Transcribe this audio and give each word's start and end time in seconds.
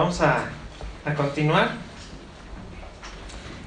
vamos 0.00 0.20
a, 0.22 0.48
continuar. 1.14 1.72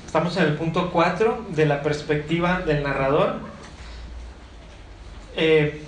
Estamos 0.03 0.35
en 0.37 0.45
el 0.45 0.53
punto 0.55 0.89
4 0.91 1.45
de 1.49 1.67
la 1.67 1.83
perspectiva 1.83 2.61
del 2.61 2.81
narrador. 2.81 3.35
Eh, 5.35 5.83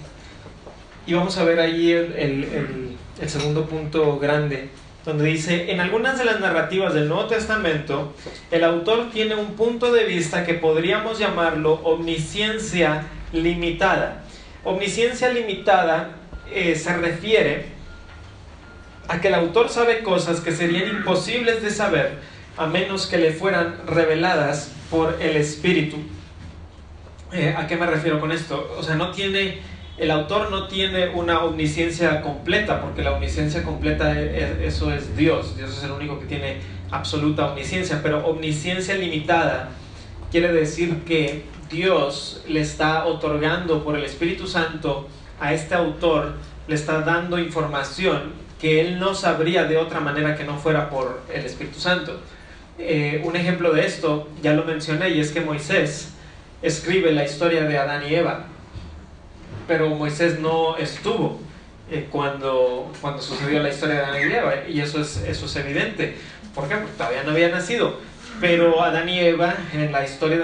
y 1.08 1.14
vamos 1.16 1.36
a 1.40 1.44
ver 1.46 1.60
ahí 1.60 1.92
el, 1.92 2.96
el 3.20 3.30
segundo 3.30 3.66
punto 3.66 4.20
grande, 4.20 4.70
donde 5.04 5.26
dice, 5.26 5.72
en 5.72 5.80
algunas 5.80 6.20
de 6.20 6.26
las 6.26 6.40
narrativas 6.40 6.94
del 6.94 7.08
Nuevo 7.08 7.26
Testamento, 7.26 8.14
el 8.52 8.64
autor 8.64 9.10
tiene 9.10 9.34
un 9.34 9.54
punto 9.56 9.92
de 9.92 10.04
vista 10.04 10.46
que 10.46 10.54
podríamos 10.54 11.18
llamarlo 11.18 11.74
omnisciencia 11.84 13.08
limitada. 13.34 14.24
Omnisciencia 14.64 15.30
limitada 15.30 16.18
eh, 16.52 16.76
se 16.76 16.96
refiere 16.98 17.75
a 19.08 19.22
que 19.22 19.28
el 19.28 19.36
autor 19.36 19.70
sabe 19.70 20.04
cosas 20.04 20.40
que 20.40 20.52
serían 20.52 20.90
imposibles 20.90 21.62
de 21.62 21.70
saber 21.70 22.20
a 22.58 22.68
menos 22.68 23.08
que 23.08 23.18
le 23.18 23.34
fueran 23.34 23.76
reveladas 23.86 24.72
por 24.90 25.18
el 25.22 25.36
Espíritu. 25.36 25.98
Eh, 27.34 27.54
¿A 27.58 27.68
qué 27.68 27.76
me 27.76 27.86
refiero 27.86 28.20
con 28.20 28.32
esto? 28.32 28.76
O 28.78 28.84
sea, 28.84 28.96
no 28.96 29.12
tiene, 29.12 29.60
el 29.98 30.10
autor 30.10 30.50
no 30.52 30.68
tiene 30.68 31.10
una 31.10 31.44
omnisciencia 31.44 32.22
completa, 32.22 32.82
porque 32.82 33.04
la 33.04 33.12
omnisciencia 33.12 33.64
completa 33.64 34.20
eso 34.20 34.94
es 34.94 35.18
Dios, 35.18 35.58
Dios 35.58 35.78
es 35.78 35.84
el 35.84 35.92
único 35.92 36.20
que 36.20 36.26
tiene 36.26 36.58
absoluta 36.92 37.48
omnisciencia, 37.48 38.00
pero 38.02 38.26
omnisciencia 38.26 38.96
limitada 38.96 39.70
quiere 40.32 40.52
decir 40.54 41.04
que 41.06 41.44
Dios 41.70 42.44
le 42.48 42.62
está 42.62 43.06
otorgando 43.06 43.84
por 43.84 43.98
el 43.98 44.06
Espíritu 44.06 44.48
Santo 44.48 45.08
a 45.40 45.54
este 45.54 45.76
autor, 45.76 46.36
le 46.68 46.76
está 46.76 47.02
dando 47.02 47.38
información 47.38 48.45
que 48.66 48.82
él 48.82 48.98
no 48.98 49.14
sabría 49.14 49.66
de 49.66 49.78
otra 49.78 50.00
manera 50.00 50.36
que 50.36 50.44
no 50.44 50.58
fuera 50.58 50.90
por 50.90 51.22
el 51.32 51.46
Espíritu 51.46 51.80
Santo. 51.80 52.20
Eh, 52.80 53.22
un 53.24 53.36
ejemplo 53.36 53.72
de 53.72 53.86
esto, 53.86 54.28
ya 54.42 54.54
lo 54.54 54.64
mencioné, 54.64 55.12
y 55.12 55.20
es 55.20 55.30
que 55.30 55.40
Moisés 55.40 56.14
escribe 56.64 57.12
la 57.12 57.24
historia 57.24 57.66
de 57.66 57.78
Adán 57.78 58.02
y 58.10 58.16
Eva, 58.16 58.46
pero 59.68 59.90
Moisés 59.90 60.40
no 60.40 60.78
estuvo 60.78 61.40
eh, 61.92 62.08
cuando, 62.12 62.92
cuando 63.02 63.22
sucedió 63.22 63.62
la 63.62 63.70
historia 63.70 63.98
de 63.98 64.02
Adán 64.02 64.32
y 64.32 64.34
Eva, 64.34 64.54
y 64.68 64.80
eso 64.82 65.00
es, 65.00 65.18
eso 65.18 65.46
es 65.46 65.56
evidente. 65.58 66.18
¿Por 66.56 66.68
qué? 66.68 66.78
Porque 66.78 66.94
todavía 66.98 67.22
no 67.22 67.34
había 67.34 67.50
nacido. 67.50 68.00
Pero 68.42 68.82
Adán 68.82 69.08
y 69.08 69.20
Eva, 69.20 69.54
en 69.76 69.92
la 69.92 70.04
historia 70.04 70.40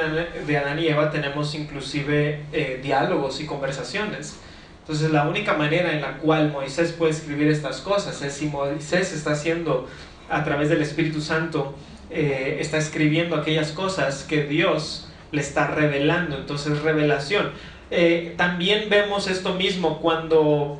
de 0.45 0.57
Adán 0.59 0.77
y 0.77 0.89
Eva 0.89 1.09
tenemos 1.09 1.55
inclusive 1.55 2.43
eh, 2.53 2.79
diálogos 2.83 3.41
y 3.41 3.47
conversaciones. 3.47 4.35
Entonces 4.81 5.11
la 5.11 5.27
única 5.27 5.53
manera 5.53 5.93
en 5.93 6.01
la 6.01 6.17
cual 6.17 6.51
Moisés 6.51 6.91
puede 6.91 7.11
escribir 7.11 7.47
estas 7.47 7.81
cosas 7.81 8.21
es 8.21 8.33
si 8.33 8.47
Moisés 8.47 9.13
está 9.13 9.31
haciendo 9.31 9.87
a 10.29 10.43
través 10.43 10.69
del 10.69 10.81
Espíritu 10.81 11.21
Santo, 11.21 11.75
eh, 12.09 12.57
está 12.59 12.77
escribiendo 12.77 13.35
aquellas 13.35 13.71
cosas 13.71 14.23
que 14.23 14.43
Dios 14.43 15.09
le 15.31 15.41
está 15.41 15.67
revelando. 15.67 16.37
Entonces 16.37 16.81
revelación. 16.81 17.51
Eh, 17.89 18.33
también 18.37 18.89
vemos 18.89 19.27
esto 19.27 19.53
mismo 19.53 19.99
cuando 19.99 20.79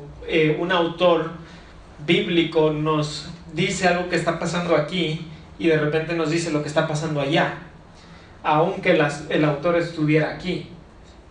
un 0.58 0.72
autor 0.72 1.32
bíblico 2.06 2.72
nos 2.72 3.28
dice 3.52 3.88
algo 3.88 4.08
que 4.08 4.16
está 4.16 4.38
pasando 4.38 4.76
aquí 4.76 5.26
y 5.58 5.68
de 5.68 5.78
repente 5.78 6.14
nos 6.14 6.30
dice 6.30 6.50
lo 6.50 6.62
que 6.62 6.68
está 6.68 6.88
pasando 6.88 7.20
allá, 7.20 7.54
aunque 8.42 8.98
el 9.28 9.44
autor 9.44 9.76
estuviera 9.76 10.30
aquí, 10.34 10.68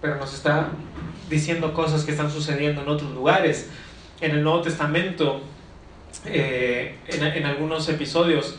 pero 0.02 0.16
nos 0.16 0.34
está 0.34 0.70
diciendo 1.32 1.74
cosas 1.74 2.04
que 2.04 2.12
están 2.12 2.30
sucediendo 2.30 2.82
en 2.82 2.90
otros 2.90 3.12
lugares. 3.12 3.70
En 4.20 4.32
el 4.32 4.44
Nuevo 4.44 4.62
Testamento, 4.62 5.42
eh, 6.26 6.98
en, 7.08 7.46
algunos 7.46 7.90
episodios, 7.90 8.58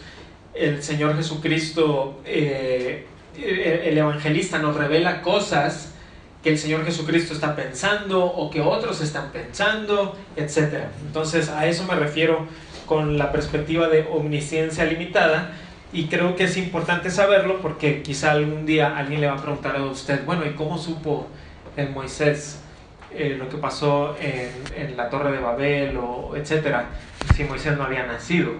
el 0.55 0.83
Señor 0.83 1.15
Jesucristo, 1.17 2.21
eh, 2.25 3.07
el 3.37 3.97
evangelista 3.97 4.59
nos 4.59 4.75
revela 4.75 5.23
cosas 5.23 5.95
que 6.43 6.51
el 6.51 6.59
Señor 6.59 6.85
Jesucristo 6.85 7.35
está 7.35 7.55
pensando 7.55 8.25
o 8.25 8.51
que 8.51 8.61
otros 8.61 9.01
están 9.01 9.31
pensando, 9.31 10.17
etc. 10.35 10.87
Entonces 11.07 11.49
a 11.49 11.67
eso 11.67 11.85
me 11.85 11.95
refiero 11.95 12.47
con 12.87 13.17
la 13.17 13.31
perspectiva 13.31 13.89
de 13.89 14.09
omnisciencia 14.11 14.85
limitada 14.85 15.53
y 15.93 16.07
creo 16.07 16.35
que 16.35 16.45
es 16.45 16.57
importante 16.57 17.11
saberlo 17.11 17.61
porque 17.61 18.03
quizá 18.03 18.33
algún 18.33 18.67
día 18.67 18.97
alguien 18.97 19.21
le 19.21 19.29
va 19.29 19.35
a 19.35 19.43
preguntar 19.43 19.77
a 19.77 19.85
usted, 19.85 20.25
bueno, 20.25 20.45
¿y 20.45 20.55
cómo 20.55 20.79
supo 20.79 21.29
en 21.77 21.93
Moisés 21.93 22.62
eh, 23.15 23.37
lo 23.39 23.49
que 23.49 23.57
pasó 23.57 24.17
en, 24.21 24.51
en, 24.77 24.97
la 24.97 25.11
torre 25.11 25.33
de 25.33 25.39
Babel 25.39 25.97
o 25.97 26.37
etcétera, 26.37 26.87
si 27.35 27.45
Moisés 27.45 27.77
no 27.77 27.85
había 27.85 28.07
nacido? 28.07 28.53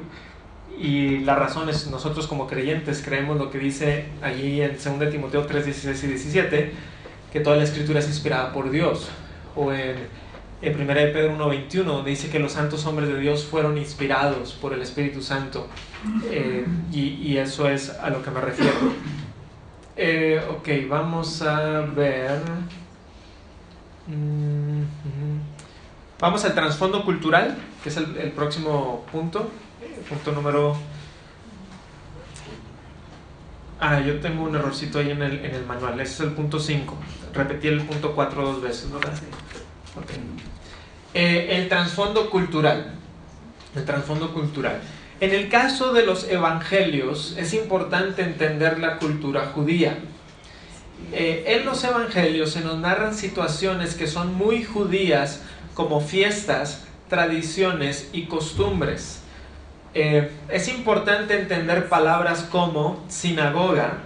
Y 0.79 1.19
la 1.19 1.37
razón 1.37 1.69
es, 1.69 1.89
nosotros 1.89 2.27
como 2.27 2.47
creyentes 2.47 3.03
creemos 3.05 3.39
lo 3.39 3.51
que 3.51 3.59
dice 3.59 4.07
allí 4.23 4.63
en 4.63 4.73
2 4.73 5.11
Timoteo 5.11 5.47
3, 5.47 5.65
16 5.67 6.05
y 6.05 6.07
17, 6.07 6.73
que 7.33 7.41
toda 7.41 7.57
la 7.57 7.65
escritura 7.65 8.01
es 8.01 8.09
inspirada 8.09 8.53
por 8.53 8.71
Dios, 8.71 9.11
o 9.55 9.73
en 9.73 9.97
en 10.63 10.81
1 10.81 10.87
Pedro 10.87 11.37
1.21, 11.37 11.85
donde 11.85 12.11
dice 12.11 12.31
que 12.31 12.39
los 12.39 12.53
santos 12.53 12.87
hombres 12.87 13.09
de 13.09 13.19
Dios 13.19 13.45
fueron 13.45 13.77
inspirados 13.77 14.53
por 14.53 14.73
el 14.73 14.81
Espíritu 14.81 15.21
Santo. 15.21 15.67
Eh, 16.31 16.65
y, 16.93 17.37
eso 17.37 17.69
es 17.69 17.91
a 17.91 18.11
lo 18.11 18.23
que 18.23 18.31
me 18.31 18.41
refiero. 18.41 18.73
Eh, 19.97 20.41
ok, 20.51 20.89
vamos 20.89 21.43
a 21.43 21.81
ver. 21.81 22.41
Mm, 24.07 24.83
vamos 26.19 26.45
al 26.45 26.55
trasfondo 26.55 27.05
cultural, 27.05 27.57
que 27.83 27.89
es 27.89 27.97
el, 27.97 28.33
próximo 28.33 29.05
punto. 29.11 29.51
punto 30.09 30.33
número... 30.33 30.77
Ah, 33.81 34.01
yo 34.01 34.21
tengo 34.21 34.45
un 34.45 34.55
errorcito 34.55 35.01
ahí 35.01 35.11
en 35.11 35.23
el, 35.23 35.45
en 35.45 35.55
el 35.55 35.67
manual. 35.67 35.99
Ese 36.01 36.15
es 36.15 36.21
el 36.21 36.31
punto 36.31 36.61
5. 36.61 36.97
Repetí 37.35 37.67
el 37.67 37.83
punto 37.83 38.15
4 38.15 38.45
dos 38.45 38.63
veces, 38.63 38.89
¿no? 38.91 39.01
Eh, 41.15 41.49
el 41.51 41.69
trasfondo 41.69 42.31
cultural. 42.31 42.93
El 43.75 43.85
trasfondo 43.85 44.33
cultural. 44.33 44.81
En 45.21 45.33
el 45.33 45.49
caso 45.49 45.93
de 45.93 46.05
los 46.05 46.29
evangelios 46.29 47.37
es 47.37 47.55
importante 47.55 48.23
entender 48.23 48.79
la 48.79 48.99
cultura 48.99 49.47
judía. 49.55 49.99
Eh, 51.13 51.45
en 51.47 51.65
los 51.65 51.83
evangelios 51.85 52.53
se 52.53 52.61
nos 52.61 52.79
narran 52.79 53.15
situaciones 53.15 53.95
que 53.95 54.07
son 54.07 54.35
muy 54.35 54.65
judías 54.65 55.43
como 55.75 56.01
fiestas, 56.01 56.85
tradiciones 57.09 58.09
y 58.13 58.27
costumbres. 58.27 59.21
Eh, 59.95 60.31
es 60.49 60.69
importante 60.69 61.39
entender 61.39 61.89
palabras 61.89 62.47
como 62.51 63.05
sinagoga, 63.09 63.99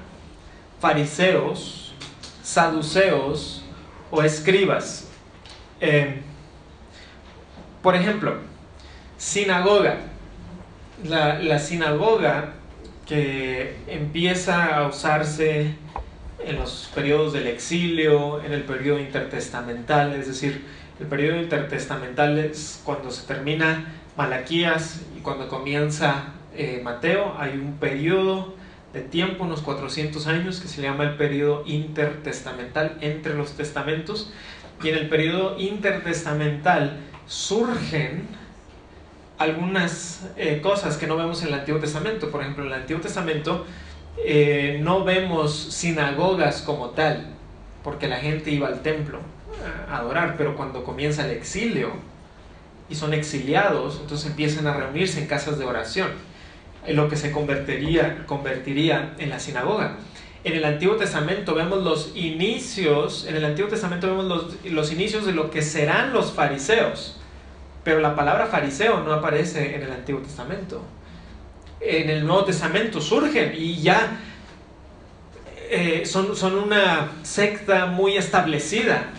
fariseos, 0.81 1.95
saduceos 2.43 3.65
o 4.11 4.23
escribas. 4.23 5.09
Por 7.87 7.95
ejemplo, 7.95 8.35
sinagoga. 9.17 9.99
La, 11.05 11.59
sinagoga 11.61 12.55
que 13.07 13.77
empieza 13.87 14.77
a 14.77 14.89
usarse 14.89 15.75
en 16.47 16.57
los 16.57 16.91
periodos 16.95 17.33
del 17.33 17.49
exilio, 17.49 18.43
en 18.43 18.53
el 18.53 18.63
periodo 18.63 19.01
intertestamental, 19.01 20.15
es 20.15 20.29
decir, 20.29 20.65
el 21.01 21.07
periodo 21.07 21.41
intertestamental 21.41 22.39
es 22.39 22.81
cuando 22.85 23.11
se 23.11 23.27
termina 23.27 23.93
Malaquías 24.17 25.03
y 25.17 25.21
cuando 25.21 25.49
comienza 25.49 26.33
eh, 26.55 26.81
Mateo, 26.83 27.35
hay 27.39 27.59
un 27.59 27.77
periodo 27.79 28.55
de 28.95 29.03
tiempo, 29.03 29.45
unos 29.45 29.61
400 29.61 30.27
años, 30.27 30.61
que 30.61 30.69
se 30.69 30.81
llama 30.81 31.05
el 31.05 31.17
periodo 31.17 31.65
intertestamental 31.67 32.97
entre 33.03 33.35
los 33.35 33.53
testamentos, 33.53 34.33
y 34.83 34.89
en 34.89 34.95
el 34.97 35.09
periodo 35.09 35.59
intertestamental 35.59 37.01
surgen 37.27 38.29
algunas 39.37 40.27
eh, 40.37 40.61
cosas 40.63 40.97
que 40.97 41.07
no 41.07 41.17
vemos 41.17 41.43
en 41.43 41.49
el 41.49 41.55
Antiguo 41.55 41.81
Testamento. 41.81 42.31
Por 42.31 42.41
ejemplo, 42.41 42.65
en 42.65 42.73
el 42.73 42.81
Antiguo 42.81 43.03
Testamento 43.03 43.67
eh, 44.19 44.81
no 44.83 45.05
vemos 45.05 45.55
sinagogas 45.55 46.63
como 46.63 46.91
tal, 46.91 47.27
porque 47.85 48.09
la 48.09 48.17
gente 48.17 48.51
iba 48.51 48.69
al 48.69 48.81
templo 48.81 49.19
a 49.91 49.99
adorar, 49.99 50.37
pero 50.37 50.57
cuando 50.57 50.85
comienza 50.85 51.25
el 51.25 51.33
exilio 51.33 51.91
y 52.89 52.95
son 52.95 53.15
exiliados, 53.15 53.99
entonces 54.01 54.31
empiezan 54.31 54.67
a 54.67 54.75
reunirse 54.75 55.21
en 55.21 55.27
casas 55.27 55.59
de 55.59 55.65
oración, 55.65 56.09
en 56.87 56.97
lo 56.97 57.09
que 57.09 57.17
se 57.17 57.33
convertiría, 57.33 58.25
convertiría 58.27 59.15
en 59.19 59.31
la 59.31 59.39
sinagoga. 59.39 59.97
En 60.45 60.55
el 60.55 60.65
Antiguo 60.65 60.97
Testamento 60.97 61.55
vemos 61.55 61.83
los 61.83 62.13
inicios, 62.15 63.27
en 63.29 63.37
el 63.37 63.45
Antiguo 63.45 63.69
Testamento 63.69 64.07
vemos 64.07 64.25
los, 64.27 64.65
los 64.65 64.93
inicios 64.93 65.27
de 65.27 65.33
lo 65.33 65.51
que 65.51 65.63
serán 65.63 66.13
los 66.13 66.33
fariseos, 66.33 67.19
pero 67.83 68.01
la 68.01 68.15
palabra 68.15 68.47
fariseo 68.47 69.01
no 69.01 69.13
aparece 69.13 69.75
en 69.75 69.83
el 69.83 69.93
Antiguo 69.93 70.21
Testamento. 70.21 70.83
En 71.81 72.11
el 72.11 72.27
Nuevo 72.27 72.45
Testamento 72.45 73.01
surgen 73.01 73.55
y 73.57 73.81
ya 73.83 74.19
eh, 75.69 76.03
son, 76.07 76.37
son, 76.37 76.57
una 76.57 77.13
secta 77.23 77.87
muy 77.87 78.17
establecida. 78.17 79.11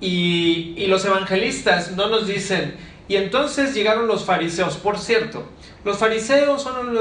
Y, 0.00 0.74
y, 0.76 0.86
los 0.86 1.04
evangelistas 1.04 1.92
no 1.92 2.08
nos 2.08 2.26
dicen, 2.26 2.76
Y 3.08 3.16
entonces 3.16 3.74
llegaron 3.74 4.06
los 4.06 4.24
fariseos. 4.24 4.76
Por 4.76 4.98
cierto, 4.98 5.44
los 5.84 5.98
fariseos 5.98 6.62
son... 6.62 6.92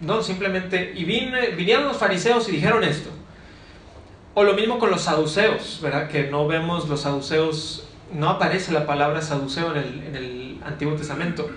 No, 0.00 0.22
simplemente... 0.22 0.92
Y 0.96 1.04
vinieron 1.04 1.88
los 1.88 1.96
fariseos 1.96 2.48
y 2.48 2.52
dijeron 2.52 2.84
esto. 2.84 3.10
O 4.34 4.44
lo 4.44 4.54
mismo 4.54 4.78
con 4.78 4.90
los 4.90 5.02
saduceos, 5.02 5.80
¿verdad? 5.82 6.08
Que 6.08 6.30
no 6.30 6.46
vemos 6.46 6.88
los 6.88 7.00
saduceos, 7.00 7.88
no 8.14 8.28
aparece 8.30 8.72
la 8.72 8.86
palabra 8.86 9.20
saduceo 9.20 9.72
en 9.72 9.78
el, 9.78 10.02
en 10.06 10.16
el 10.16 10.60
Antiguo 10.64 10.94
Testamento. 10.94 11.50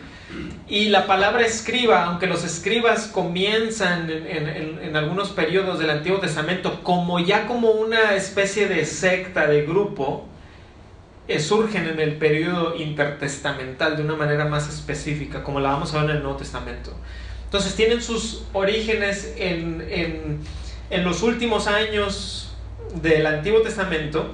Y 0.67 0.89
la 0.89 1.05
palabra 1.05 1.45
escriba, 1.45 2.05
aunque 2.05 2.27
los 2.27 2.43
escribas 2.43 3.07
comienzan 3.07 4.09
en, 4.09 4.95
algunos 4.95 5.29
periodos 5.29 5.79
del 5.79 5.89
Antiguo 5.89 6.19
Testamento 6.19 6.83
como 6.83 7.19
ya 7.19 7.47
como 7.47 7.71
una 7.71 8.15
especie 8.15 8.67
de 8.67 8.85
secta, 8.85 9.47
de 9.47 9.63
grupo, 9.63 10.27
eh, 11.27 11.39
surgen 11.39 11.87
en 11.87 11.99
el 11.99 12.15
periodo 12.15 12.75
intertestamental 12.75 13.97
de 13.97 14.03
una 14.03 14.15
manera 14.15 14.45
más 14.45 14.67
específica, 14.69 15.43
como 15.43 15.59
la 15.59 15.71
vamos 15.71 15.93
a 15.93 16.01
ver 16.01 16.11
en 16.11 16.17
el 16.17 16.23
Nuevo 16.23 16.37
Testamento. 16.37 16.93
Entonces 17.45 17.75
tienen 17.75 18.01
sus 18.01 18.45
orígenes 18.53 19.33
en, 19.37 20.39
en 20.89 21.03
los 21.03 21.23
últimos 21.23 21.67
años 21.67 22.53
del 23.01 23.25
Antiguo 23.25 23.61
Testamento, 23.61 24.33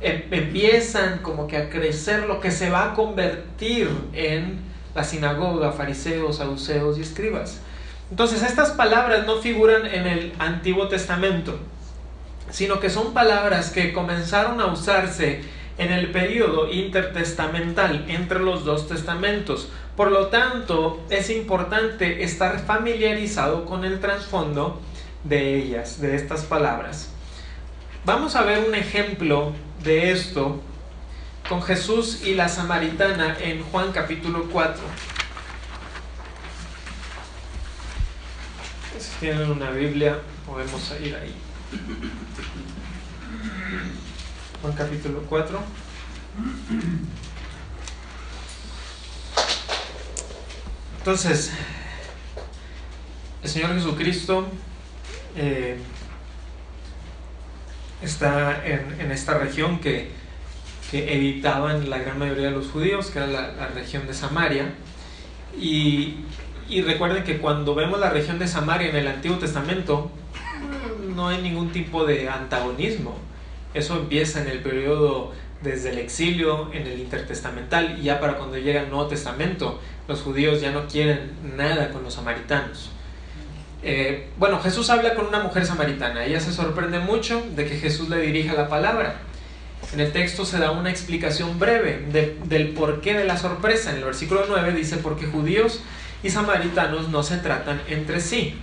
em, 0.00 0.22
empiezan 0.30 1.18
como 1.18 1.46
que 1.46 1.56
a 1.56 1.68
crecer 1.68 2.24
lo 2.24 2.40
que 2.40 2.50
se 2.50 2.70
va 2.70 2.92
a 2.92 2.94
convertir 2.94 3.90
en 4.12 4.71
la 4.94 5.04
sinagoga, 5.04 5.72
fariseos, 5.72 6.36
saduceos 6.36 6.98
y 6.98 7.02
escribas. 7.02 7.60
Entonces 8.10 8.42
estas 8.42 8.70
palabras 8.70 9.26
no 9.26 9.36
figuran 9.36 9.86
en 9.86 10.06
el 10.06 10.32
Antiguo 10.38 10.88
Testamento, 10.88 11.58
sino 12.50 12.80
que 12.80 12.90
son 12.90 13.14
palabras 13.14 13.70
que 13.70 13.92
comenzaron 13.92 14.60
a 14.60 14.66
usarse 14.66 15.40
en 15.78 15.90
el 15.90 16.10
periodo 16.10 16.70
intertestamental 16.70 18.04
entre 18.08 18.40
los 18.40 18.64
dos 18.64 18.88
testamentos. 18.88 19.70
Por 19.96 20.10
lo 20.10 20.28
tanto, 20.28 21.00
es 21.10 21.30
importante 21.30 22.22
estar 22.22 22.58
familiarizado 22.60 23.64
con 23.64 23.84
el 23.84 24.00
trasfondo 24.00 24.80
de 25.24 25.56
ellas, 25.56 26.00
de 26.00 26.14
estas 26.14 26.42
palabras. 26.42 27.10
Vamos 28.04 28.36
a 28.36 28.42
ver 28.42 28.64
un 28.66 28.74
ejemplo 28.74 29.52
de 29.82 30.10
esto 30.10 30.60
con 31.48 31.62
Jesús 31.62 32.22
y 32.24 32.34
la 32.34 32.48
samaritana 32.48 33.36
en 33.40 33.62
Juan 33.64 33.92
capítulo 33.92 34.48
4. 34.50 34.82
Si 38.98 39.10
tienen 39.20 39.50
una 39.50 39.70
Biblia, 39.70 40.18
podemos 40.46 40.92
ir 41.02 41.16
ahí. 41.16 41.34
Juan 44.60 44.74
capítulo 44.74 45.22
4. 45.28 45.60
Entonces, 50.98 51.50
el 53.42 53.50
Señor 53.50 53.74
Jesucristo 53.74 54.46
eh, 55.36 55.76
está 58.00 58.64
en, 58.64 59.00
en 59.00 59.10
esta 59.10 59.36
región 59.36 59.80
que 59.80 60.21
que 60.92 61.14
evitaban 61.14 61.88
la 61.88 61.98
gran 61.98 62.18
mayoría 62.18 62.48
de 62.48 62.50
los 62.50 62.66
judíos, 62.66 63.06
que 63.06 63.18
era 63.18 63.26
la, 63.26 63.68
región 63.68 64.06
de 64.06 64.12
Samaria. 64.12 64.74
Y, 65.58 66.16
recuerden 66.84 67.24
que 67.24 67.38
cuando 67.38 67.74
vemos 67.74 67.98
la 67.98 68.10
región 68.10 68.38
de 68.38 68.46
Samaria 68.46 68.90
en 68.90 68.96
el 68.96 69.08
Antiguo 69.08 69.38
Testamento, 69.38 70.10
no 71.16 71.28
hay 71.28 71.40
ningún 71.40 71.72
tipo 71.72 72.04
de 72.04 72.28
antagonismo. 72.28 73.16
Eso 73.72 73.96
empieza 73.96 74.42
en 74.42 74.48
el 74.48 74.58
periodo 74.58 75.32
desde 75.62 75.90
el 75.90 75.98
exilio, 75.98 76.70
en 76.74 76.86
el 76.86 77.00
intertestamental, 77.00 77.98
y 77.98 78.02
ya 78.02 78.20
para 78.20 78.36
cuando 78.36 78.58
llega 78.58 78.82
el 78.82 78.90
Nuevo 78.90 79.06
Testamento, 79.06 79.80
los 80.08 80.20
judíos 80.20 80.60
ya 80.60 80.72
no 80.72 80.86
quieren 80.88 81.32
nada 81.56 81.90
con 81.90 82.02
los 82.02 82.12
samaritanos. 82.12 82.90
Eh, 83.82 84.28
bueno, 84.38 84.60
Jesús 84.60 84.90
habla 84.90 85.14
con 85.14 85.26
una 85.26 85.40
mujer 85.40 85.64
samaritana. 85.64 86.26
Ella 86.26 86.40
se 86.40 86.52
sorprende 86.52 86.98
mucho 86.98 87.42
de 87.56 87.64
que 87.64 87.76
Jesús 87.78 88.10
le 88.10 88.20
dirija 88.20 88.52
la 88.52 88.68
palabra. 88.68 89.31
En 89.92 90.00
el 90.00 90.10
texto 90.12 90.46
se 90.46 90.58
da 90.58 90.70
una 90.70 90.90
explicación 90.90 91.58
breve 91.58 92.06
del 92.44 92.68
porqué 92.70 93.14
de 93.14 93.24
la 93.24 93.36
sorpresa. 93.36 93.90
En 93.90 93.98
el 93.98 94.04
versículo 94.04 94.44
9 94.48 94.72
dice, 94.72 94.96
porque 94.96 95.26
judíos 95.26 95.80
y 96.22 96.30
samaritanos 96.30 97.10
no 97.10 97.22
se 97.22 97.36
tratan 97.36 97.82
entre 97.88 98.20
sí. 98.20 98.54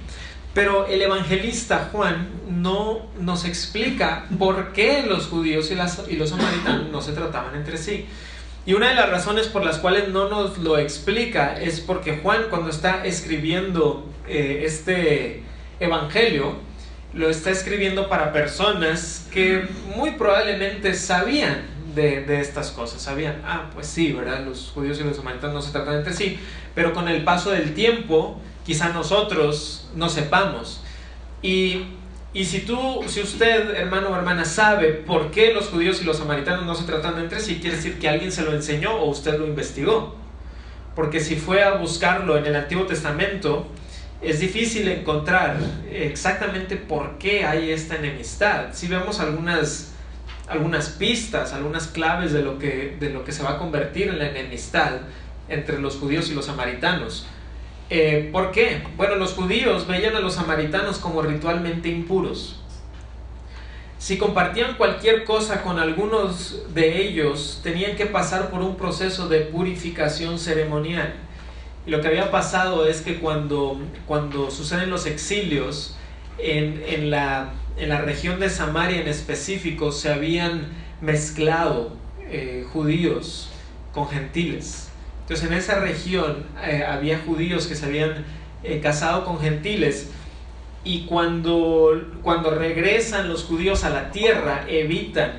Pero 0.56 0.88
el 0.88 1.02
evangelista 1.02 1.90
Juan 1.92 2.30
no 2.50 3.06
nos 3.20 3.46
explica 3.46 4.26
por 4.40 4.74
qué 4.74 5.04
los 5.04 5.28
judíos 5.28 5.70
y, 5.72 6.16
los 6.16 6.30
samaritanos 6.30 6.90
no 6.90 7.02
se 7.02 7.12
trataban 7.12 7.56
entre 7.56 7.78
sí. 7.78 8.08
Y 8.66 8.74
una 8.74 8.90
de 8.90 8.96
las 8.96 9.10
razones 9.10 9.48
por 9.48 9.64
las 9.64 9.78
cuales 9.78 10.10
no 10.10 10.30
nos 10.30 10.58
lo 10.58 10.80
explica 10.80 11.60
es 11.60 11.80
porque 11.80 12.18
Juan 12.18 12.46
cuando 12.50 12.72
está 12.72 13.06
escribiendo 13.06 14.10
eh, 14.28 14.64
este 14.66 15.44
evangelio, 15.80 16.56
lo 17.14 17.30
está 17.30 17.50
escribiendo 17.50 18.08
para 18.08 18.32
personas 18.32 19.28
que 19.32 19.68
muy 19.96 20.12
probablemente 20.12 20.94
sabían 20.94 21.80
de, 21.96 22.40
estas 22.40 22.72
cosas, 22.72 23.02
sabían, 23.02 23.42
ah, 23.46 23.70
pues 23.74 23.88
sí, 23.88 24.14
¿verdad? 24.14 24.46
Los 24.46 24.72
judíos 24.74 25.00
y 25.00 25.04
los 25.04 25.18
samaritanos 25.18 25.54
no 25.54 25.62
se 25.62 25.72
tratan 25.72 25.96
entre 25.96 26.14
sí, 26.14 26.40
pero 26.76 26.94
con 26.94 27.08
el 27.08 27.24
paso 27.24 27.52
del 27.52 27.74
tiempo, 27.74 28.40
quizá 28.66 28.90
nosotros 28.90 29.90
no 29.96 30.08
sepamos. 30.08 30.82
Y, 31.42 31.88
y 32.34 32.46
si 32.46 32.62
tú, 32.62 33.04
si 33.08 33.22
usted, 33.22 33.76
hermano 33.76 34.10
o 34.10 34.16
hermana, 34.16 34.46
sabe 34.46 34.94
por 34.94 35.32
qué 35.32 35.54
los 35.54 35.68
judíos 35.68 36.02
y 36.02 36.06
los 36.06 36.18
samaritanos 36.18 36.66
no 36.66 36.76
se 36.76 36.86
tratan 36.86 37.18
entre 37.20 37.40
sí, 37.40 37.60
quiere 37.60 37.76
decir 37.76 38.00
que 38.00 38.08
alguien 38.08 38.32
se 38.32 38.44
lo 38.44 38.54
enseñó 38.54 38.94
o 38.94 39.10
usted 39.10 39.38
lo 39.38 39.48
investigó. 39.48 40.16
Porque 40.96 41.20
si 41.20 41.36
fue 41.36 41.64
a 41.64 41.72
buscarlo 41.72 42.38
en 42.38 42.46
el 42.46 42.56
Antiguo 42.56 42.86
Testamento, 42.86 43.68
es 44.22 44.40
difícil 44.40 44.88
encontrar 44.90 45.58
exactamente 45.92 46.76
por 46.76 47.18
qué 47.18 47.46
hay 47.46 47.72
esta 47.72 47.96
enemistad. 47.96 48.74
Si 48.74 48.88
vemos 48.88 49.20
algunas, 49.20 49.94
algunas 50.48 50.90
pistas, 50.90 51.54
algunas 51.54 51.88
claves 51.88 52.34
de 52.34 52.42
lo, 52.42 52.60
que, 52.60 52.98
de 53.00 53.12
lo 53.12 53.24
que 53.24 53.32
se 53.32 53.44
va 53.44 53.52
a 53.52 53.58
convertir 53.58 54.10
en 54.10 54.20
la 54.20 54.30
enemistad 54.30 55.02
entre 55.48 55.80
los 55.80 55.96
judíos 55.96 56.30
y 56.30 56.34
los 56.34 56.46
samaritanos. 56.46 57.28
Eh, 57.90 58.30
¿Por 58.32 58.52
qué? 58.52 58.84
Bueno, 58.98 59.16
los 59.16 59.34
judíos 59.34 59.88
veían 59.88 60.16
a 60.16 60.20
los 60.20 60.36
samaritanos 60.36 60.98
como 60.98 61.22
ritualmente 61.22 61.90
impuros. 61.90 62.62
Si 63.98 64.18
compartían 64.18 64.76
cualquier 64.76 65.24
cosa 65.24 65.62
con 65.62 65.80
algunos 65.80 66.74
de 66.74 67.02
ellos, 67.02 67.62
tenían 67.64 67.96
que 67.96 68.06
pasar 68.06 68.50
por 68.50 68.62
un 68.62 68.76
proceso 68.76 69.28
de 69.28 69.42
purificación 69.42 70.40
ceremonial 70.40 71.16
lo 71.90 72.02
que 72.02 72.08
había 72.08 72.32
pasado 72.32 72.88
es 72.88 73.02
que 73.02 73.20
cuando, 73.20 73.80
cuando 74.08 74.52
suceden 74.52 74.90
los 74.90 75.06
exilios, 75.06 75.96
en, 76.42 77.10
la, 77.10 77.52
región 78.06 78.40
de 78.40 78.50
Samaria 78.50 79.02
en 79.02 79.08
específico 79.08 79.92
se 79.92 80.12
habían 80.12 80.68
mezclado 81.02 81.94
eh, 82.22 82.66
judíos 82.72 83.50
con 83.94 84.08
gentiles. 84.10 84.90
Entonces 85.22 85.48
en 85.48 85.54
esa 85.54 85.80
región 85.80 86.46
eh, 86.64 86.84
había 86.88 87.20
judíos 87.20 87.68
que 87.68 87.76
se 87.76 87.86
habían 87.86 88.26
eh, 88.64 88.80
casado 88.82 89.26
con 89.26 89.40
gentiles 89.40 90.10
y 90.84 91.06
cuando, 91.06 92.02
cuando 92.22 92.52
regresan 92.52 93.30
los 93.30 93.44
judíos 93.44 93.84
a 93.84 93.90
la 93.90 94.12
tierra 94.12 94.66
evitan 94.68 95.34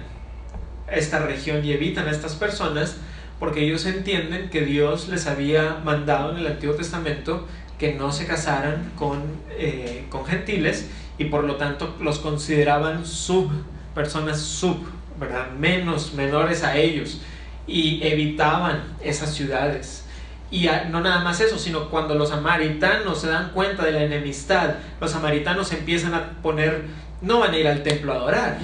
esta 0.90 1.20
región 1.20 1.64
y 1.64 1.72
evitan 1.72 2.08
a 2.08 2.10
estas 2.10 2.34
personas 2.34 2.96
porque 3.40 3.64
ellos 3.64 3.86
entienden 3.86 4.50
que 4.50 4.60
Dios 4.60 5.08
les 5.08 5.26
había 5.26 5.80
mandado 5.82 6.32
en 6.32 6.36
el 6.36 6.46
Antiguo 6.46 6.76
Testamento 6.76 7.48
que 7.78 7.94
no 7.94 8.12
se 8.12 8.26
casaran 8.26 8.92
con, 8.96 9.22
eh, 9.52 10.04
con 10.10 10.26
gentiles 10.26 10.90
y 11.16 11.24
por 11.24 11.44
lo 11.44 11.56
tanto 11.56 11.96
los 12.00 12.18
consideraban 12.18 13.06
sub, 13.06 13.50
personas 13.94 14.40
sub, 14.40 14.86
¿verdad? 15.18 15.52
Menos, 15.52 16.12
menores 16.12 16.62
a 16.62 16.76
ellos 16.76 17.22
y 17.66 18.06
evitaban 18.06 18.82
esas 19.02 19.32
ciudades. 19.34 20.04
Y 20.50 20.68
no 20.90 21.00
nada 21.00 21.20
más 21.20 21.40
eso, 21.40 21.58
sino 21.58 21.88
cuando 21.88 22.14
los 22.16 22.28
samaritanos 22.28 23.22
se 23.22 23.28
dan 23.28 23.52
cuenta 23.52 23.84
de 23.84 23.92
la 23.92 24.02
enemistad, 24.02 24.74
los 25.00 25.12
samaritanos 25.12 25.72
empiezan 25.72 26.12
a 26.12 26.42
poner, 26.42 26.84
no 27.22 27.38
van 27.38 27.52
a 27.52 27.56
ir 27.56 27.68
al 27.68 27.82
templo 27.82 28.12
a 28.12 28.16
adorar, 28.16 28.58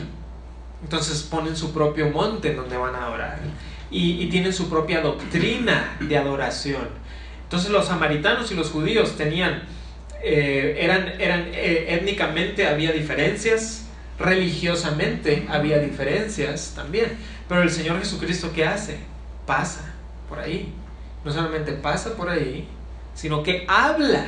entonces 0.83 1.23
ponen 1.23 1.57
su 1.57 1.73
propio 1.73 2.11
monte 2.11 2.51
en 2.51 2.57
donde 2.57 2.77
van 2.77 2.95
a 2.95 3.07
adorar 3.07 3.39
y, 3.91 4.27
tienen 4.27 4.53
su 4.53 4.69
propia 4.69 5.01
doctrina 5.01 5.97
de 6.01 6.19
adoración. 6.19 6.89
Entonces 7.45 7.71
los 7.71 7.87
samaritanos 7.87 8.51
y 8.51 8.55
los 8.55 8.71
judíos 8.71 9.17
tenían, 9.17 9.63
eh, 10.23 10.79
eran, 10.81 11.21
eran 11.21 11.49
eh, 11.53 11.87
étnicamente 11.91 12.67
había 12.67 12.93
diferencias, 12.93 13.87
religiosamente 14.19 15.47
había 15.49 15.79
diferencias 15.79 16.73
también, 16.75 17.17
pero 17.49 17.63
el 17.63 17.71
Señor 17.71 17.99
Jesucristo 17.99 18.51
¿qué 18.55 18.65
hace? 18.65 18.99
Pasa 19.47 19.95
por 20.29 20.39
ahí. 20.41 20.73
No 21.25 21.33
solamente 21.33 21.73
pasa 21.73 22.17
por 22.17 22.29
ahí, 22.29 22.69
sino 23.15 23.43
que 23.43 23.65
habla 23.69 24.27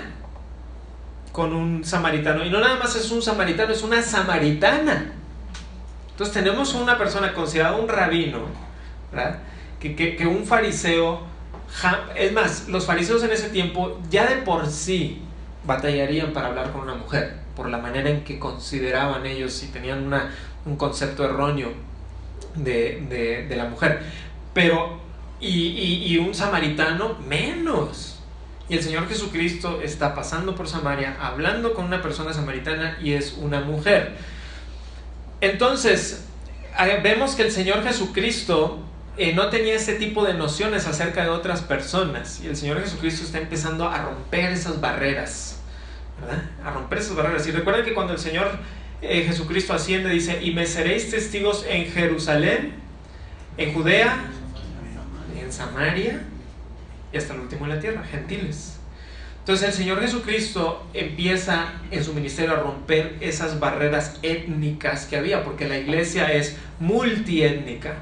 con 1.32 1.52
un 1.54 1.84
samaritano. 1.84 2.44
Y 2.44 2.50
no 2.50 2.58
nada 2.58 2.76
más 2.76 2.96
es 2.96 3.10
un 3.12 3.22
samaritano, 3.22 3.72
es 3.72 3.82
una 3.82 4.02
samaritana. 4.02 5.12
Entonces 6.10 6.34
tenemos 6.34 6.74
una 6.74 6.98
persona 6.98 7.32
considerada 7.32 7.76
un 7.76 7.88
rabino, 7.88 8.40
¿verdad? 9.12 9.38
que, 9.80 10.16
que, 10.16 10.26
un 10.26 10.44
fariseo, 10.44 11.20
es 12.16 12.32
más, 12.32 12.68
los 12.68 12.86
fariseos 12.86 13.22
en 13.22 13.30
ese 13.30 13.50
tiempo 13.50 14.00
ya 14.10 14.26
de 14.26 14.36
por 14.42 14.66
sí 14.66 15.22
batallarían 15.64 16.32
para 16.32 16.48
hablar 16.48 16.72
con 16.72 16.82
una 16.82 16.94
mujer, 16.94 17.36
por 17.54 17.68
la 17.68 17.78
manera 17.78 18.10
en 18.10 18.24
que 18.24 18.38
consideraban 18.38 19.26
ellos 19.26 19.62
y 19.62 19.66
tenían 19.68 20.04
una, 20.04 20.34
un 20.64 20.76
concepto 20.76 21.24
erróneo 21.24 21.72
de, 22.56 23.06
de, 23.08 23.46
de 23.46 23.56
la 23.56 23.66
mujer. 23.66 24.02
Pero, 24.52 24.98
y, 25.40 25.48
y, 25.48 26.06
y 26.06 26.18
un 26.18 26.34
samaritano 26.34 27.16
menos. 27.26 28.20
Y 28.68 28.76
el 28.76 28.82
Señor 28.82 29.08
Jesucristo 29.08 29.80
está 29.82 30.14
pasando 30.14 30.54
por 30.54 30.68
Samaria, 30.68 31.16
hablando 31.20 31.72
con 31.72 31.86
una 31.86 32.02
persona 32.02 32.34
samaritana 32.34 32.98
y 33.00 33.12
es 33.12 33.34
una 33.38 33.60
mujer. 33.60 34.16
Entonces, 35.40 36.26
vemos 37.02 37.34
que 37.34 37.42
el 37.42 37.50
Señor 37.50 37.82
Jesucristo 37.82 38.80
eh, 39.18 39.32
no 39.34 39.50
tenía 39.50 39.74
ese 39.74 39.94
tipo 39.94 40.24
de 40.24 40.34
nociones 40.34 40.86
acerca 40.86 41.24
de 41.24 41.30
otras 41.30 41.60
personas. 41.62 42.40
Y 42.42 42.46
el 42.46 42.56
Señor 42.56 42.80
Jesucristo 42.80 43.24
está 43.24 43.38
empezando 43.38 43.88
a 43.88 44.02
romper 44.02 44.52
esas 44.52 44.80
barreras. 44.80 45.58
¿verdad? 46.20 46.44
A 46.64 46.70
romper 46.70 46.98
esas 46.98 47.16
barreras. 47.16 47.46
Y 47.46 47.50
recuerden 47.50 47.84
que 47.84 47.94
cuando 47.94 48.12
el 48.12 48.18
Señor 48.20 48.48
eh, 49.02 49.24
Jesucristo 49.24 49.72
asciende, 49.72 50.08
dice, 50.10 50.42
y 50.42 50.52
me 50.52 50.66
seréis 50.66 51.10
testigos 51.10 51.66
en 51.68 51.86
Jerusalén, 51.90 52.74
en 53.56 53.74
Judea, 53.74 54.24
en 55.40 55.52
Samaria 55.52 56.22
y 57.12 57.16
hasta 57.16 57.34
el 57.34 57.40
último 57.40 57.64
en 57.64 57.70
la 57.70 57.80
tierra, 57.80 58.04
gentiles. 58.04 58.78
Entonces 59.40 59.68
el 59.68 59.74
Señor 59.74 60.00
Jesucristo 60.00 60.86
empieza 60.94 61.72
en 61.90 62.04
su 62.04 62.12
ministerio 62.12 62.52
a 62.52 62.60
romper 62.60 63.16
esas 63.20 63.58
barreras 63.58 64.18
étnicas 64.22 65.06
que 65.06 65.16
había, 65.16 65.42
porque 65.42 65.66
la 65.66 65.78
iglesia 65.78 66.32
es 66.32 66.56
multiétnica. 66.78 67.96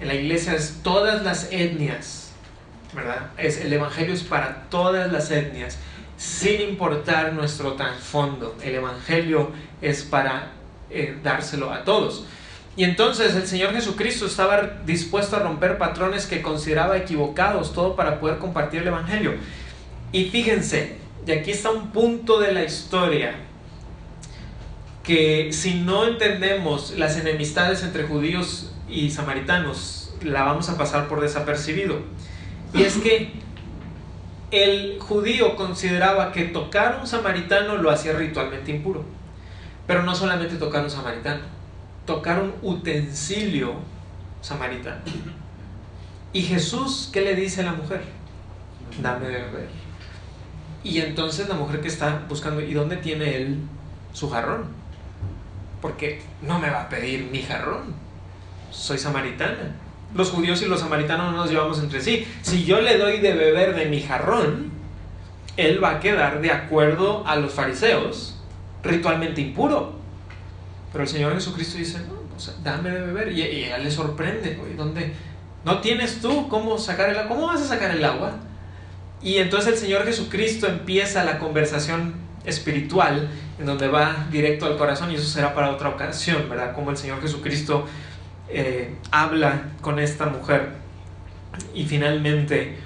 En 0.00 0.08
la 0.08 0.14
iglesia 0.14 0.54
es 0.54 0.80
todas 0.82 1.22
las 1.22 1.52
etnias, 1.52 2.30
¿verdad? 2.94 3.30
Es, 3.36 3.60
el 3.60 3.72
Evangelio 3.72 4.14
es 4.14 4.22
para 4.22 4.62
todas 4.70 5.12
las 5.12 5.30
etnias, 5.30 5.78
sin 6.16 6.60
importar 6.62 7.34
nuestro 7.34 7.74
trasfondo. 7.74 8.56
El 8.62 8.76
Evangelio 8.76 9.52
es 9.82 10.02
para 10.02 10.52
eh, 10.90 11.18
dárselo 11.22 11.70
a 11.70 11.84
todos. 11.84 12.24
Y 12.76 12.84
entonces 12.84 13.34
el 13.34 13.46
Señor 13.46 13.74
Jesucristo 13.74 14.26
estaba 14.26 14.80
dispuesto 14.86 15.36
a 15.36 15.40
romper 15.40 15.76
patrones 15.76 16.24
que 16.26 16.40
consideraba 16.40 16.96
equivocados, 16.96 17.74
todo 17.74 17.94
para 17.94 18.20
poder 18.20 18.38
compartir 18.38 18.80
el 18.80 18.88
Evangelio. 18.88 19.34
Y 20.12 20.30
fíjense, 20.30 20.96
y 21.26 21.32
aquí 21.32 21.50
está 21.50 21.70
un 21.70 21.90
punto 21.90 22.40
de 22.40 22.52
la 22.52 22.64
historia 22.64 23.34
que 25.02 25.52
si 25.52 25.74
no 25.74 26.06
entendemos 26.06 26.94
las 26.96 27.18
enemistades 27.18 27.82
entre 27.82 28.04
judíos 28.04 28.72
y 28.90 29.10
samaritanos, 29.10 30.14
la 30.22 30.44
vamos 30.44 30.68
a 30.68 30.76
pasar 30.76 31.08
por 31.08 31.20
desapercibido. 31.20 32.00
Y 32.72 32.82
es 32.82 32.96
que 32.98 33.32
el 34.50 34.98
judío 35.00 35.56
consideraba 35.56 36.32
que 36.32 36.44
tocar 36.44 36.98
un 37.00 37.06
samaritano 37.06 37.76
lo 37.76 37.90
hacía 37.90 38.12
ritualmente 38.12 38.72
impuro. 38.72 39.04
Pero 39.86 40.02
no 40.02 40.14
solamente 40.14 40.56
tocar 40.56 40.82
a 40.82 40.84
un 40.84 40.90
samaritano, 40.90 41.42
tocar 42.06 42.42
un 42.42 42.54
utensilio 42.62 43.74
samaritano. 44.40 45.00
Y 46.32 46.42
Jesús, 46.42 47.10
¿qué 47.12 47.22
le 47.22 47.34
dice 47.34 47.62
a 47.62 47.64
la 47.64 47.72
mujer? 47.72 48.02
Dame 49.02 49.26
de 49.26 49.34
beber. 49.34 49.68
Y 50.82 51.00
entonces 51.00 51.48
la 51.48 51.54
mujer 51.54 51.80
que 51.80 51.88
está 51.88 52.24
buscando, 52.28 52.60
¿y 52.60 52.72
dónde 52.72 52.96
tiene 52.96 53.36
él 53.36 53.58
su 54.12 54.30
jarrón? 54.30 54.64
Porque 55.82 56.22
no 56.42 56.58
me 56.58 56.70
va 56.70 56.82
a 56.82 56.88
pedir 56.88 57.28
mi 57.30 57.42
jarrón. 57.42 57.94
Soy 58.70 58.98
samaritana. 58.98 59.76
Los 60.14 60.30
judíos 60.30 60.60
y 60.62 60.66
los 60.66 60.80
samaritanos 60.80 61.32
no 61.32 61.38
nos 61.38 61.50
llevamos 61.50 61.78
entre 61.78 62.00
sí. 62.00 62.26
Si 62.42 62.64
yo 62.64 62.80
le 62.80 62.98
doy 62.98 63.18
de 63.18 63.32
beber 63.32 63.74
de 63.74 63.86
mi 63.86 64.02
jarrón, 64.02 64.70
él 65.56 65.82
va 65.82 65.90
a 65.90 66.00
quedar 66.00 66.40
de 66.40 66.50
acuerdo 66.50 67.26
a 67.26 67.36
los 67.36 67.52
fariseos, 67.52 68.36
ritualmente 68.82 69.40
impuro. 69.40 69.94
Pero 70.92 71.04
el 71.04 71.08
Señor 71.08 71.34
Jesucristo 71.34 71.78
dice, 71.78 71.98
no, 72.00 72.20
dame 72.64 72.90
de 72.90 73.00
beber. 73.00 73.32
Y, 73.32 73.42
ella 73.42 73.78
le 73.78 73.90
sorprende, 73.90 74.58
¿dónde? 74.76 75.12
¿No 75.64 75.80
tienes 75.80 76.20
tú 76.20 76.48
cómo 76.48 76.78
sacar 76.78 77.10
el 77.10 77.18
agua? 77.18 77.28
¿Cómo 77.28 77.46
vas 77.46 77.62
a 77.62 77.66
sacar 77.66 77.90
el 77.90 78.04
agua? 78.04 78.32
Y 79.22 79.36
entonces 79.36 79.74
el 79.74 79.78
Señor 79.78 80.04
Jesucristo 80.04 80.66
empieza 80.66 81.24
la 81.24 81.38
conversación 81.38 82.14
espiritual 82.44 83.28
en 83.58 83.66
donde 83.66 83.88
va 83.88 84.26
directo 84.30 84.64
al 84.64 84.78
corazón 84.78 85.10
y 85.10 85.16
eso 85.16 85.28
será 85.28 85.54
para 85.54 85.70
otra 85.70 85.90
ocasión, 85.90 86.48
¿verdad? 86.48 86.74
Como 86.74 86.90
el 86.90 86.96
Señor 86.96 87.20
Jesucristo 87.20 87.86
eh, 88.52 88.94
habla 89.10 89.72
con 89.80 89.98
esta 89.98 90.26
mujer. 90.26 90.70
Y 91.74 91.84
finalmente, 91.84 92.76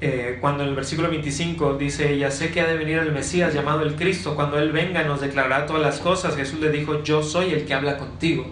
eh, 0.00 0.38
cuando 0.40 0.62
en 0.62 0.70
el 0.70 0.74
versículo 0.74 1.10
25 1.10 1.76
dice, 1.76 2.18
ya 2.18 2.30
sé 2.30 2.50
que 2.50 2.60
ha 2.60 2.66
de 2.66 2.76
venir 2.76 2.98
el 2.98 3.12
Mesías 3.12 3.52
llamado 3.54 3.82
el 3.82 3.96
Cristo, 3.96 4.34
cuando 4.34 4.58
Él 4.58 4.72
venga 4.72 5.02
nos 5.04 5.20
declarará 5.20 5.66
todas 5.66 5.82
las 5.82 5.98
cosas, 5.98 6.36
Jesús 6.36 6.60
le 6.60 6.70
dijo, 6.70 7.02
yo 7.02 7.22
soy 7.22 7.52
el 7.52 7.64
que 7.64 7.74
habla 7.74 7.96
contigo. 7.98 8.46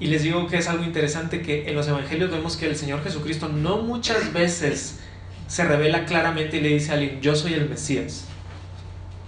Y 0.00 0.06
les 0.06 0.22
digo 0.22 0.48
que 0.48 0.58
es 0.58 0.68
algo 0.68 0.84
interesante 0.84 1.42
que 1.42 1.68
en 1.68 1.76
los 1.76 1.86
evangelios 1.86 2.30
vemos 2.30 2.56
que 2.56 2.66
el 2.66 2.76
Señor 2.76 3.02
Jesucristo 3.04 3.48
no 3.48 3.78
muchas 3.78 4.32
veces 4.32 5.00
se 5.46 5.64
revela 5.64 6.04
claramente 6.06 6.56
y 6.56 6.60
le 6.60 6.70
dice 6.70 6.90
a 6.90 6.94
alguien, 6.94 7.20
yo 7.20 7.36
soy 7.36 7.54
el 7.54 7.68
Mesías. 7.68 8.26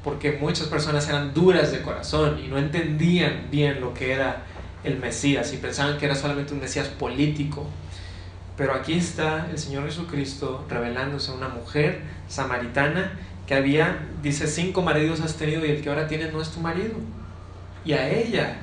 Porque 0.02 0.32
muchas 0.32 0.66
personas 0.66 1.08
eran 1.08 1.32
duras 1.32 1.70
de 1.70 1.80
corazón 1.80 2.40
y 2.44 2.49
no 2.49 2.58
entendían 2.58 3.46
bien 3.50 3.80
lo 3.80 3.94
que 3.94 4.12
era 4.12 4.44
el 4.85 4.99
Mesías 4.99 5.53
y 5.53 5.57
pensaban 5.57 5.99
que 5.99 6.07
era 6.07 6.14
solamente 6.14 6.55
un 6.55 6.61
Mesías 6.61 6.88
político. 6.88 7.67
Pero 8.57 8.75
aquí 8.75 8.93
está 8.95 9.49
el 9.50 9.59
Señor 9.59 9.85
Jesucristo 9.87 10.64
revelándose 10.69 11.33
a 11.33 11.35
una 11.35 11.49
mujer 11.49 12.03
samaritana 12.29 13.19
que 13.47 13.55
había, 13.55 14.07
dice, 14.23 14.47
cinco 14.47 14.83
maridos 14.83 15.21
has 15.21 15.35
tenido 15.35 15.67
y 15.67 15.71
el 15.71 15.83
que 15.83 15.88
ahora 15.88 16.07
tiene 16.07 16.31
no 16.31 16.41
es 16.41 16.50
tu 16.50 16.61
marido. 16.61 16.95
Y 17.85 17.93
a 17.93 18.09
ella 18.09 18.59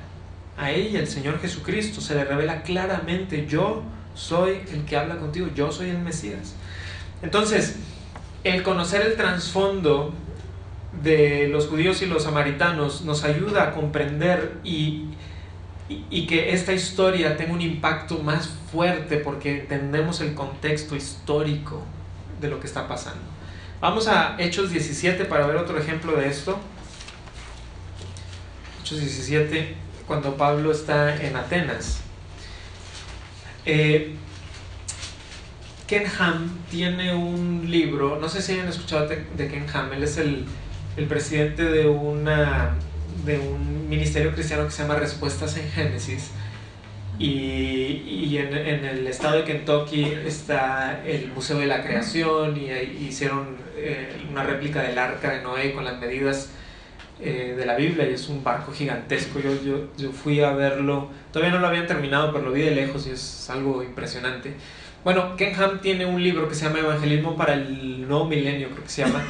a 0.57 0.71
ella, 0.71 0.99
el 0.99 1.07
Señor 1.07 1.39
Jesucristo, 1.39 2.01
se 2.01 2.15
le 2.15 2.23
revela 2.23 2.61
claramente, 2.61 3.47
yo 3.47 3.83
soy 4.13 4.61
el 4.71 4.85
que 4.85 4.97
habla 4.97 5.17
contigo, 5.17 5.47
yo 5.55 5.71
soy 5.71 5.89
el 5.89 5.99
Mesías. 5.99 6.55
Entonces, 7.21 7.77
el 8.43 8.63
conocer 8.63 9.01
el 9.01 9.15
trasfondo 9.15 10.13
de 11.03 11.47
los 11.47 11.67
judíos 11.67 12.01
y 12.01 12.05
los 12.05 12.23
samaritanos 12.23 13.01
nos 13.01 13.23
ayuda 13.23 13.63
a 13.63 13.71
comprender 13.71 14.57
y, 14.63 15.05
y, 16.09 16.27
que 16.27 16.53
esta 16.53 16.73
historia 16.73 17.37
tenga 17.37 17.53
un 17.53 17.61
impacto 17.61 18.19
más 18.19 18.49
fuerte 18.71 19.17
porque 19.17 19.61
entendemos 19.61 20.21
el 20.21 20.33
contexto 20.33 20.95
histórico 20.95 21.83
de 22.39 22.49
lo 22.49 22.59
que 22.59 22.67
está 22.67 22.87
pasando. 22.87 23.21
Vamos 23.79 24.07
a 24.07 24.35
Hechos 24.39 24.71
17 24.71 25.25
para 25.25 25.47
ver 25.47 25.55
otro 25.55 25.77
ejemplo 25.77 26.13
de 26.13 26.27
esto. 26.27 26.59
Hechos 28.81 28.99
17 28.99 29.75
cuando 30.07 30.35
Pablo 30.35 30.71
está 30.71 31.15
en 31.21 31.35
Atenas. 31.35 32.01
Eh, 33.65 34.15
Ken 35.87 36.05
Ham 36.19 36.49
tiene 36.69 37.13
un 37.13 37.69
libro, 37.69 38.17
no 38.19 38.29
sé 38.29 38.41
si 38.41 38.57
han 38.57 38.67
escuchado 38.67 39.07
de, 39.07 39.47
Ken 39.49 39.65
Ham, 39.73 39.91
él 39.91 40.03
es 40.03 40.17
el, 40.17 40.45
presidente 41.09 41.65
de, 41.65 41.87
una, 41.87 42.75
de 43.25 43.39
un 43.39 43.89
ministerio 43.89 44.33
cristiano 44.33 44.65
que 44.65 44.71
se 44.71 44.83
llama 44.83 44.95
Respuestas 44.95 45.57
en 45.57 45.69
Génesis. 45.69 46.31
Y, 47.19 48.37
en, 48.37 48.55
el 48.55 49.05
estado 49.05 49.37
de 49.37 49.43
Kentucky 49.43 50.05
está 50.25 51.03
el 51.05 51.27
Museo 51.27 51.59
de 51.59 51.67
la 51.67 51.83
Creación 51.83 52.57
y, 52.57 52.71
hicieron 53.03 53.57
eh, 53.77 54.25
una 54.31 54.43
réplica 54.43 54.81
del 54.81 54.97
arca 54.97 55.33
de 55.33 55.43
Noé 55.43 55.73
con 55.73 55.85
las 55.85 55.99
medidas 55.99 56.49
eh, 57.19 57.53
de 57.55 57.65
la 57.67 57.75
Biblia 57.75 58.09
y 58.09 58.13
es 58.13 58.27
un 58.29 58.43
barco 58.43 58.71
gigantesco. 58.71 59.39
Yo, 59.39 59.51
yo, 59.63 59.89
yo, 59.97 60.11
fui 60.11 60.41
a 60.41 60.53
verlo, 60.53 61.09
todavía 61.31 61.53
no 61.53 61.61
lo 61.61 61.67
habían 61.67 61.85
terminado, 61.85 62.31
pero 62.31 62.45
lo 62.45 62.51
vi 62.51 62.61
de 62.61 62.71
lejos 62.71 63.05
y 63.05 63.11
es 63.11 63.47
algo 63.51 63.83
impresionante. 63.83 64.55
Bueno, 65.03 65.35
Ken 65.35 65.53
Ham 65.55 65.81
tiene 65.81 66.05
un 66.05 66.23
libro 66.23 66.47
que 66.47 66.53
se 66.53 66.65
llama 66.65 66.79
Evangelismo 66.79 67.35
para 67.35 67.53
el 67.53 68.07
Nuevo 68.07 68.25
Milenio, 68.25 68.69
creo 68.69 68.83
que 68.83 68.89
se 68.89 69.03
llama. 69.03 69.23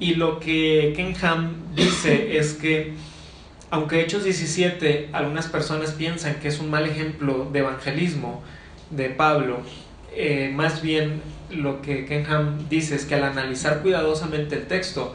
Y 0.00 0.14
lo 0.14 0.40
que 0.40 0.92
Ken 0.96 1.14
Ham 1.22 1.54
dice 1.74 2.36
es 2.36 2.54
que, 2.54 2.92
aunque 3.72 4.02
Hechos 4.02 4.22
17, 4.22 5.08
algunas 5.12 5.46
personas 5.46 5.92
piensan 5.92 6.34
que 6.40 6.48
es 6.48 6.60
un 6.60 6.68
mal 6.68 6.86
ejemplo 6.86 7.48
de 7.50 7.60
evangelismo 7.60 8.42
de 8.90 9.08
Pablo, 9.08 9.60
eh, 10.14 10.52
más 10.54 10.82
bien 10.82 11.22
lo 11.48 11.80
que 11.80 12.04
Ken 12.04 12.26
Ham 12.26 12.68
dice 12.68 12.94
es 12.94 13.06
que 13.06 13.14
al 13.14 13.24
analizar 13.24 13.80
cuidadosamente 13.80 14.56
el 14.56 14.66
texto, 14.66 15.14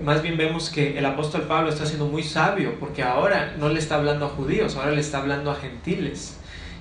más 0.00 0.22
bien 0.22 0.36
vemos 0.36 0.70
que 0.70 0.96
el 0.96 1.04
apóstol 1.06 1.42
Pablo 1.48 1.70
está 1.70 1.86
siendo 1.86 2.06
muy 2.06 2.22
sabio, 2.22 2.76
porque 2.78 3.02
ahora 3.02 3.56
no 3.58 3.68
le 3.68 3.80
está 3.80 3.96
hablando 3.96 4.26
a 4.26 4.28
judíos, 4.28 4.76
ahora 4.76 4.92
le 4.92 5.00
está 5.00 5.18
hablando 5.18 5.50
a 5.50 5.56
gentiles. 5.56 6.38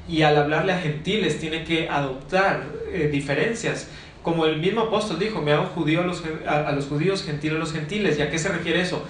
Y 0.07 0.21
al 0.21 0.37
hablarle 0.37 0.73
a 0.73 0.79
gentiles 0.79 1.39
tiene 1.39 1.63
que 1.63 1.89
adoptar 1.89 2.63
eh, 2.93 3.09
diferencias. 3.11 3.87
Como 4.21 4.45
el 4.45 4.57
mismo 4.59 4.81
apóstol 4.81 5.17
dijo, 5.17 5.41
me 5.41 5.51
hago 5.51 5.65
judío 5.65 6.01
a 6.01 6.05
los, 6.05 6.21
a, 6.47 6.71
los 6.73 6.85
judíos, 6.85 7.23
gentil 7.23 7.55
a 7.55 7.59
los 7.59 7.73
gentiles. 7.73 8.19
¿Y 8.19 8.21
a 8.21 8.29
qué 8.29 8.37
se 8.37 8.49
refiere 8.49 8.81
eso? 8.81 9.03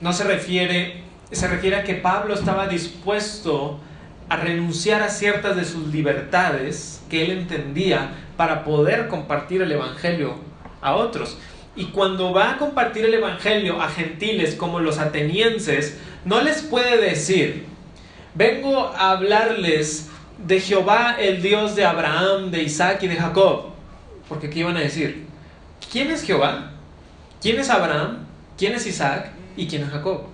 No 0.00 0.12
se 0.12 0.22
refiere, 0.22 1.02
se 1.32 1.48
refiere 1.48 1.76
a 1.76 1.84
que 1.84 1.94
Pablo 1.94 2.34
estaba 2.34 2.68
dispuesto 2.68 3.80
a 4.28 4.36
renunciar 4.36 5.02
a 5.02 5.08
ciertas 5.08 5.56
de 5.56 5.64
sus 5.64 5.88
libertades 5.88 7.02
que 7.10 7.22
él 7.22 7.32
entendía 7.32 8.12
para 8.36 8.64
poder 8.64 9.08
compartir 9.08 9.62
el 9.62 9.72
Evangelio 9.72 10.36
a 10.80 10.94
otros. 10.94 11.38
Y 11.74 11.86
cuando 11.86 12.32
va 12.32 12.52
a 12.52 12.58
compartir 12.58 13.04
el 13.04 13.14
Evangelio 13.14 13.80
a 13.80 13.88
gentiles 13.88 14.54
como 14.54 14.80
los 14.80 14.98
atenienses, 14.98 15.98
no 16.24 16.42
les 16.42 16.62
puede 16.62 16.98
decir, 16.98 17.64
vengo 18.34 18.88
a 18.88 19.12
hablarles 19.12 20.08
de 20.38 20.60
Jehová, 20.60 21.16
el 21.18 21.40
Dios 21.40 21.74
de 21.74 21.84
Abraham, 21.84 22.50
de 22.50 22.62
Isaac 22.62 23.02
y 23.02 23.08
de 23.08 23.16
Jacob. 23.16 23.70
Porque 24.28 24.50
¿qué 24.50 24.60
iban 24.60 24.76
a 24.76 24.80
decir? 24.80 25.26
¿Quién 25.90 26.10
es 26.10 26.22
Jehová? 26.22 26.72
¿Quién 27.40 27.58
es 27.58 27.70
Abraham? 27.70 28.26
¿Quién 28.56 28.74
es 28.74 28.86
Isaac? 28.86 29.30
¿Y 29.56 29.66
quién 29.66 29.82
es 29.82 29.90
Jacob? 29.90 30.31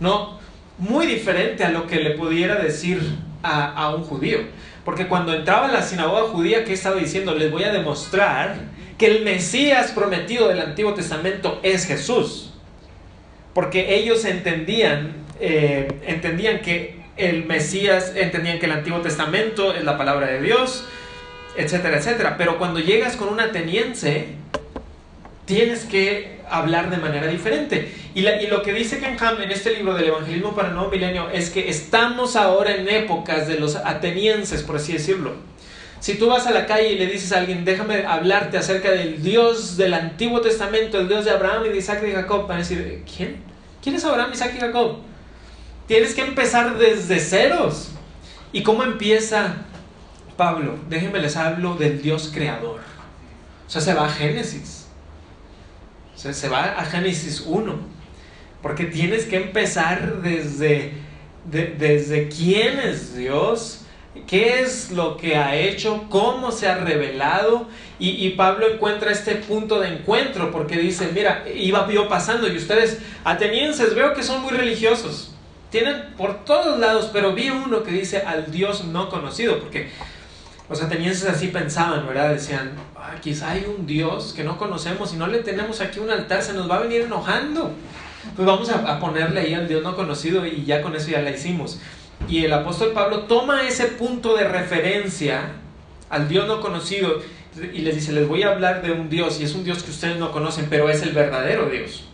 No, 0.00 0.38
muy 0.78 1.06
diferente 1.06 1.64
a 1.64 1.70
lo 1.70 1.86
que 1.86 1.96
le 1.96 2.10
pudiera 2.10 2.56
decir 2.56 3.00
a, 3.42 3.72
a 3.72 3.94
un 3.94 4.02
judío. 4.02 4.38
Porque 4.84 5.08
cuando 5.08 5.32
entraba 5.32 5.66
a 5.66 5.72
la 5.72 5.82
sinagoga 5.82 6.28
judía, 6.28 6.64
¿qué 6.64 6.74
estaba 6.74 6.96
diciendo? 6.96 7.34
Les 7.34 7.50
voy 7.50 7.64
a 7.64 7.72
demostrar 7.72 8.56
que 8.98 9.06
el 9.06 9.24
Mesías 9.24 9.92
prometido 9.92 10.48
del 10.48 10.60
Antiguo 10.60 10.94
Testamento 10.94 11.60
es 11.62 11.86
Jesús. 11.86 12.52
Porque 13.54 13.96
ellos 13.96 14.24
entendían, 14.24 15.14
eh, 15.40 15.88
entendían 16.06 16.60
que 16.60 17.02
el 17.16 17.44
Mesías, 17.46 18.12
entendían 18.16 18.58
que 18.58 18.66
el 18.66 18.72
Antiguo 18.72 19.00
Testamento 19.00 19.74
es 19.74 19.84
la 19.84 19.96
palabra 19.96 20.26
de 20.26 20.42
Dios, 20.42 20.86
etcétera, 21.56 21.98
etcétera. 21.98 22.36
Pero 22.36 22.58
cuando 22.58 22.80
llegas 22.80 23.16
con 23.16 23.28
un 23.28 23.40
ateniense, 23.40 24.34
tienes 25.44 25.84
que 25.84 26.40
hablar 26.48 26.90
de 26.90 26.96
manera 26.98 27.26
diferente. 27.26 27.92
Y, 28.14 28.22
lo 28.22 28.62
que 28.62 28.72
dice 28.72 28.98
Ken 28.98 29.16
Ham 29.20 29.40
en 29.42 29.50
este 29.50 29.74
libro 29.74 29.94
del 29.94 30.06
Evangelismo 30.06 30.54
para 30.54 30.68
el 30.68 30.74
Nuevo 30.74 30.90
Milenio 30.90 31.30
es 31.30 31.50
que 31.50 31.68
estamos 31.68 32.36
ahora 32.36 32.76
en 32.76 32.88
épocas 32.88 33.48
de 33.48 33.58
los 33.58 33.76
atenienses, 33.76 34.62
por 34.62 34.76
así 34.76 34.92
decirlo. 34.92 35.32
Si 36.00 36.14
tú 36.14 36.28
vas 36.28 36.46
a 36.46 36.50
la 36.50 36.66
calle 36.66 36.92
y 36.92 36.98
le 36.98 37.06
dices 37.06 37.32
a 37.32 37.38
alguien, 37.38 37.64
déjame 37.64 38.04
hablarte 38.04 38.58
acerca 38.58 38.90
del 38.90 39.22
Dios 39.22 39.76
del 39.76 39.94
Antiguo 39.94 40.40
Testamento, 40.40 41.00
el 41.00 41.08
Dios 41.08 41.24
de 41.24 41.30
Abraham 41.30 41.64
y 41.66 41.70
de 41.70 41.78
Isaac 41.78 42.00
y 42.02 42.06
de 42.06 42.12
Jacob, 42.12 42.46
van 42.46 42.58
a 42.58 42.60
decir, 42.60 43.02
¿quién? 43.16 43.36
¿Quién 43.82 43.96
es 43.96 44.04
Abraham, 44.04 44.30
Isaac 44.32 44.52
y 44.56 44.60
Jacob? 44.60 44.98
Tienes 45.86 46.14
que 46.14 46.22
empezar 46.22 46.78
desde 46.78 47.18
ceros. 47.20 47.88
¿Y 48.52 48.62
cómo 48.62 48.84
empieza 48.84 49.56
Pablo? 50.36 50.78
Déjenme 50.88 51.18
les 51.18 51.36
hablo 51.36 51.74
del 51.74 52.00
Dios 52.00 52.30
creador. 52.32 52.80
O 53.66 53.70
sea, 53.70 53.80
se 53.80 53.94
va 53.94 54.06
a 54.06 54.10
Génesis. 54.10 54.83
Se 56.14 56.48
va 56.48 56.78
a 56.78 56.84
Génesis 56.84 57.42
1. 57.46 57.94
Porque 58.62 58.84
tienes 58.84 59.26
que 59.26 59.36
empezar 59.36 60.22
desde, 60.22 60.92
desde 61.44 62.28
quién 62.28 62.78
es 62.78 63.14
Dios, 63.14 63.84
qué 64.26 64.60
es 64.60 64.90
lo 64.90 65.16
que 65.16 65.36
ha 65.36 65.56
hecho, 65.56 66.06
cómo 66.08 66.50
se 66.50 66.68
ha 66.68 66.78
revelado. 66.78 67.66
Y, 67.98 68.30
Pablo 68.30 68.68
encuentra 68.68 69.12
este 69.12 69.36
punto 69.36 69.80
de 69.80 69.88
encuentro 69.88 70.50
porque 70.50 70.76
dice, 70.76 71.10
mira, 71.12 71.44
iba 71.54 71.88
yo 71.90 72.08
pasando 72.08 72.48
y 72.48 72.56
ustedes 72.56 72.98
atenienses 73.24 73.94
veo 73.94 74.14
que 74.14 74.22
son 74.22 74.42
muy 74.42 74.52
religiosos. 74.52 75.34
Tienen 75.70 76.14
por 76.16 76.44
todos 76.44 76.78
lados, 76.78 77.10
pero 77.12 77.34
vi 77.34 77.50
uno 77.50 77.82
que 77.82 77.90
dice 77.90 78.18
al 78.18 78.50
Dios 78.50 78.84
no 78.84 79.08
conocido, 79.08 79.58
porque 79.58 79.90
los 80.68 80.82
atenienses 80.82 81.28
así 81.28 81.48
pensaban, 81.48 82.06
¿verdad? 82.06 82.30
Decían, 82.30 82.72
quizá 83.20 83.50
hay 83.50 83.66
un 83.66 83.86
Dios 83.86 84.32
que 84.34 84.44
no 84.44 84.56
conocemos 84.56 85.12
y 85.12 85.16
no 85.16 85.26
le 85.26 85.38
tenemos 85.40 85.80
aquí 85.80 86.00
un 86.00 86.10
altar, 86.10 86.42
se 86.42 86.54
nos 86.54 86.70
va 86.70 86.76
a 86.76 86.80
venir 86.80 87.02
enojando. 87.02 87.70
Pues 88.34 88.46
vamos 88.46 88.70
a, 88.70 88.76
a 88.90 88.98
ponerle 88.98 89.40
ahí 89.40 89.54
al 89.54 89.68
Dios 89.68 89.82
no 89.82 89.94
conocido 89.94 90.46
y 90.46 90.64
ya 90.64 90.80
con 90.80 90.96
eso 90.96 91.10
ya 91.10 91.20
la 91.20 91.30
hicimos. 91.30 91.80
Y 92.28 92.44
el 92.44 92.52
apóstol 92.52 92.92
Pablo 92.92 93.24
toma 93.24 93.66
ese 93.68 93.86
punto 93.86 94.34
de 94.36 94.44
referencia 94.44 95.52
al 96.08 96.28
Dios 96.28 96.46
no 96.46 96.60
conocido 96.60 97.20
y 97.72 97.82
les 97.82 97.94
dice, 97.94 98.12
les 98.12 98.26
voy 98.26 98.42
a 98.42 98.50
hablar 98.50 98.82
de 98.82 98.92
un 98.92 99.08
Dios 99.08 99.40
y 99.40 99.44
es 99.44 99.54
un 99.54 99.64
Dios 99.64 99.82
que 99.82 99.90
ustedes 99.90 100.16
no 100.16 100.32
conocen, 100.32 100.66
pero 100.70 100.88
es 100.88 101.02
el 101.02 101.12
verdadero 101.12 101.68
Dios. 101.68 102.04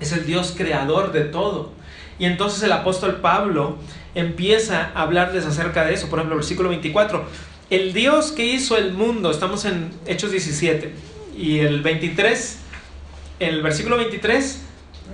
Es 0.00 0.12
el 0.12 0.26
Dios 0.26 0.54
creador 0.56 1.12
de 1.12 1.22
todo. 1.22 1.72
Y 2.18 2.26
entonces 2.26 2.62
el 2.62 2.72
apóstol 2.72 3.16
Pablo 3.16 3.78
empieza 4.14 4.90
a 4.94 5.02
hablarles 5.02 5.46
acerca 5.46 5.84
de 5.84 5.94
eso. 5.94 6.08
Por 6.08 6.18
ejemplo, 6.18 6.36
versículo 6.36 6.68
24. 6.68 7.24
El 7.70 7.92
Dios 7.92 8.32
que 8.32 8.44
hizo 8.44 8.76
el 8.76 8.92
mundo, 8.92 9.30
estamos 9.30 9.64
en 9.64 9.92
Hechos 10.04 10.32
17, 10.32 10.92
y 11.38 11.60
el 11.60 11.82
23, 11.82 12.58
el 13.38 13.62
versículo 13.62 13.96
23 13.96 14.62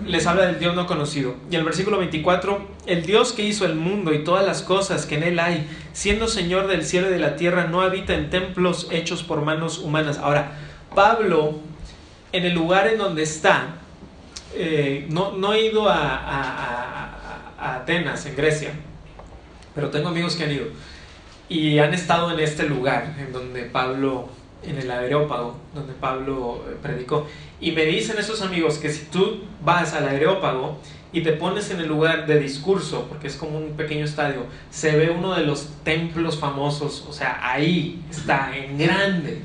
les 0.07 0.27
habla 0.27 0.47
del 0.47 0.59
Dios 0.59 0.75
no 0.75 0.87
conocido. 0.87 1.35
Y 1.51 1.57
el 1.57 1.65
versículo 1.65 1.99
24, 1.99 2.67
el 2.87 3.05
Dios 3.05 3.35
que 3.35 3.43
hizo 3.43 3.67
el 3.67 3.75
mundo 3.75 4.15
y 4.15 4.25
todas 4.25 4.47
las 4.47 4.63
cosas 4.63 5.05
que 5.05 5.17
en 5.17 5.25
él 5.25 5.39
hay, 5.39 5.69
siendo 5.93 6.29
Señor 6.29 6.67
del 6.67 6.87
cielo 6.87 7.09
y 7.09 7.13
de 7.13 7.19
la 7.19 7.37
tierra, 7.37 7.67
no 7.67 7.83
habita 7.83 8.15
en 8.15 8.31
templos 8.31 8.89
hechos 8.91 9.23
por 9.23 9.43
manos 9.43 9.77
humanas. 9.77 10.17
Ahora, 10.17 10.53
Pablo, 10.95 11.61
en 12.33 12.47
el 12.47 12.55
lugar 12.55 12.89
en 12.89 12.97
donde 12.97 13.23
está, 13.23 13.77
eh, 14.55 15.07
no, 15.11 15.33
no, 15.33 15.53
he 15.53 15.67
ido 15.67 15.91
a, 15.91 16.17
a, 17.59 17.77
Atenas, 17.77 18.25
en 18.25 18.35
Grecia, 18.35 18.71
pero 19.75 19.91
tengo 19.91 20.09
amigos 20.09 20.37
que 20.37 20.45
han 20.45 20.53
ido 20.53 20.65
y 21.49 21.79
han 21.79 21.95
estado 21.95 22.33
en 22.33 22.41
este 22.41 22.65
lugar 22.65 23.15
en 23.19 23.33
donde 23.33 23.63
Pablo 23.63 24.29
en 24.63 24.79
el 24.79 24.91
Areópago, 24.91 25.57
donde 25.75 25.93
Pablo 25.95 26.65
eh, 26.69 26.77
predicó. 26.83 27.27
Y 27.61 27.73
me 27.73 27.85
dicen 27.85 28.19
esos 28.19 28.43
amigos 28.43 28.79
que 28.79 28.91
si 28.91 29.05
tú 29.07 29.45
vas 29.65 29.95
al 29.95 30.09
Areópago 30.09 30.79
y 31.13 31.23
te 31.23 31.33
pones 31.33 31.71
en 31.71 31.81
el 31.81 31.87
lugar 31.87 32.27
de 32.27 32.39
discurso, 32.41 33.07
porque 33.09 33.29
es 33.29 33.37
como 33.37 33.59
un 33.59 33.77
pequeño 33.77 34.05
estadio, 34.05 34.47
se 34.71 34.97
ve 34.97 35.11
uno 35.11 35.35
de 35.35 35.45
los 35.45 35.69
templos 35.85 36.39
famosos, 36.39 37.05
o 37.09 37.13
sea, 37.13 37.39
ahí 37.43 38.03
está, 38.11 38.51
en 38.57 38.77
grande. 38.77 39.43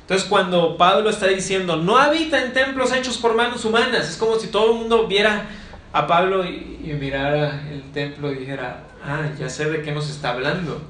Entonces 0.00 0.26
cuando 0.28 0.76
Pablo 0.76 1.10
está 1.10 1.28
diciendo, 1.28 1.76
no 1.76 1.96
habita 1.96 2.42
en 2.42 2.52
templos 2.52 2.92
hechos 2.92 3.18
por 3.18 3.34
manos 3.34 3.64
humanas, 3.64 4.08
es 4.08 4.16
como 4.16 4.36
si 4.38 4.48
todo 4.48 4.72
el 4.72 4.78
mundo 4.78 5.06
viera 5.06 5.46
a 5.92 6.06
Pablo 6.06 6.44
y, 6.44 6.80
y 6.82 6.96
mirara 6.98 7.62
el 7.70 7.82
templo 7.92 8.32
y 8.32 8.36
dijera, 8.36 8.84
ah, 9.04 9.28
ya 9.38 9.48
sé 9.48 9.70
de 9.70 9.82
qué 9.82 9.92
nos 9.92 10.10
está 10.10 10.30
hablando. 10.30 10.80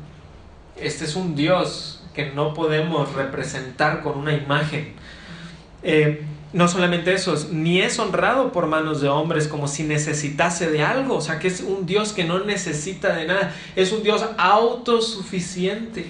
Este 0.76 1.04
es 1.04 1.16
un 1.16 1.34
Dios 1.34 2.02
que 2.14 2.30
no 2.30 2.54
podemos 2.54 3.12
representar 3.14 4.02
con 4.02 4.18
una 4.18 4.34
imagen. 4.34 4.92
Eh, 5.82 6.24
no 6.52 6.68
solamente 6.68 7.12
eso, 7.14 7.34
ni 7.50 7.80
es 7.80 7.98
honrado 7.98 8.52
por 8.52 8.66
manos 8.66 9.00
de 9.00 9.08
hombres 9.08 9.48
como 9.48 9.68
si 9.68 9.84
necesitase 9.84 10.70
de 10.70 10.82
algo, 10.82 11.16
o 11.16 11.20
sea 11.20 11.38
que 11.38 11.48
es 11.48 11.62
un 11.62 11.86
Dios 11.86 12.12
que 12.12 12.24
no 12.24 12.40
necesita 12.40 13.16
de 13.16 13.26
nada, 13.26 13.54
es 13.74 13.90
un 13.92 14.02
Dios 14.02 14.22
autosuficiente. 14.36 16.06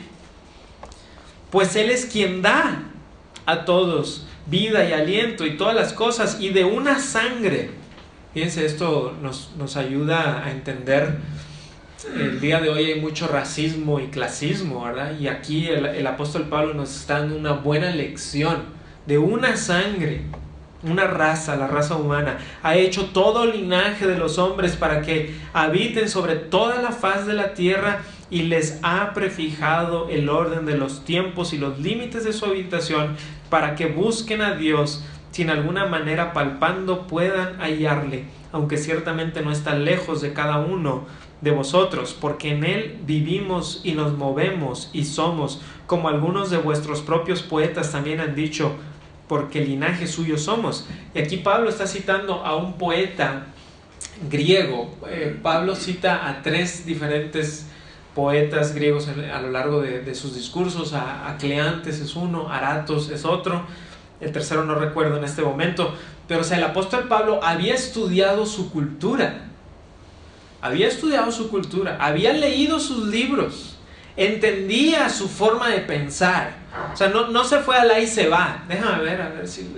Pues 1.51 1.77
Él 1.77 1.91
es 1.91 2.07
quien 2.07 2.43
da 2.43 2.83
a 3.47 3.65
todos 3.65 4.27
vida 4.47 4.89
y 4.89 4.93
aliento 4.93 5.47
y 5.47 5.57
todas 5.57 5.77
las 5.77 5.93
cosas 5.93 6.39
y 6.41 6.49
de 6.49 6.65
una 6.65 6.99
sangre. 6.99 7.71
Fíjense, 8.35 8.67
esto 8.67 9.15
nos, 9.23 9.51
nos 9.57 9.77
ayuda 9.77 10.43
a 10.45 10.51
entender 10.51 11.19
el 12.05 12.41
día 12.41 12.61
de 12.61 12.69
hoy 12.69 12.93
hay 12.93 13.01
mucho 13.01 13.29
racismo 13.29 14.01
y 14.01 14.07
clasismo, 14.07 14.85
¿verdad? 14.85 15.19
Y 15.19 15.29
aquí 15.29 15.69
el, 15.69 16.07
apóstol 16.07 16.49
Pablo 16.49 16.75
nos 16.75 16.95
está 16.95 17.21
dando 17.21 17.37
una 17.37 17.53
buena 17.53 17.91
lección 17.91 18.65
de 19.07 19.19
una 19.19 19.57
sangre, 19.57 20.23
una 20.83 21.07
raza, 21.07 21.57
la 21.57 21.67
raza 21.67 21.97
humana. 21.97 22.39
Ha 22.63 22.77
hecho 22.77 23.07
todo 23.07 23.47
linaje 23.47 24.07
de 24.07 24.19
los 24.19 24.39
hombres 24.39 24.77
para 24.77 25.03
que 25.03 25.35
habiten 25.53 26.09
sobre 26.09 26.37
toda 26.37 26.83
la 26.83 26.93
faz 26.93 27.27
de 27.27 27.35
la 27.35 27.55
tierra 27.55 28.03
y 28.31 28.43
les 28.45 28.79
ha 28.83 29.13
prefijado 29.13 30.09
el 30.09 30.29
orden 30.29 30.67
de 30.67 30.77
los 30.77 31.05
tiempos 31.05 31.53
y 31.53 31.59
los 31.59 31.79
límites 31.79 32.25
de 32.25 32.33
su 32.33 32.47
habitación 32.47 33.17
para 33.51 33.75
que 33.75 33.87
busquen 33.87 34.41
a 34.41 34.55
Dios 34.55 35.05
sin 35.31 35.51
alguna 35.51 35.87
manera 35.87 36.33
palpando 36.33 37.07
puedan 37.07 37.59
hallarle, 37.61 38.25
aunque 38.53 38.77
ciertamente 38.77 39.41
no 39.41 39.51
está 39.51 39.75
lejos 39.75 40.21
de 40.21 40.33
cada 40.33 40.59
uno 40.59 41.07
de 41.43 41.51
vosotros, 41.51 42.17
porque 42.19 42.51
en 42.51 42.65
Él 42.65 42.99
vivimos 43.05 43.81
y 43.83 43.93
nos 43.93 44.17
movemos 44.17 44.89
y 44.93 45.05
somos, 45.05 45.61
como 45.87 46.09
algunos 46.09 46.51
de 46.51 46.57
vuestros 46.57 47.03
propios 47.03 47.43
poetas 47.43 47.91
también 47.91 48.21
han 48.21 48.35
dicho, 48.37 48.73
porque 49.29 49.65
linaje 49.65 50.07
suyo 50.07 50.39
somos. 50.39 50.87
Y 51.15 51.19
aquí 51.19 51.39
Pablo 51.39 51.69
está 51.69 51.87
citando 51.87 52.45
a 52.45 52.57
un 52.57 52.75
poeta 52.75 53.47
griego. 54.31 54.97
Eh, 55.09 55.37
Pablo 55.43 55.75
cita 55.75 56.29
a 56.29 56.43
tres 56.43 56.87
diferentes 56.87 57.67
poetas 58.15 58.75
griegos 58.75 59.09
a 59.09 59.41
lo 59.41 59.51
largo 59.51 59.81
de, 59.81 60.15
sus 60.15 60.37
discursos. 60.37 60.93
A, 60.93 61.29
a, 61.29 61.39
Cleantes 61.39 61.99
es 62.01 62.15
uno, 62.15 62.51
Aratos 62.51 63.11
es 63.11 63.25
otro, 63.25 63.63
el 64.21 64.31
tercero 64.31 64.65
no 64.65 64.77
recuerdo 64.77 65.17
en 65.17 65.25
este 65.25 65.43
momento. 65.43 65.93
Pero 66.29 66.43
o 66.43 66.45
sea, 66.45 66.59
el 66.59 66.65
apóstol 66.65 67.09
Pablo 67.09 67.41
había 67.43 67.75
estudiado 67.75 68.47
su 68.47 68.71
cultura 68.71 69.49
había 70.63 70.87
estudiado 70.89 71.31
su 71.33 71.51
cultura, 71.51 71.99
había 72.01 72.33
leído 72.33 72.79
sus 72.79 73.09
libros, 73.09 73.77
entendía 74.17 75.11
su 75.11 75.29
forma 75.29 75.69
de 75.69 75.81
pensar. 75.81 76.53
O 76.93 76.97
sea, 76.97 77.09
no, 77.09 77.27
no 77.29 77.45
se 77.45 77.59
fue 77.59 77.77
a 77.77 77.85
la 77.85 77.99
y 77.99 78.07
se 78.07 78.29
va. 78.29 78.63
Déjame 78.69 79.03
ver, 79.03 79.21
a 79.21 79.29
ver 79.29 79.47
si... 79.47 79.71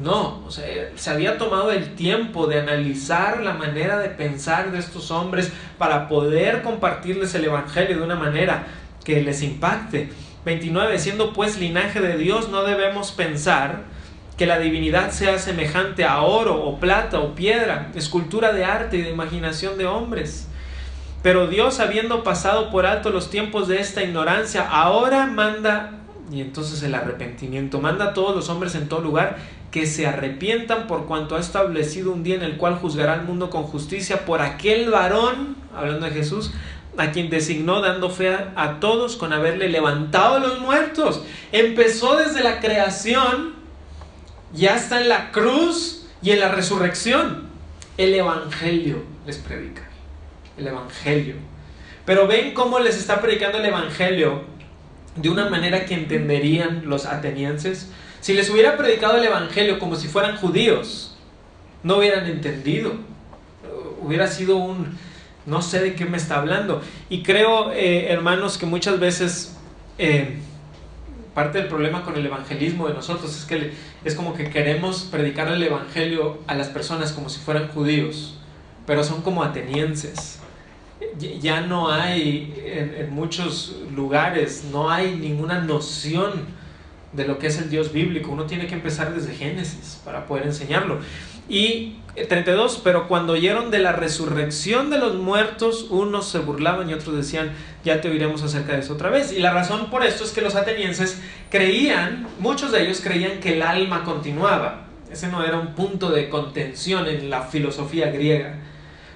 No, 0.00 0.44
o 0.46 0.50
sea, 0.50 0.66
se 0.94 1.10
había 1.10 1.38
tomado 1.38 1.72
el 1.72 1.94
tiempo 1.94 2.46
de 2.46 2.60
analizar 2.60 3.42
la 3.42 3.54
manera 3.54 3.98
de 3.98 4.10
pensar 4.10 4.70
de 4.70 4.78
estos 4.78 5.10
hombres 5.10 5.50
para 5.78 6.06
poder 6.06 6.60
compartirles 6.60 7.34
el 7.34 7.46
Evangelio 7.46 7.96
de 7.96 8.02
una 8.02 8.14
manera 8.14 8.66
que 9.02 9.22
les 9.22 9.42
impacte. 9.42 10.10
29. 10.44 10.98
Siendo 10.98 11.32
pues 11.32 11.58
linaje 11.58 12.00
de 12.00 12.18
Dios, 12.18 12.50
no 12.50 12.62
debemos 12.64 13.12
pensar 13.12 13.84
que 14.36 14.46
la 14.46 14.58
divinidad 14.58 15.10
sea 15.10 15.38
semejante 15.38 16.04
a 16.04 16.20
oro 16.20 16.62
o 16.62 16.78
plata 16.78 17.20
o 17.20 17.34
piedra, 17.34 17.90
escultura 17.94 18.52
de 18.52 18.64
arte 18.64 18.98
y 18.98 19.02
de 19.02 19.10
imaginación 19.10 19.78
de 19.78 19.86
hombres. 19.86 20.48
Pero 21.22 21.48
Dios, 21.48 21.80
habiendo 21.80 22.22
pasado 22.22 22.70
por 22.70 22.86
alto 22.86 23.10
los 23.10 23.30
tiempos 23.30 23.66
de 23.66 23.80
esta 23.80 24.02
ignorancia, 24.02 24.68
ahora 24.68 25.26
manda, 25.26 25.92
y 26.30 26.40
entonces 26.40 26.82
el 26.82 26.94
arrepentimiento, 26.94 27.80
manda 27.80 28.06
a 28.06 28.14
todos 28.14 28.36
los 28.36 28.48
hombres 28.48 28.74
en 28.74 28.88
todo 28.88 29.00
lugar 29.00 29.38
que 29.70 29.86
se 29.86 30.06
arrepientan 30.06 30.86
por 30.86 31.06
cuanto 31.06 31.36
ha 31.36 31.40
establecido 31.40 32.12
un 32.12 32.22
día 32.22 32.36
en 32.36 32.42
el 32.42 32.56
cual 32.56 32.76
juzgará 32.76 33.14
al 33.14 33.24
mundo 33.24 33.50
con 33.50 33.64
justicia 33.64 34.24
por 34.24 34.40
aquel 34.40 34.90
varón, 34.90 35.56
hablando 35.74 36.06
de 36.06 36.12
Jesús, 36.12 36.52
a 36.96 37.10
quien 37.10 37.28
designó 37.28 37.80
dando 37.80 38.08
fe 38.08 38.34
a, 38.54 38.80
todos 38.80 39.16
con 39.16 39.32
haberle 39.32 39.68
levantado 39.68 40.36
a 40.36 40.38
los 40.38 40.60
muertos. 40.60 41.22
Empezó 41.52 42.16
desde 42.16 42.42
la 42.42 42.60
creación, 42.60 43.55
ya 44.56 44.76
está 44.76 45.00
en 45.00 45.08
la 45.08 45.30
cruz 45.30 46.06
y 46.22 46.30
en 46.30 46.40
la 46.40 46.48
resurrección. 46.48 47.46
El 47.96 48.14
Evangelio 48.14 49.02
les 49.26 49.36
predica. 49.38 49.82
El 50.56 50.66
Evangelio. 50.66 51.36
Pero 52.04 52.26
ven 52.26 52.54
cómo 52.54 52.78
les 52.78 52.96
está 52.96 53.20
predicando 53.20 53.58
el 53.58 53.66
Evangelio 53.66 54.44
de 55.16 55.28
una 55.28 55.48
manera 55.48 55.84
que 55.84 55.94
entenderían 55.94 56.82
los 56.86 57.06
atenienses. 57.06 57.90
Si 58.20 58.32
les 58.32 58.50
hubiera 58.50 58.76
predicado 58.76 59.18
el 59.18 59.24
Evangelio 59.24 59.78
como 59.78 59.96
si 59.96 60.08
fueran 60.08 60.36
judíos, 60.36 61.16
no 61.82 61.98
hubieran 61.98 62.26
entendido. 62.26 62.94
Hubiera 64.00 64.26
sido 64.26 64.56
un, 64.56 64.96
no 65.46 65.62
sé 65.62 65.80
de 65.80 65.94
qué 65.94 66.04
me 66.04 66.16
está 66.16 66.36
hablando. 66.36 66.82
Y 67.08 67.22
creo, 67.22 67.72
eh, 67.72 68.06
hermanos, 68.08 68.58
que 68.58 68.66
muchas 68.66 69.00
veces 69.00 69.56
eh, 69.98 70.38
parte 71.36 71.58
del 71.58 71.68
problema 71.68 72.02
con 72.02 72.16
el 72.16 72.24
evangelismo 72.24 72.88
de 72.88 72.94
nosotros 72.94 73.36
es 73.36 73.44
que 73.44 73.74
es 74.06 74.14
como 74.14 74.32
que 74.32 74.48
queremos 74.48 75.02
predicar 75.02 75.48
el 75.48 75.62
evangelio 75.62 76.38
a 76.46 76.54
las 76.54 76.68
personas 76.68 77.12
como 77.12 77.28
si 77.28 77.40
fueran 77.40 77.68
judíos, 77.68 78.38
pero 78.86 79.04
son 79.04 79.20
como 79.20 79.44
atenienses. 79.44 80.40
Ya 81.18 81.60
no 81.60 81.92
hay, 81.92 82.54
en, 82.64 83.12
muchos 83.12 83.76
lugares, 83.94 84.64
no 84.72 84.90
hay 84.90 85.14
ninguna 85.14 85.60
noción 85.60 86.32
de 87.12 87.28
lo 87.28 87.38
que 87.38 87.48
es 87.48 87.58
el 87.58 87.68
Dios 87.68 87.92
bíblico. 87.92 88.32
Uno 88.32 88.44
tiene 88.44 88.66
que 88.66 88.74
empezar 88.74 89.14
desde 89.14 89.34
Génesis 89.34 90.00
para 90.06 90.24
poder 90.24 90.46
enseñarlo. 90.46 91.00
Y 91.50 91.96
32, 92.24 92.80
pero 92.82 93.08
cuando 93.08 93.34
oyeron 93.34 93.70
de 93.70 93.78
la 93.78 93.92
resurrección 93.92 94.88
de 94.88 94.98
los 94.98 95.16
muertos, 95.16 95.86
unos 95.90 96.28
se 96.28 96.38
burlaban 96.38 96.88
y 96.88 96.94
otros 96.94 97.14
decían, 97.14 97.52
ya 97.84 98.00
te 98.00 98.08
oiremos 98.08 98.42
acerca 98.42 98.72
de 98.72 98.80
eso 98.80 98.94
otra 98.94 99.10
vez. 99.10 99.32
Y 99.32 99.38
la 99.40 99.52
razón 99.52 99.90
por 99.90 100.02
esto 100.04 100.24
es 100.24 100.32
que 100.32 100.40
los 100.40 100.54
atenienses 100.54 101.20
creían, 101.50 102.26
muchos 102.38 102.72
de 102.72 102.82
ellos 102.82 103.00
creían 103.02 103.40
que 103.40 103.54
el 103.54 103.62
alma 103.62 104.02
continuaba. 104.04 104.86
Ese 105.10 105.28
no 105.28 105.44
era 105.44 105.58
un 105.58 105.74
punto 105.74 106.10
de 106.10 106.28
contención 106.30 107.06
en 107.06 107.28
la 107.28 107.42
filosofía 107.42 108.10
griega. 108.10 108.54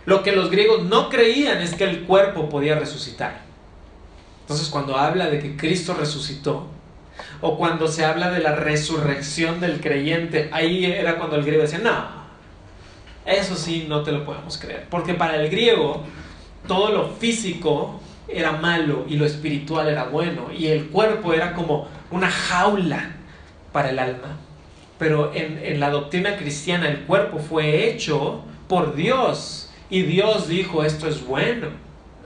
Lo 0.05 0.23
que 0.23 0.33
los 0.33 0.51
griegos 0.51 0.85
no 0.85 1.09
creían 1.09 1.63
es 1.63 1.75
que 1.75 1.85
el 1.85 2.03
cuerpo 2.03 2.49
podía 2.49 2.79
resucitar. 2.79 3.41
Entonces 4.43 4.69
cuando 4.69 4.97
habla 4.97 5.31
de 5.31 5.39
que 5.39 5.57
Cristo 5.57 5.95
resucitó, 5.95 6.69
o 7.41 7.57
cuando 7.57 7.89
se 7.89 8.05
habla 8.05 8.31
de 8.31 8.41
la 8.41 8.55
resurrección 8.55 9.61
del 9.61 9.81
creyente, 9.81 10.49
ahí 10.53 10.85
era 10.85 11.17
cuando 11.17 11.37
el 11.37 11.45
griego 11.45 11.63
decía, 11.63 11.79
no, 11.79 12.20
eso 13.27 13.55
sí, 13.55 13.87
no 13.89 14.03
te 14.03 14.13
lo 14.13 14.25
podemos 14.25 14.59
creer. 14.59 14.87
Porque 14.91 15.15
para 15.15 15.37
el 15.37 15.51
griego, 15.51 16.05
todo 16.67 16.91
lo 16.91 17.09
físico 17.09 18.01
era 18.29 18.53
malo 18.53 19.05
y 19.09 19.17
lo 19.17 19.27
espiritual 19.27 19.89
era 19.89 20.05
bueno. 20.05 20.49
Y 20.57 20.69
el 20.69 20.89
cuerpo 20.89 21.33
era 21.33 21.53
como 21.53 21.89
una 22.11 22.31
jaula 22.31 23.17
para 23.73 23.91
el 23.91 23.99
alma. 23.99 24.39
Pero 24.99 25.33
en, 25.35 25.81
la 25.81 25.91
doctrina 25.91 26.37
cristiana 26.37 26.89
el 26.89 27.01
cuerpo 27.01 27.39
fue 27.39 27.89
hecho 27.89 28.43
por 28.69 28.95
Dios. 28.95 29.71
Y 29.89 30.03
Dios 30.03 30.49
dijo, 30.49 30.85
esto 30.85 31.09
es 31.09 31.25
bueno. 31.25 31.69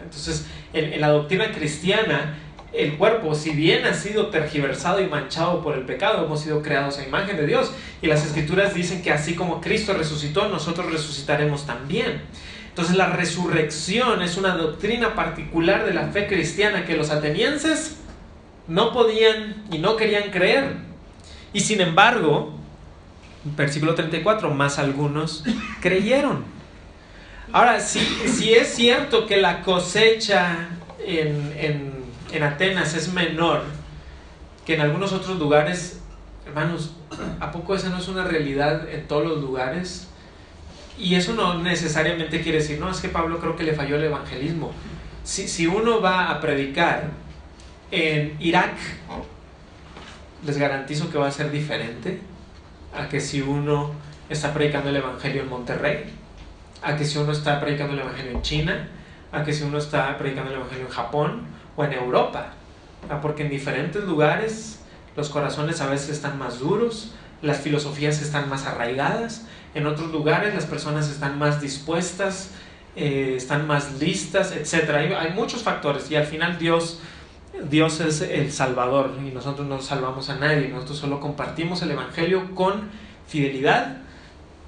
Entonces, 0.02 0.46
en 0.72 1.00
la 1.00 1.08
doctrina 1.08 1.52
cristiana, 1.52 2.36
el 2.76 2.96
cuerpo, 2.96 3.34
si 3.34 3.50
bien 3.50 3.84
ha 3.86 3.94
sido 3.94 4.28
tergiversado 4.28 5.00
y 5.00 5.06
manchado 5.06 5.62
por 5.62 5.76
el 5.76 5.84
pecado, 5.84 6.24
hemos 6.24 6.40
sido 6.40 6.62
creados 6.62 6.98
a 6.98 7.04
imagen 7.04 7.36
de 7.36 7.46
Dios. 7.46 7.72
Y 8.02 8.08
las 8.08 8.26
escrituras 8.26 8.74
dicen 8.74 9.02
que 9.02 9.12
así 9.12 9.34
como 9.34 9.60
Cristo 9.60 9.94
resucitó, 9.94 10.48
nosotros 10.48 10.90
resucitaremos 10.90 11.66
también. 11.66 12.22
Entonces 12.68 12.96
la 12.96 13.06
resurrección 13.06 14.22
es 14.22 14.36
una 14.36 14.56
doctrina 14.56 15.14
particular 15.14 15.86
de 15.86 15.94
la 15.94 16.08
fe 16.08 16.26
cristiana 16.26 16.84
que 16.84 16.96
los 16.96 17.10
atenienses 17.10 17.98
no 18.66 18.92
podían 18.92 19.64
y 19.70 19.78
no 19.78 19.96
querían 19.96 20.30
creer. 20.32 20.74
Y 21.52 21.60
sin 21.60 21.80
embargo, 21.80 22.52
versículo 23.44 23.94
34, 23.94 24.50
más 24.50 24.80
algunos 24.80 25.44
creyeron. 25.80 26.44
Ahora, 27.52 27.78
si, 27.78 28.52
es 28.52 28.74
cierto 28.74 29.26
que 29.26 29.36
la 29.36 29.62
cosecha 29.62 30.70
en 31.06 32.03
Atenas 32.42 32.94
es 32.94 33.12
menor 33.12 33.62
que 34.66 34.74
en 34.74 34.80
algunos 34.80 35.12
otros 35.12 35.38
lugares, 35.38 36.00
hermanos, 36.46 36.94
¿a 37.40 37.50
poco 37.52 37.74
esa 37.74 37.90
no 37.90 37.98
es 37.98 38.08
una 38.08 38.24
realidad 38.24 38.88
en 38.88 39.06
todos 39.06 39.26
los 39.26 39.40
lugares? 39.40 40.08
Y 40.98 41.16
eso 41.16 41.34
no 41.34 41.58
necesariamente 41.58 42.40
quiere 42.40 42.58
decir, 42.58 42.78
no, 42.78 42.90
es 42.90 43.00
que 43.00 43.08
Pablo 43.08 43.38
creo 43.40 43.56
que 43.56 43.64
le 43.64 43.74
falló 43.74 43.96
el 43.96 44.04
evangelismo. 44.04 44.72
Si, 45.22 45.48
si 45.48 45.66
uno 45.66 46.00
va 46.00 46.30
a 46.30 46.40
predicar 46.40 47.10
en 47.90 48.36
Irak, 48.40 48.74
les 50.46 50.58
garantizo 50.58 51.10
que 51.10 51.18
va 51.18 51.28
a 51.28 51.32
ser 51.32 51.50
diferente 51.50 52.20
a 52.96 53.08
que 53.08 53.20
si 53.20 53.40
uno 53.40 53.92
está 54.28 54.54
predicando 54.54 54.90
el 54.90 54.96
evangelio 54.96 55.42
en 55.42 55.48
Monterrey, 55.48 56.04
a 56.82 56.96
que 56.96 57.04
si 57.04 57.18
uno 57.18 57.32
está 57.32 57.60
predicando 57.60 57.94
el 57.94 58.00
evangelio 58.00 58.32
en 58.32 58.42
China, 58.42 58.88
a 59.32 59.42
que 59.42 59.52
si 59.52 59.64
uno 59.64 59.78
está 59.78 60.16
predicando 60.16 60.50
el 60.50 60.58
evangelio 60.58 60.86
en 60.86 60.92
Japón 60.92 61.53
o 61.76 61.84
en 61.84 61.92
Europa, 61.92 62.52
porque 63.22 63.42
en 63.42 63.50
diferentes 63.50 64.04
lugares 64.04 64.80
los 65.16 65.28
corazones 65.28 65.80
a 65.80 65.86
veces 65.86 66.10
están 66.10 66.38
más 66.38 66.58
duros, 66.58 67.12
las 67.42 67.60
filosofías 67.60 68.22
están 68.22 68.48
más 68.48 68.66
arraigadas, 68.66 69.46
en 69.74 69.86
otros 69.86 70.10
lugares 70.10 70.54
las 70.54 70.66
personas 70.66 71.10
están 71.10 71.38
más 71.38 71.60
dispuestas, 71.60 72.50
eh, 72.96 73.34
están 73.36 73.66
más 73.66 74.00
listas, 74.00 74.52
etc. 74.52 75.16
Hay, 75.18 75.32
muchos 75.34 75.62
factores 75.62 76.10
y 76.10 76.16
al 76.16 76.26
final 76.26 76.58
Dios, 76.58 77.00
Dios 77.68 78.00
es 78.00 78.20
el 78.20 78.52
Salvador 78.52 79.12
y 79.18 79.30
nosotros 79.30 79.66
no 79.66 79.80
salvamos 79.80 80.30
a 80.30 80.36
nadie, 80.36 80.68
nosotros 80.68 80.98
solo 80.98 81.20
compartimos 81.20 81.82
el 81.82 81.90
Evangelio 81.90 82.54
con 82.54 82.88
fidelidad 83.26 83.98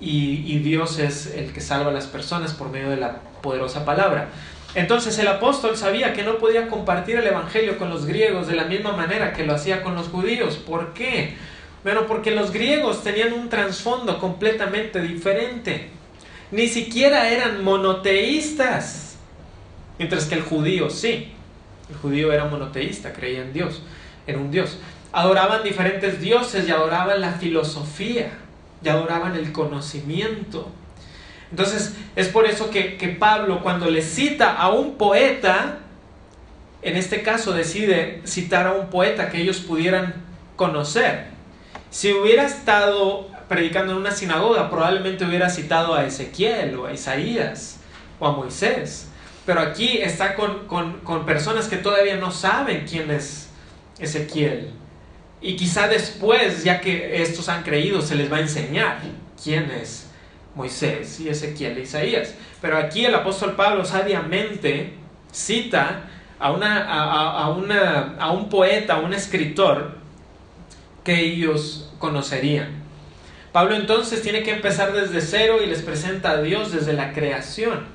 y, 0.01 0.43
y 0.45 0.59
Dios 0.59 0.99
es 0.99 1.35
el 1.35 1.53
que 1.53 1.61
salva 1.61 1.91
a 1.91 1.95
las 1.95 2.07
personas 2.07 2.53
por 2.53 2.71
medio 2.71 2.91
de 2.91 2.97
la 2.97 3.21
poderosa 3.43 3.85
palabra. 3.85 4.29
Entonces 4.77 5.19
el 5.19 5.27
apóstol 5.27 5.75
sabía 5.75 6.13
que 6.13 6.23
no 6.23 6.37
podía 6.37 6.69
compartir 6.69 7.17
el 7.17 7.27
Evangelio 7.27 7.79
con 7.79 7.89
los 7.89 8.05
griegos 8.05 8.47
de 8.47 8.55
la 8.55 8.65
misma 8.65 8.93
manera 8.93 9.33
que 9.33 9.47
lo 9.47 9.55
hacía 9.55 9.83
con 9.83 9.95
los 9.95 10.09
judíos. 10.09 10.57
¿Por 10.57 10.93
qué? 10.93 11.35
Bueno, 11.83 12.07
porque 12.07 12.31
los 12.31 12.53
griegos 12.53 13.03
tenían 13.03 13.33
un 13.33 13.49
trasfondo 13.49 14.19
completamente 14.19 15.01
diferente. 15.01 15.89
Ni 16.51 16.69
siquiera 16.69 17.31
eran 17.31 17.65
monoteístas. 17.65 19.17
Mientras 19.99 20.27
que 20.27 20.35
el 20.35 20.43
judío 20.43 20.91
sí. 20.91 21.33
El 21.89 21.97
judío 21.97 22.31
era 22.31 22.45
monoteísta, 22.45 23.15
creía 23.15 23.41
en 23.41 23.55
Dios, 23.55 23.81
en 24.27 24.39
un 24.39 24.51
Dios. 24.51 24.77
Adoraban 25.11 25.63
diferentes 25.63 26.21
dioses 26.21 26.69
y 26.69 26.71
adoraban 26.71 27.23
la 27.23 27.33
filosofía, 27.33 28.31
y 28.85 28.89
adoraban 28.91 29.37
el 29.37 29.53
conocimiento. 29.53 30.71
Entonces 31.51 31.95
es 32.17 32.29
por 32.29 32.47
eso 32.47 32.71
que, 32.71 33.17
Pablo 33.19 33.61
cuando 33.63 33.89
le 33.89 34.03
cita 34.03 34.55
a 34.55 34.71
un 34.71 34.97
poeta, 34.97 35.79
en 36.83 36.97
este 36.97 37.23
caso 37.23 37.53
decide 37.53 38.23
citar 38.27 38.67
a 38.67 38.73
un 38.73 38.89
poeta 38.89 39.31
que 39.31 39.41
ellos 39.41 39.59
pudieran 39.59 40.15
conocer. 40.57 41.27
Si 41.91 42.13
hubiera 42.13 42.45
estado 42.45 43.29
predicando 43.49 43.93
en 43.93 43.99
una 43.99 44.11
sinagoga, 44.11 44.71
probablemente 44.71 45.25
hubiera 45.25 45.49
citado 45.49 45.95
a 45.95 46.05
Ezequiel 46.05 46.77
o 46.77 46.87
a 46.87 46.93
Isaías 46.93 47.79
o 48.19 48.27
a 48.27 48.33
Moisés. 48.33 49.09
Pero 49.45 49.61
aquí 49.61 49.99
está 49.99 50.35
con, 50.35 50.67
con 50.67 51.25
personas 51.25 51.69
que 51.69 51.77
todavía 51.77 52.17
no 52.17 52.33
saben 52.33 52.85
quién 52.89 53.11
es 53.13 53.49
Ezequiel. 54.01 54.73
Y 55.41 55.55
quizá 55.55 55.87
después, 55.87 56.65
ya 56.65 56.81
que 56.81 57.23
estos 57.23 57.49
han 57.49 57.63
creído, 57.63 58.03
se 58.03 58.17
les 58.17 58.33
va 58.33 58.39
a 58.39 58.41
enseñar 58.41 58.99
quién 59.41 59.71
es 59.71 60.06
Moisés 60.57 61.21
y 61.21 61.29
Ezequiel 61.29 61.79
e 61.79 61.83
Isaías. 61.83 62.35
Pero 62.61 62.79
aquí 62.79 63.05
el 63.05 63.15
apóstol 63.15 63.55
Pablo 63.55 63.85
sabiamente 63.85 64.95
cita 65.31 66.09
a, 66.41 66.51
una, 66.51 66.85
a, 66.85 67.51
una, 67.51 68.17
a 68.19 68.33
un 68.33 68.49
poeta, 68.49 68.95
a 68.95 69.01
un 69.01 69.13
escritor 69.13 69.93
que 71.05 71.21
ellos 71.21 71.93
conocerían. 71.99 72.85
Pablo 73.53 73.77
entonces 73.77 74.23
tiene 74.23 74.43
que 74.43 74.53
empezar 74.53 74.93
desde 74.93 75.21
cero 75.21 75.59
y 75.63 75.67
les 75.67 75.83
presenta 75.83 76.33
a 76.33 76.43
Dios 76.43 76.73
desde 76.73 76.95
la 76.95 77.13
creación. 77.13 77.87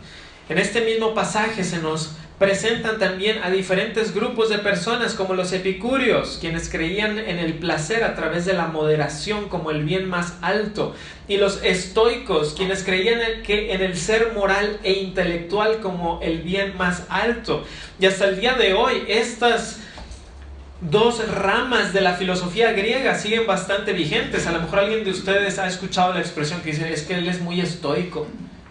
En 0.50 0.58
este 0.58 0.82
mismo 0.82 1.13
pasaje 1.13 1.63
se 1.63 1.80
nos 1.80 2.15
presentan 2.41 2.97
también 2.97 3.38
a 3.43 3.51
diferentes 3.51 4.15
grupos 4.15 4.49
de 4.49 4.58
personas 4.58 5.13
como 5.13 5.36
los 5.36 5.54
epicúreos, 5.54 6.39
quienes 6.41 6.69
creían 6.69 7.19
en 7.19 7.38
el 7.38 7.54
placer 7.54 8.04
a 8.04 8.15
través 8.15 8.45
de 8.45 8.54
la 8.54 8.65
moderación 8.65 9.47
como 9.47 9.69
el 9.69 9.84
bien 9.84 10.10
más 10.10 10.39
alto, 10.41 10.95
y 11.27 11.38
los 11.38 11.63
estoicos, 11.63 12.56
quienes 12.58 12.84
creían 12.84 13.43
que 13.43 13.73
en 13.73 13.84
el 13.84 13.95
ser 13.95 14.34
moral 14.34 14.80
e 14.82 14.93
intelectual 14.93 15.82
como 15.82 16.19
el 16.23 16.41
bien 16.41 16.75
más 16.77 17.04
alto. 17.10 17.63
Y 17.99 18.08
hasta 18.08 18.25
el 18.25 18.39
día 18.39 18.56
de 18.56 18.73
hoy 18.73 19.04
estas 19.08 19.77
dos 20.82 21.23
ramas 21.27 21.93
de 21.93 22.01
la 22.01 22.15
filosofía 22.15 22.71
griega 22.71 23.19
siguen 23.19 23.45
bastante 23.45 23.93
vigentes. 23.93 24.47
A 24.47 24.51
lo 24.51 24.62
mejor 24.62 24.80
alguien 24.80 25.04
de 25.04 25.12
ustedes 25.12 25.60
ha 25.60 25.67
escuchado 25.67 26.15
la 26.15 26.21
expresión 26.21 26.62
que 26.62 26.71
dice 26.71 26.91
es 26.91 27.04
que 27.04 27.13
él 27.13 27.27
es 27.27 27.39
muy 27.39 27.62
estoico. 27.62 28.25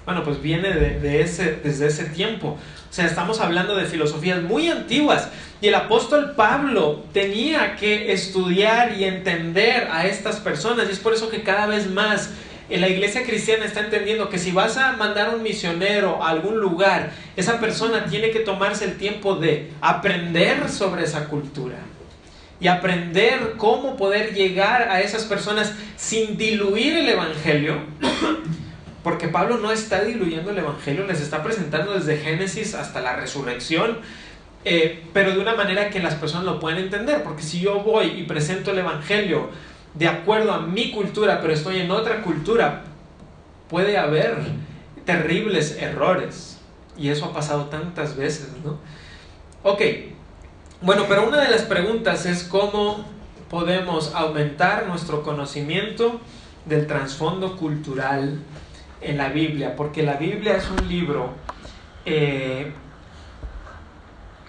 Bueno, 0.04 0.24
pues 0.24 0.42
viene 0.42 0.72
de, 0.72 1.20
ese, 1.20 1.60
desde 1.62 1.86
ese 1.86 2.04
tiempo. 2.06 2.58
O 2.90 2.92
sea, 2.92 3.06
estamos 3.06 3.40
hablando 3.40 3.76
de 3.76 3.84
filosofías 3.84 4.42
muy 4.42 4.68
antiguas. 4.68 5.28
Y 5.60 5.68
el 5.68 5.74
apóstol 5.74 6.34
Pablo 6.36 7.04
tenía 7.12 7.76
que 7.76 8.12
estudiar 8.12 8.98
y 8.98 9.04
entender 9.04 9.88
a 9.90 10.06
estas 10.06 10.36
personas. 10.36 10.88
Y 10.88 10.92
es 10.92 10.98
por 10.98 11.12
eso 11.12 11.30
que 11.30 11.42
cada 11.42 11.66
vez 11.66 11.88
más 11.90 12.30
la 12.78 12.88
iglesia 12.88 13.24
cristiana 13.24 13.64
está 13.64 13.80
entendiendo 13.80 14.28
que 14.28 14.38
si 14.38 14.52
vas 14.52 14.76
a 14.76 14.92
mandar 14.92 15.34
un 15.34 15.42
misionero 15.42 16.22
a 16.22 16.30
algún 16.30 16.60
lugar, 16.60 17.10
esa 17.36 17.58
persona 17.58 18.04
tiene 18.04 18.30
que 18.30 18.40
tomarse 18.40 18.84
el 18.84 18.96
tiempo 18.96 19.34
de 19.34 19.70
aprender 19.80 20.68
sobre 20.68 21.02
esa 21.02 21.28
cultura 21.28 21.76
y 22.60 22.68
aprender 22.68 23.54
cómo 23.56 23.96
poder 23.96 24.34
llegar 24.34 24.88
a 24.88 25.00
esas 25.00 25.24
personas 25.24 25.72
sin 25.96 26.36
diluir 26.36 26.96
el 26.96 27.08
Evangelio, 27.08 27.78
porque 29.02 29.28
Pablo 29.28 29.58
no 29.58 29.72
está 29.72 30.02
diluyendo 30.02 30.50
el 30.50 30.58
Evangelio, 30.58 31.06
les 31.06 31.20
está 31.20 31.42
presentando 31.42 31.94
desde 31.94 32.18
Génesis 32.18 32.74
hasta 32.74 33.00
la 33.00 33.16
resurrección, 33.16 33.98
eh, 34.64 35.04
pero 35.14 35.32
de 35.32 35.40
una 35.40 35.54
manera 35.54 35.88
que 35.88 36.00
las 36.00 36.14
personas 36.14 36.44
lo 36.44 36.60
puedan 36.60 36.78
entender, 36.78 37.22
porque 37.22 37.42
si 37.42 37.60
yo 37.60 37.80
voy 37.80 38.06
y 38.08 38.24
presento 38.24 38.72
el 38.72 38.78
Evangelio 38.78 39.48
de 39.94 40.08
acuerdo 40.08 40.52
a 40.52 40.60
mi 40.60 40.92
cultura, 40.92 41.40
pero 41.40 41.52
estoy 41.52 41.80
en 41.80 41.90
otra 41.90 42.22
cultura, 42.22 42.82
puede 43.68 43.96
haber 43.96 44.36
terribles 45.04 45.78
errores. 45.80 46.58
Y 46.96 47.08
eso 47.08 47.24
ha 47.24 47.32
pasado 47.32 47.66
tantas 47.66 48.16
veces, 48.16 48.50
¿no? 48.64 48.78
Ok, 49.62 49.80
bueno, 50.82 51.06
pero 51.08 51.26
una 51.26 51.40
de 51.40 51.50
las 51.50 51.62
preguntas 51.62 52.26
es 52.26 52.44
cómo 52.44 53.04
podemos 53.48 54.14
aumentar 54.14 54.86
nuestro 54.86 55.22
conocimiento 55.22 56.20
del 56.66 56.86
trasfondo 56.86 57.56
cultural 57.56 58.38
en 59.00 59.18
la 59.18 59.28
Biblia, 59.28 59.74
porque 59.76 60.02
la 60.02 60.14
Biblia 60.14 60.56
es 60.56 60.68
un 60.70 60.88
libro 60.88 61.34
eh, 62.04 62.72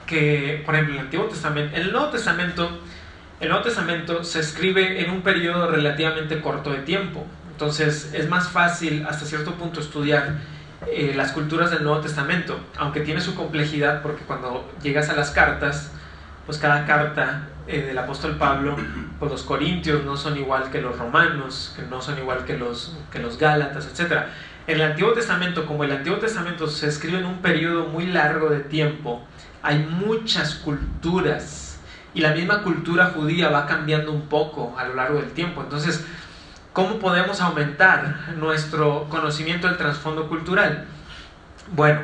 que, 0.06 0.62
por 0.66 0.76
ejemplo, 0.76 0.96
el 0.96 1.02
Antiguo 1.02 1.26
Testamento, 1.28 1.76
el 1.76 1.92
Nuevo 1.92 2.10
Testamento, 2.10 2.70
el 3.40 3.50
Nuevo 3.50 3.64
Testamento 3.64 4.24
se 4.24 4.40
escribe 4.40 5.02
en 5.04 5.10
un 5.10 5.22
periodo 5.22 5.70
relativamente 5.70 6.42
corto 6.42 6.72
de 6.72 6.80
tiempo, 6.80 7.26
entonces 7.52 8.12
es 8.14 8.28
más 8.30 8.50
fácil 8.50 9.06
hasta 9.08 9.26
cierto 9.26 9.54
punto 9.56 9.80
estudiar 9.80 10.40
eh, 10.88 11.14
las 11.16 11.32
culturas 11.32 11.72
del 11.72 11.84
Nuevo 11.84 12.02
Testamento, 12.02 12.60
aunque 12.78 13.02
tiene 13.02 13.22
su 13.22 13.36
complejidad 13.36 14.02
porque 14.02 14.24
cuando 14.24 14.70
llegas 14.82 15.10
a 15.10 15.14
las 15.14 15.32
cartas, 15.32 15.92
pues 16.46 16.58
cada 16.58 16.86
carta 16.86 17.48
eh, 17.72 17.82
del 17.82 17.98
apóstol 17.98 18.38
Pablo, 18.38 18.76
pues 19.20 19.32
los 19.32 19.44
corintios 19.44 20.04
no 20.04 20.18
son 20.18 20.38
igual 20.38 20.70
que 20.70 20.82
los 20.82 20.98
romanos, 20.98 21.74
que 21.76 21.84
no 21.84 22.02
son 22.02 22.18
igual 22.18 22.46
que 22.46 22.58
los, 22.58 22.98
que 23.12 23.20
los 23.20 23.38
gálatas, 23.38 23.88
etc. 23.88 24.24
En 24.68 24.76
el 24.76 24.82
Antiguo 24.82 25.14
Testamento, 25.14 25.66
como 25.66 25.84
el 25.84 25.92
Antiguo 25.92 26.20
Testamento 26.20 26.68
se 26.68 26.88
escribe 26.88 27.20
en 27.20 27.26
un 27.26 27.38
periodo 27.42 27.86
muy 27.86 28.06
largo 28.06 28.50
de 28.50 28.60
tiempo, 28.60 29.24
hay 29.64 29.80
muchas 29.80 30.56
culturas 30.56 31.80
y 32.14 32.22
la 32.22 32.34
misma 32.34 32.64
cultura 32.64 33.12
judía 33.16 33.50
va 33.50 33.66
cambiando 33.66 34.12
un 34.12 34.28
poco 34.28 34.76
a 34.78 34.86
lo 34.86 34.96
largo 34.96 35.20
del 35.20 35.32
tiempo. 35.32 35.62
Entonces, 35.62 36.06
¿cómo 36.74 37.00
podemos 37.00 37.42
aumentar 37.42 38.34
nuestro 38.38 39.08
conocimiento 39.10 39.68
del 39.68 39.78
trasfondo 39.78 40.28
cultural? 40.28 40.86
Bueno, 41.74 42.02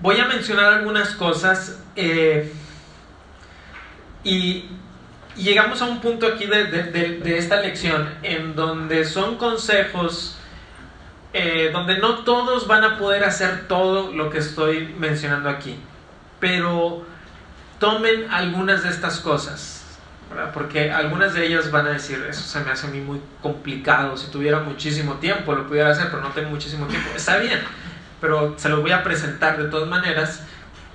voy 0.00 0.18
a 0.18 0.26
mencionar 0.26 0.72
algunas 0.72 1.10
cosas. 1.10 1.82
Eh, 1.94 2.52
y, 4.24 4.64
llegamos 5.36 5.80
a 5.82 5.84
un 5.84 6.00
punto 6.00 6.26
aquí 6.26 6.46
de, 6.46 7.38
esta 7.38 7.60
lección 7.60 8.08
en 8.22 8.56
donde 8.56 9.04
son 9.04 9.36
consejos 9.36 10.36
eh, 11.32 11.70
donde 11.72 11.98
no 11.98 12.24
todos 12.24 12.66
van 12.66 12.82
a 12.84 12.98
poder 12.98 13.22
hacer 13.22 13.68
todo 13.68 14.12
lo 14.12 14.30
que 14.30 14.38
estoy 14.38 14.94
mencionando 14.98 15.48
aquí, 15.48 15.78
pero 16.40 17.04
tomen 17.78 18.30
algunas 18.30 18.82
de 18.82 18.88
estas 18.88 19.20
cosas, 19.20 19.84
porque 20.54 20.90
algunas 20.90 21.34
de 21.34 21.46
ellas 21.46 21.70
van 21.70 21.86
a 21.86 21.90
decir, 21.90 22.24
eso 22.28 22.42
se 22.42 22.60
me 22.60 22.70
hace 22.70 22.86
a 22.86 22.90
mí 22.90 23.00
muy 23.00 23.20
complicado, 23.42 24.16
si 24.16 24.30
tuviera 24.30 24.60
muchísimo 24.60 25.14
tiempo 25.14 25.54
lo 25.54 25.66
pudiera 25.68 25.90
hacer, 25.90 26.08
pero 26.10 26.22
no 26.22 26.30
tengo 26.30 26.50
muchísimo 26.50 26.86
tiempo, 26.86 27.10
está 27.14 27.36
bien, 27.36 27.60
pero 28.20 28.54
se 28.56 28.70
los 28.70 28.80
voy 28.80 28.92
a 28.92 29.04
presentar 29.04 29.62
de 29.62 29.68
todas 29.68 29.88
maneras 29.88 30.42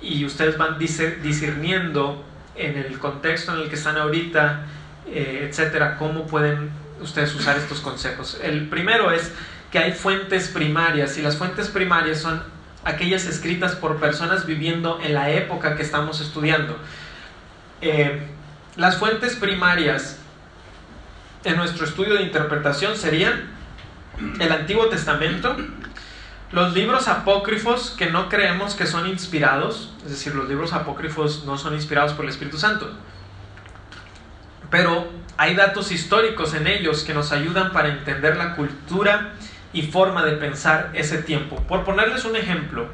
y 0.02 0.24
ustedes 0.24 0.58
van 0.58 0.78
discerniendo 0.78 2.24
en 2.56 2.76
el 2.76 2.98
contexto 2.98 3.54
en 3.54 3.60
el 3.60 3.68
que 3.68 3.74
están 3.74 3.96
ahorita, 3.96 4.66
eh, 5.06 5.48
etcétera, 5.48 5.96
cómo 5.96 6.26
pueden 6.26 6.70
ustedes 7.00 7.34
usar 7.34 7.56
estos 7.56 7.80
consejos. 7.80 8.38
El 8.42 8.68
primero 8.68 9.10
es 9.10 9.32
que 9.70 9.78
hay 9.78 9.92
fuentes 9.92 10.48
primarias 10.48 11.18
y 11.18 11.22
las 11.22 11.36
fuentes 11.36 11.68
primarias 11.68 12.20
son 12.20 12.42
aquellas 12.84 13.26
escritas 13.26 13.74
por 13.74 13.96
personas 13.98 14.46
viviendo 14.46 15.00
en 15.02 15.14
la 15.14 15.30
época 15.30 15.76
que 15.76 15.82
estamos 15.82 16.20
estudiando. 16.20 16.78
Eh, 17.80 18.20
las 18.76 18.96
fuentes 18.96 19.36
primarias 19.36 20.18
en 21.44 21.56
nuestro 21.56 21.84
estudio 21.84 22.14
de 22.14 22.22
interpretación 22.22 22.96
serían 22.96 23.52
el 24.38 24.52
Antiguo 24.52 24.86
Testamento, 24.86 25.56
los 26.52 26.74
libros 26.74 27.08
apócrifos 27.08 27.90
que 27.90 28.10
no 28.10 28.28
creemos 28.28 28.74
que 28.74 28.86
son 28.86 29.08
inspirados, 29.08 29.92
es 30.04 30.10
decir, 30.10 30.34
los 30.34 30.48
libros 30.48 30.72
apócrifos 30.72 31.44
no 31.44 31.58
son 31.58 31.74
inspirados 31.74 32.12
por 32.12 32.24
el 32.24 32.30
Espíritu 32.30 32.58
Santo, 32.58 32.92
pero 34.70 35.08
hay 35.36 35.54
datos 35.54 35.90
históricos 35.90 36.54
en 36.54 36.66
ellos 36.66 37.02
que 37.02 37.14
nos 37.14 37.32
ayudan 37.32 37.72
para 37.72 37.88
entender 37.88 38.36
la 38.36 38.54
cultura 38.54 39.32
y 39.72 39.82
forma 39.82 40.24
de 40.24 40.32
pensar 40.32 40.90
ese 40.94 41.18
tiempo. 41.18 41.56
Por 41.68 41.84
ponerles 41.84 42.24
un 42.24 42.36
ejemplo, 42.36 42.86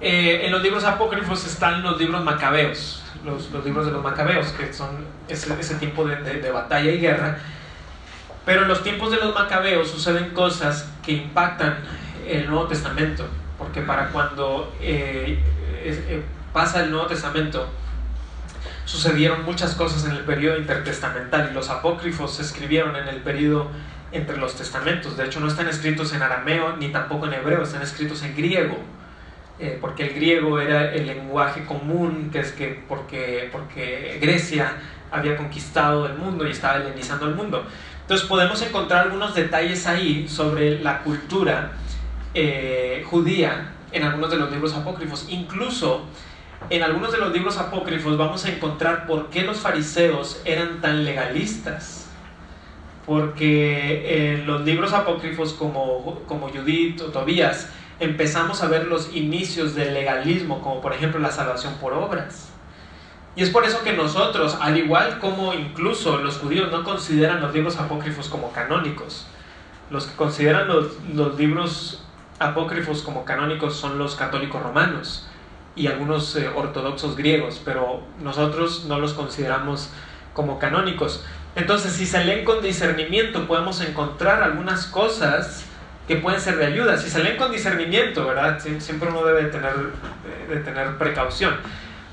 eh, 0.00 0.42
en 0.44 0.52
los 0.52 0.62
libros 0.62 0.84
apócrifos 0.84 1.46
están 1.46 1.82
los 1.82 1.98
libros 1.98 2.24
macabeos, 2.24 3.02
los, 3.24 3.50
libros 3.64 3.86
de 3.86 3.92
los 3.92 4.02
macabeos, 4.02 4.48
que 4.52 4.72
son 4.72 5.06
ese, 5.28 5.58
ese 5.58 5.74
tipo 5.76 6.04
de, 6.06 6.16
de 6.16 6.50
batalla 6.50 6.90
y 6.90 6.98
guerra. 6.98 7.38
Pero 8.44 8.62
en 8.62 8.68
los 8.68 8.82
tiempos 8.82 9.10
de 9.10 9.18
los 9.18 9.34
macabeos 9.34 9.88
suceden 9.90 10.30
cosas 10.30 10.90
que 11.04 11.12
impactan 11.12 11.78
el 12.28 12.46
Nuevo 12.48 12.66
Testamento, 12.66 13.26
porque 13.58 13.80
para 13.82 14.08
cuando 14.08 14.74
eh, 14.80 15.38
eh, 15.84 16.22
pasa 16.52 16.84
el 16.84 16.90
Nuevo 16.90 17.06
Testamento, 17.06 17.68
sucedieron 18.84 19.44
muchas 19.44 19.74
cosas 19.74 20.04
en 20.04 20.12
el 20.12 20.24
periodo 20.24 20.58
intertestamental 20.58 21.48
y 21.50 21.54
los 21.54 21.70
apócrifos 21.70 22.36
se 22.36 22.42
escribieron 22.42 22.96
en 22.96 23.08
el 23.08 23.16
periodo 23.16 23.68
entre 24.12 24.36
los 24.36 24.54
testamentos. 24.56 25.16
De 25.16 25.24
hecho, 25.24 25.40
no 25.40 25.48
están 25.48 25.68
escritos 25.68 26.12
en 26.12 26.22
arameo 26.22 26.76
ni 26.76 26.88
tampoco 26.88 27.26
en 27.26 27.34
hebreo, 27.34 27.62
están 27.62 27.82
escritos 27.82 28.22
en 28.22 28.36
griego. 28.36 28.78
Eh, 29.60 29.78
porque 29.80 30.08
el 30.08 30.14
griego 30.14 30.60
era 30.60 30.92
el 30.92 31.06
lenguaje 31.06 31.64
común, 31.64 32.30
que 32.32 32.40
es 32.40 32.52
que 32.52 32.82
porque, 32.88 33.48
porque 33.52 34.18
Grecia 34.20 34.72
había 35.12 35.36
conquistado 35.36 36.06
el 36.06 36.14
mundo 36.14 36.46
y 36.46 36.50
estaba 36.50 36.76
helenizando 36.76 37.26
el 37.26 37.36
mundo. 37.36 37.64
Entonces 38.00 38.26
podemos 38.26 38.60
encontrar 38.62 39.06
algunos 39.06 39.34
detalles 39.34 39.86
ahí 39.86 40.26
sobre 40.28 40.80
la 40.80 40.98
cultura 41.02 41.72
eh, 42.34 43.04
judía 43.08 43.72
en 43.92 44.02
algunos 44.02 44.30
de 44.30 44.36
los 44.36 44.50
libros 44.50 44.74
apócrifos. 44.74 45.26
Incluso 45.28 46.02
en 46.70 46.82
algunos 46.82 47.12
de 47.12 47.18
los 47.18 47.32
libros 47.32 47.58
apócrifos 47.58 48.16
vamos 48.16 48.44
a 48.44 48.50
encontrar 48.50 49.06
por 49.06 49.30
qué 49.30 49.42
los 49.42 49.58
fariseos 49.58 50.40
eran 50.44 50.80
tan 50.80 51.04
legalistas. 51.04 52.10
Porque 53.06 54.34
en 54.34 54.46
los 54.46 54.62
libros 54.62 54.92
apócrifos 54.92 55.52
como, 55.52 56.22
como 56.26 56.48
Judith 56.48 57.00
o 57.02 57.06
Tobías 57.06 57.68
empezamos 58.00 58.62
a 58.62 58.68
ver 58.68 58.86
los 58.86 59.14
inicios 59.14 59.74
del 59.74 59.94
legalismo, 59.94 60.62
como 60.62 60.80
por 60.80 60.92
ejemplo 60.92 61.20
la 61.20 61.30
salvación 61.30 61.74
por 61.74 61.92
obras. 61.92 62.50
Y 63.36 63.42
es 63.42 63.50
por 63.50 63.64
eso 63.64 63.82
que 63.82 63.92
nosotros, 63.92 64.56
al 64.60 64.78
igual 64.78 65.18
como 65.18 65.54
incluso 65.54 66.18
los 66.18 66.38
judíos 66.38 66.70
no 66.70 66.84
consideran 66.84 67.40
los 67.40 67.52
libros 67.52 67.76
apócrifos 67.78 68.28
como 68.28 68.52
canónicos, 68.52 69.26
los 69.90 70.06
que 70.06 70.16
consideran 70.16 70.68
los, 70.68 70.92
los 71.12 71.36
libros 71.36 72.04
apócrifos 72.38 73.02
como 73.02 73.24
canónicos 73.24 73.76
son 73.76 73.98
los 73.98 74.16
católicos 74.16 74.62
romanos 74.62 75.28
y 75.76 75.86
algunos 75.86 76.36
eh, 76.36 76.48
ortodoxos 76.48 77.16
griegos, 77.16 77.60
pero 77.64 78.02
nosotros 78.22 78.84
no 78.86 78.98
los 78.98 79.14
consideramos 79.14 79.90
como 80.32 80.58
canónicos. 80.58 81.24
Entonces, 81.56 81.92
si 81.92 82.06
se 82.06 82.24
leen 82.24 82.44
con 82.44 82.62
discernimiento, 82.62 83.46
podemos 83.46 83.80
encontrar 83.80 84.42
algunas 84.42 84.86
cosas 84.86 85.64
que 86.08 86.16
pueden 86.16 86.40
ser 86.40 86.56
de 86.56 86.66
ayuda. 86.66 86.96
Si 86.98 87.08
se 87.08 87.22
leen 87.22 87.36
con 87.36 87.52
discernimiento, 87.52 88.26
¿verdad? 88.26 88.60
Siempre 88.78 89.08
uno 89.08 89.24
debe 89.24 89.44
tener, 89.44 89.72
de 90.48 90.56
tener 90.56 90.98
precaución. 90.98 91.56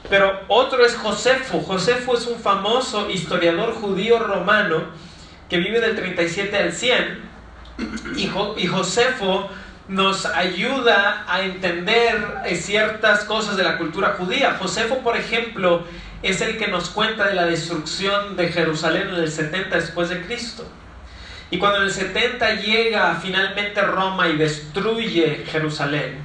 Pero 0.10 0.42
otro 0.48 0.86
es 0.86 0.96
Josefo. 0.96 1.60
Josefo 1.62 2.16
es 2.16 2.28
un 2.28 2.40
famoso 2.40 3.10
historiador 3.10 3.74
judío 3.74 4.20
romano 4.20 4.84
que 5.50 5.58
vive 5.58 5.82
del 5.82 5.96
37 5.96 6.58
al 6.58 6.72
100. 6.72 7.32
Y, 8.16 8.30
y 8.58 8.68
Josefo 8.68 9.50
nos 9.92 10.26
ayuda 10.26 11.26
a 11.28 11.42
entender 11.42 12.26
eh, 12.46 12.56
ciertas 12.56 13.26
cosas 13.26 13.58
de 13.58 13.64
la 13.64 13.78
cultura 13.78 14.16
judía. 14.18 14.56
Josefo, 14.58 15.00
por 15.00 15.18
ejemplo, 15.18 15.84
es 16.24 16.40
el 16.40 16.58
que 16.58 16.70
nos 16.70 16.90
cuenta 16.90 17.28
de 17.28 17.36
la 17.36 17.46
destrucción 17.46 18.38
de 18.38 18.48
Jerusalén 18.48 19.10
en 19.10 19.16
el 19.16 19.30
70 19.30 19.76
después 19.76 20.08
de 20.08 20.22
Cristo. 20.22 20.66
Y 21.50 21.58
cuando 21.58 21.80
en 21.80 21.84
el 21.84 21.92
70 21.92 22.62
llega 22.62 23.20
finalmente 23.22 23.82
Roma 23.82 24.30
y 24.30 24.38
destruye 24.38 25.44
Jerusalén, 25.46 26.20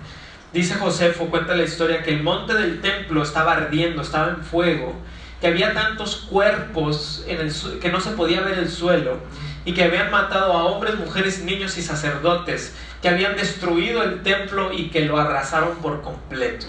dice 0.53 0.77
Josefo, 0.77 1.27
cuenta 1.27 1.57
la 1.57 1.65
historia 1.65 2.05
que 2.05 2.11
el 2.11 2.23
monte 2.23 2.55
del 2.55 2.81
templo 2.81 3.25
estaba 3.25 3.55
ardiendo, 3.55 4.03
estaba 4.03 4.29
en 4.29 4.45
fuego, 4.45 4.95
que 5.41 5.49
había 5.49 5.75
tantos 5.75 6.29
cuerpos 6.31 7.25
en 7.27 7.41
el, 7.41 7.81
que 7.81 7.91
no 7.91 8.01
se 8.01 8.11
podía 8.11 8.43
ver 8.43 8.61
el 8.61 8.71
suelo 8.71 9.19
y 9.65 9.75
que 9.75 9.83
habían 9.83 10.13
matado 10.13 10.53
a 10.53 10.65
hombres, 10.67 10.95
mujeres, 10.95 11.43
niños 11.43 11.77
y 11.77 11.83
sacerdotes, 11.83 12.73
que 13.03 13.09
habían 13.09 13.37
destruido 13.37 14.03
el 14.03 14.23
templo 14.23 14.73
y 14.73 14.89
que 14.91 15.05
lo 15.05 15.19
arrasaron 15.19 15.77
por 15.77 16.03
completo. 16.03 16.67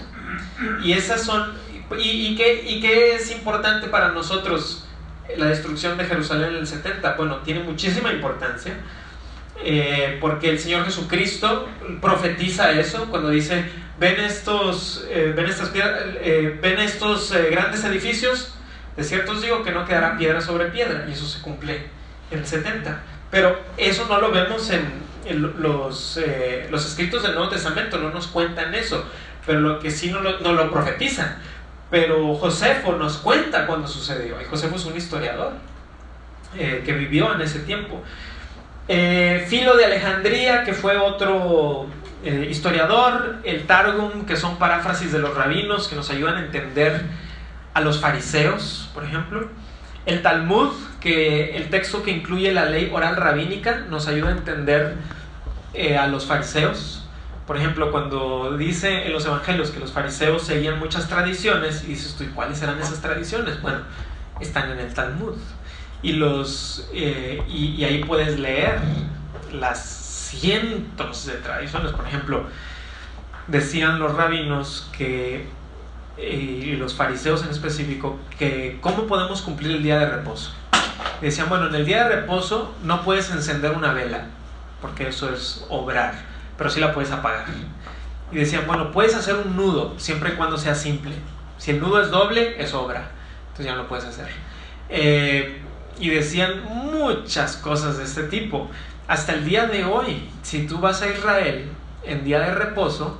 Y 0.82 0.92
esas 0.92 1.22
son, 1.22 1.54
y, 1.98 2.36
qué, 2.36 2.64
y 2.66 2.80
qué 2.80 3.14
es 3.14 3.30
importante 3.30 3.88
para 3.88 4.08
nosotros 4.08 4.84
la 5.36 5.46
destrucción 5.46 5.98
de 5.98 6.04
Jerusalén 6.04 6.50
en 6.50 6.56
el 6.56 6.66
70? 6.66 7.14
Bueno, 7.14 7.38
tiene 7.38 7.60
muchísima 7.60 8.12
importancia. 8.12 8.74
Eh, 9.60 10.18
porque 10.20 10.50
el 10.50 10.58
Señor 10.60 10.84
Jesucristo 10.84 11.68
profetiza 12.00 12.70
eso 12.72 13.06
cuando 13.10 13.28
dice, 13.28 13.64
ven 13.98 14.20
estos, 14.20 15.04
eh, 15.10 15.32
ven 15.34 15.46
estas 15.46 15.72
eh, 15.74 16.58
ven 16.62 16.78
estos 16.78 17.32
grandes 17.50 17.82
edificios, 17.84 18.54
de 18.96 19.02
cierto 19.02 19.32
os 19.32 19.42
digo 19.42 19.64
que 19.64 19.72
no 19.72 19.84
quedará 19.84 20.16
piedra 20.16 20.40
sobre 20.40 20.66
piedra, 20.66 21.06
y 21.08 21.12
eso 21.12 21.26
se 21.26 21.40
cumple 21.42 21.88
en 22.30 22.38
el 22.38 22.46
70. 22.46 23.00
Pero 23.32 23.58
eso 23.76 24.06
no 24.08 24.20
lo 24.20 24.30
vemos 24.30 24.70
en, 24.70 25.07
los, 25.30 26.18
los 26.70 26.86
escritos 26.86 27.22
del 27.22 27.34
Nuevo 27.34 27.48
Testamento, 27.48 27.98
no 27.98 28.10
nos 28.10 28.28
cuentan 28.28 28.74
eso, 28.74 29.04
pero 29.48 29.60
lo 29.60 29.78
que 29.78 29.90
sí 29.90 30.10
no 30.10 30.20
lo, 30.20 30.70
profetizan. 30.70 31.38
Pero 31.90 32.34
Josefo 32.34 32.92
nos 32.92 33.16
cuenta 33.16 33.66
cuando 33.66 33.88
sucedió, 33.88 34.40
y 34.40 34.44
Josefo 34.44 34.76
es 34.76 34.84
un 34.84 34.96
historiador 34.96 35.52
eh, 36.54 36.82
que 36.84 36.92
vivió 36.92 37.34
en 37.34 37.40
ese 37.40 37.60
tiempo. 37.60 38.02
Eh, 38.88 39.46
Filo 39.48 39.76
de 39.76 39.86
Alejandría, 39.86 40.64
que 40.64 40.74
fue 40.74 40.98
otro 40.98 41.86
eh, 42.24 42.48
historiador, 42.50 43.36
el 43.42 43.66
Targum, 43.66 44.26
que 44.26 44.36
son 44.36 44.58
paráfrasis 44.58 45.12
de 45.12 45.18
los 45.18 45.34
rabinos 45.34 45.88
que 45.88 45.96
nos 45.96 46.10
ayudan 46.10 46.36
a 46.36 46.40
entender 46.40 47.02
a 47.72 47.80
los 47.80 48.00
fariseos, 48.00 48.90
por 48.92 49.04
ejemplo. 49.04 49.48
El 50.04 50.20
Talmud, 50.20 50.72
que 51.00 51.56
el 51.56 51.70
texto 51.70 52.02
que 52.02 52.10
incluye 52.10 52.52
la 52.52 52.64
ley 52.64 52.90
oral 52.92 53.16
rabínica, 53.16 53.80
nos 53.88 54.08
ayuda 54.08 54.30
a 54.30 54.32
entender 54.32 54.96
a 55.98 56.06
los 56.08 56.26
fariseos. 56.26 56.98
Por 57.48 57.56
ejemplo, 57.56 57.90
cuando 57.90 58.58
dice 58.58 59.06
en 59.06 59.12
los 59.14 59.24
evangelios 59.24 59.70
que 59.70 59.80
los 59.80 59.90
fariseos 59.90 60.42
seguían 60.42 60.78
muchas 60.78 61.08
tradiciones, 61.08 61.82
y 61.84 61.88
dices 61.88 62.14
tú, 62.14 62.24
¿cuáles 62.34 62.60
eran 62.60 62.78
esas 62.78 63.00
tradiciones? 63.00 63.62
Bueno, 63.62 63.78
están 64.38 64.70
en 64.70 64.80
el 64.80 64.92
Talmud. 64.92 65.34
Y, 66.02 66.12
los, 66.12 66.88
eh, 66.92 67.42
y, 67.48 67.82
ahí 67.84 68.04
puedes 68.04 68.38
leer 68.38 68.78
las 69.50 69.82
cientos 69.82 71.24
de 71.24 71.34
tradiciones. 71.34 71.92
Por 71.92 72.06
ejemplo, 72.06 72.44
decían 73.46 73.98
los 73.98 74.14
rabinos 74.14 74.90
que, 74.96 75.46
eh, 76.18 76.62
y 76.66 76.76
los 76.76 76.94
fariseos 76.94 77.42
en 77.44 77.48
específico, 77.48 78.18
que 78.38 78.76
cómo 78.82 79.06
podemos 79.06 79.40
cumplir 79.40 79.76
el 79.76 79.82
día 79.82 79.98
de 79.98 80.06
reposo. 80.06 80.52
Decían, 81.20 81.48
bueno, 81.48 81.68
en 81.68 81.74
el 81.74 81.84
día 81.84 82.04
de 82.04 82.16
reposo 82.16 82.74
no 82.84 83.02
puedes 83.02 83.30
encender 83.30 83.72
una 83.72 83.92
vela, 83.92 84.26
porque 84.80 85.08
eso 85.08 85.32
es 85.32 85.66
obrar 85.68 86.28
pero 86.58 86.68
sí 86.68 86.80
la 86.80 86.92
puedes 86.92 87.10
apagar. 87.12 87.46
Y 88.30 88.36
decían, 88.36 88.66
bueno, 88.66 88.90
puedes 88.90 89.14
hacer 89.14 89.36
un 89.36 89.56
nudo 89.56 89.94
siempre 89.96 90.30
y 90.30 90.32
cuando 90.32 90.58
sea 90.58 90.74
simple. 90.74 91.14
Si 91.56 91.70
el 91.70 91.80
nudo 91.80 92.02
es 92.02 92.10
doble, 92.10 92.60
es 92.60 92.74
obra. 92.74 93.08
Entonces 93.46 93.66
ya 93.66 93.72
no 93.72 93.82
lo 93.82 93.88
puedes 93.88 94.04
hacer. 94.04 94.28
Eh, 94.90 95.62
y 95.98 96.10
decían 96.10 96.64
muchas 96.64 97.56
cosas 97.56 97.96
de 97.96 98.04
este 98.04 98.24
tipo. 98.24 98.68
Hasta 99.06 99.32
el 99.32 99.44
día 99.44 99.66
de 99.66 99.84
hoy, 99.84 100.28
si 100.42 100.66
tú 100.66 100.78
vas 100.78 101.00
a 101.00 101.08
Israel 101.08 101.70
en 102.02 102.24
día 102.24 102.40
de 102.40 102.54
reposo, 102.54 103.18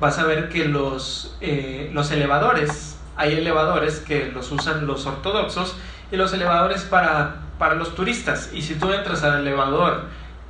vas 0.00 0.18
a 0.18 0.24
ver 0.24 0.48
que 0.50 0.66
los, 0.66 1.36
eh, 1.40 1.90
los 1.94 2.10
elevadores, 2.10 2.98
hay 3.16 3.34
elevadores 3.34 4.00
que 4.00 4.26
los 4.26 4.50
usan 4.52 4.86
los 4.86 5.06
ortodoxos 5.06 5.76
y 6.10 6.16
los 6.16 6.32
elevadores 6.32 6.82
para, 6.82 7.36
para 7.58 7.74
los 7.74 7.94
turistas. 7.94 8.50
Y 8.52 8.62
si 8.62 8.74
tú 8.74 8.92
entras 8.92 9.22
al 9.22 9.40
elevador 9.40 10.06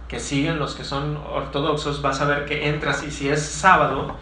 que 0.08 0.18
siguen 0.18 0.58
los 0.58 0.74
que 0.74 0.84
son 0.84 1.16
ortodoxos, 1.16 2.02
vas 2.02 2.20
a 2.20 2.24
ver 2.24 2.44
que 2.44 2.68
entras 2.68 3.02
y 3.04 3.10
si 3.10 3.28
es 3.28 3.42
sábado, 3.42 4.16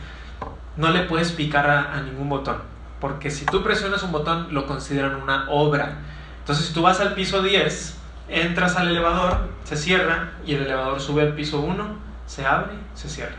no 0.77 0.91
le 0.91 1.05
puedes 1.05 1.33
picar 1.33 1.69
a, 1.71 2.01
ningún 2.03 2.29
botón. 2.29 2.59
Porque 3.01 3.31
si 3.31 3.47
tú 3.47 3.63
presionas 3.63 4.03
un 4.03 4.13
botón, 4.13 4.49
lo 4.51 4.67
consideran 4.67 5.15
una 5.17 5.49
obra. 5.49 5.99
Entonces, 6.41 6.67
si 6.67 6.75
tú 6.75 6.83
vas 6.83 7.01
al 7.01 7.15
piso 7.15 7.43
10, 7.43 7.97
entras 8.29 8.77
al 8.77 8.89
elevador, 8.89 9.49
se 9.65 9.77
cierra 9.77 10.33
y 10.45 10.55
el 10.55 10.63
elevador 10.63 11.01
sube 11.01 11.23
al 11.23 11.35
piso 11.35 11.61
1, 11.61 11.85
se 12.27 12.45
abre, 12.45 12.73
se 12.95 13.09
cierra. 13.09 13.37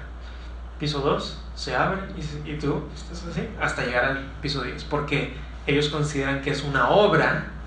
Piso 0.80 1.02
2, 1.02 1.42
se 1.56 1.76
abre 1.76 2.02
y, 2.18 2.52
y 2.52 2.58
tú 2.58 2.84
estás 2.96 3.26
así 3.30 3.48
hasta 3.62 3.86
llegar 3.86 4.06
al 4.06 4.18
piso 4.42 4.64
10. 4.64 4.86
Porque 4.86 5.36
ellos 5.68 5.90
consideran 5.90 6.42
que 6.42 6.52
es 6.52 6.64
una 6.64 6.90
obra 6.90 7.59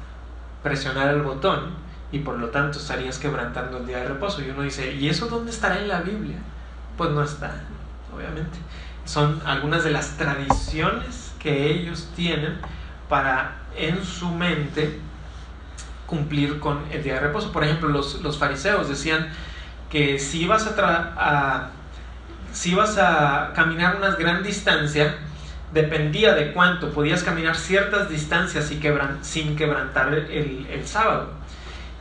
presionar 0.62 1.08
el 1.08 1.22
botón 1.22 1.70
y 2.12 2.18
por 2.18 2.38
lo 2.38 2.48
tanto 2.48 2.78
estarías 2.78 3.18
quebrantando 3.18 3.78
el 3.78 3.86
día 3.86 3.98
de 3.98 4.08
reposo. 4.08 4.42
Y 4.42 4.50
uno 4.50 4.62
dice, 4.62 4.94
¿y 4.94 5.08
eso 5.08 5.26
dónde 5.28 5.50
estará 5.50 5.78
en 5.78 5.88
la 5.88 6.00
Biblia? 6.00 6.36
Pues 6.96 7.10
no 7.10 7.22
está, 7.22 7.62
obviamente. 8.14 8.58
Son 9.04 9.40
algunas 9.44 9.82
de 9.82 9.90
las 9.90 10.16
tradiciones 10.16 11.32
que 11.38 11.70
ellos 11.70 12.08
tienen 12.14 12.58
para 13.08 13.56
en 13.76 14.04
su 14.04 14.28
mente 14.28 15.00
cumplir 16.06 16.60
con 16.60 16.80
el 16.90 17.02
día 17.02 17.14
de 17.14 17.20
reposo. 17.20 17.50
Por 17.52 17.64
ejemplo, 17.64 17.88
los, 17.88 18.20
los 18.20 18.38
fariseos 18.38 18.88
decían 18.88 19.30
que 19.90 20.18
si 20.18 20.42
ibas 20.42 20.66
a, 20.66 21.14
a, 21.16 21.70
si 22.52 22.72
ibas 22.72 22.98
a 22.98 23.52
caminar 23.54 23.96
una 23.96 24.10
gran 24.16 24.42
distancia, 24.42 25.16
dependía 25.72 26.34
de 26.34 26.52
cuánto 26.52 26.90
podías 26.90 27.22
caminar 27.22 27.56
ciertas 27.56 28.08
distancias 28.08 28.66
sin 29.22 29.56
quebrantar 29.56 30.14
el, 30.14 30.82
sábado. 30.84 31.30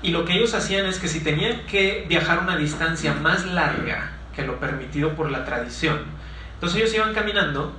Y 0.02 0.12
lo 0.12 0.26
que 0.26 0.34
ellos 0.34 0.54
hacían 0.54 0.86
es 0.86 1.00
que 1.00 1.08
si 1.08 1.22
tenían 1.22 1.66
que 1.68 2.06
viajar 2.08 2.40
una 2.40 2.58
distancia 2.58 3.14
más 3.14 3.46
larga 3.46 4.12
que 4.36 4.44
lo 4.44 4.60
permitido 4.60 5.16
por 5.16 5.32
la 5.32 5.46
tradición, 5.46 6.00
entonces 6.56 6.80
ellos 6.80 6.94
iban 6.94 7.14
caminando, 7.14 7.72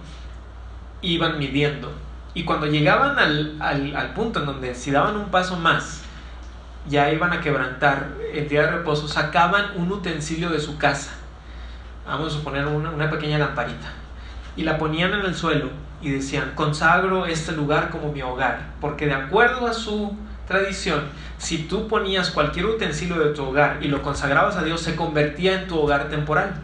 iban 1.02 1.38
midiendo. 1.38 1.92
Y 2.35 2.44
cuando 2.44 2.66
llegaban 2.66 3.18
al, 3.18 3.61
al, 3.61 4.14
punto 4.14 4.40
en 4.40 4.46
donde 4.46 4.74
si 4.74 4.90
daban 4.90 5.16
un 5.16 5.31
paso 5.31 5.57
más, 5.57 6.02
ya 6.88 7.12
iban 7.12 7.33
a 7.33 7.40
quebrantar 7.40 8.09
el 8.33 8.48
día 8.48 8.62
de 8.62 8.70
reposo, 8.78 9.07
sacaban 9.07 9.72
un 9.76 9.92
utensilio 9.92 10.48
de 10.48 10.61
su 10.61 10.78
casa. 10.78 11.12
Vamos 12.07 12.33
a 12.33 12.38
suponer 12.38 12.66
una, 12.66 12.90
una 12.90 13.11
pequeña 13.11 13.38
lamparita. 13.38 14.02
Y 14.57 14.62
la 14.62 14.79
ponían 14.79 15.12
en 15.15 15.21
el 15.21 15.35
suelo 15.35 15.71
y 16.03 16.11
decían, 16.11 16.53
consagro 16.55 17.27
este 17.27 17.53
lugar 17.53 17.91
como 17.91 18.12
mi 18.12 18.23
hogar, 18.23 18.73
porque 18.81 19.07
de 19.07 19.15
acuerdo 19.15 19.67
a 19.67 19.73
su 19.73 20.15
tradición, 20.47 21.03
si 21.38 21.59
tú 21.65 21.88
ponías 21.88 22.31
cualquier 22.31 22.67
utensilio 22.67 23.19
de 23.19 23.33
tu 23.33 23.44
hogar 23.44 23.79
y 23.81 23.88
lo 23.88 24.03
consagrabas 24.03 24.57
a 24.57 24.63
Dios, 24.63 24.81
se 24.81 24.96
convertía 24.96 25.61
en 25.61 25.69
tu 25.69 25.79
hogar 25.79 26.09
temporal. 26.09 26.55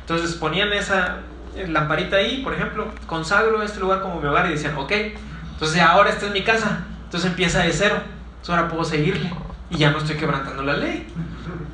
Entonces 0.00 0.34
ponían 0.34 0.72
esa 0.72 1.18
lamparita 1.68 2.16
ahí, 2.16 2.42
por 2.42 2.54
ejemplo, 2.54 2.88
consagro 3.06 3.62
este 3.62 3.80
lugar 3.80 4.00
como 4.00 4.20
mi 4.20 4.26
hogar 4.26 4.46
y 4.46 4.50
decían, 4.50 4.76
ok, 4.76 4.92
entonces 5.52 5.80
ahora 5.80 6.10
esta 6.10 6.26
es 6.26 6.32
mi 6.32 6.42
casa, 6.42 6.84
entonces 7.04 7.30
empieza 7.30 7.60
de 7.60 7.72
cero, 7.72 7.96
entonces 8.30 8.50
ahora 8.50 8.68
puedo 8.68 8.84
seguirle 8.84 9.32
y 9.70 9.78
ya 9.78 9.90
no 9.90 9.98
estoy 9.98 10.16
quebrantando 10.16 10.62
la 10.62 10.74
ley. 10.76 11.06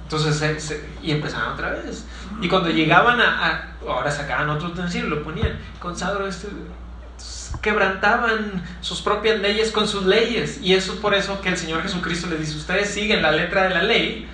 Entonces, 0.03 0.83
y 1.03 1.11
empezaban 1.11 1.53
otra 1.53 1.71
vez. 1.71 2.05
Y 2.41 2.49
cuando 2.49 2.70
llegaban 2.70 3.20
a, 3.20 3.47
a, 3.47 3.68
ahora 3.89 4.11
sacaban 4.11 4.51
otro 4.51 4.68
utensilio, 4.68 5.09
lo 5.09 5.22
ponían, 5.22 5.59
consagro 5.78 6.26
este, 6.26 6.49
quebrantaban 7.61 8.62
sus 8.80 9.01
propias 9.03 9.41
leyes 9.41 9.70
con 9.70 9.89
sus 9.89 10.07
leyes. 10.07 10.61
Y 10.62 10.74
eso 10.74 10.95
es 10.95 10.99
por 10.99 11.14
eso 11.14 11.41
que 11.41 11.49
el 11.49 11.57
Señor 11.57 11.82
Jesucristo 11.82 12.28
les 12.28 12.41
dice, 12.41 12.57
ustedes 12.57 12.91
siguen 12.91 13.22
la 13.22 13.32
letra 13.32 13.64
de 13.64 13.70
la 13.70 13.82
ley, 13.82 14.28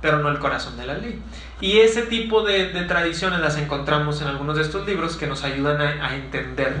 pero 0.00 0.18
no 0.18 0.28
el 0.30 0.38
corazón 0.38 0.76
de 0.76 0.86
la 0.86 0.94
ley. 0.94 1.20
Y 1.60 1.78
ese 1.78 2.02
tipo 2.02 2.42
de, 2.42 2.66
tradiciones 2.88 3.40
las 3.40 3.56
encontramos 3.58 4.22
en 4.22 4.28
algunos 4.28 4.56
de 4.56 4.62
estos 4.62 4.86
libros 4.86 5.16
que 5.16 5.26
nos 5.26 5.44
ayudan 5.44 5.80
a, 5.80 6.14
entender 6.14 6.76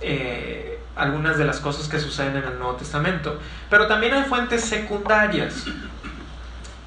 eh, 0.00 0.78
algunas 0.94 1.38
de 1.38 1.44
las 1.44 1.60
cosas 1.60 1.88
que 1.88 1.98
suceden 1.98 2.36
en 2.36 2.44
el 2.44 2.58
Nuevo 2.58 2.74
Testamento. 2.74 3.38
Pero 3.70 3.86
también 3.86 4.12
hay 4.12 4.24
fuentes 4.24 4.62
secundarias. 4.62 5.64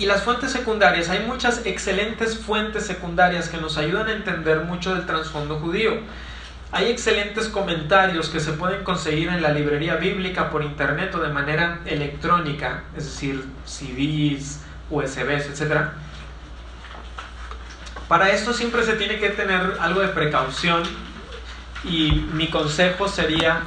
Y 0.04 0.06
las 0.06 0.24
fuentes 0.24 0.52
secundarias, 0.52 1.08
hay 1.08 1.22
muchas 1.22 1.66
excelentes 1.66 2.38
fuentes 2.38 2.86
secundarias 2.86 3.48
que 3.48 3.56
nos 3.56 3.78
ayudan 3.78 4.10
a 4.10 4.12
entender 4.12 4.60
mucho 4.60 4.94
del 4.94 5.06
trasfondo 5.06 5.62
judío. 5.62 5.94
Hay 6.74 6.92
excelentes 6.92 7.48
comentarios 7.48 8.28
que 8.28 8.42
se 8.42 8.52
pueden 8.52 8.84
conseguir 8.84 9.30
en 9.30 9.42
la 9.42 9.54
librería 9.54 9.96
bíblica 9.96 10.50
por 10.50 10.62
internet 10.62 11.16
o 11.16 11.22
de 11.22 11.30
manera 11.30 11.80
electrónica, 11.86 12.84
es 12.98 13.06
decir, 13.06 13.46
CDs, 13.64 14.60
USBs, 14.90 15.62
etc. 15.62 15.92
Para 18.10 18.32
esto 18.32 18.52
siempre 18.52 18.84
se 18.84 18.96
tiene 18.96 19.20
que 19.20 19.30
tener 19.30 19.78
algo 19.80 20.02
de 20.02 20.10
precaución 20.10 20.84
y 21.86 22.28
mi 22.34 22.50
consejo 22.50 23.08
sería 23.08 23.62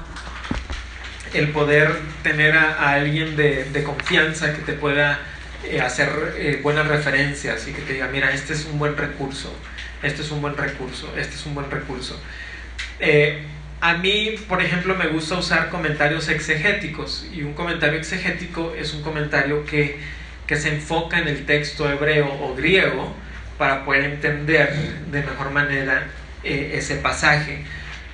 el 1.32 1.51
poder 1.53 1.99
tener 2.22 2.59
a, 2.59 2.91
alguien 2.91 3.37
de, 3.37 3.82
confianza 3.87 4.53
que 4.53 4.61
te 4.61 4.74
pueda 4.74 5.18
eh, 5.64 5.80
hacer 5.80 6.34
eh, 6.36 6.61
buenas 6.62 6.86
referencias 6.86 7.66
y 7.68 7.72
que 7.72 7.82
te 7.82 7.94
diga, 7.94 8.09
mira, 8.09 8.32
este 8.32 8.52
es 8.52 8.66
un 8.66 8.78
buen 8.78 8.96
recurso, 8.96 9.54
este 10.02 10.22
es 10.22 10.30
un 10.30 10.42
buen 10.42 10.57
recurso, 10.57 11.12
este 11.16 11.34
es 11.34 11.46
un 11.46 11.54
buen 11.54 11.70
recurso. 11.70 12.20
Eh, 13.00 13.42
a 13.80 13.94
mí, 13.94 14.34
por 14.48 14.62
ejemplo, 14.62 14.94
me 14.94 15.09
gusta 15.09 15.36
usar 15.36 15.68
comentarios 15.68 16.28
exegéticos 16.28 17.26
y 17.32 17.42
un 17.42 17.52
comentario 17.52 17.98
exegético 17.98 18.74
es 18.76 18.94
un 18.94 19.02
comentario 19.02 19.66
que, 19.66 19.98
que 20.46 20.57
se 20.57 20.70
enfoca 20.70 21.18
en 21.18 21.28
el 21.28 21.44
texto 21.44 21.90
hebreo 21.90 22.26
o 22.42 22.54
griego 22.54 23.14
para 23.59 23.84
poder 23.84 24.04
entender 24.04 24.72
de 25.11 25.22
mejor 25.22 25.50
manera 25.50 26.09
eh, 26.42 26.72
ese 26.74 26.96
pasaje. 26.96 27.64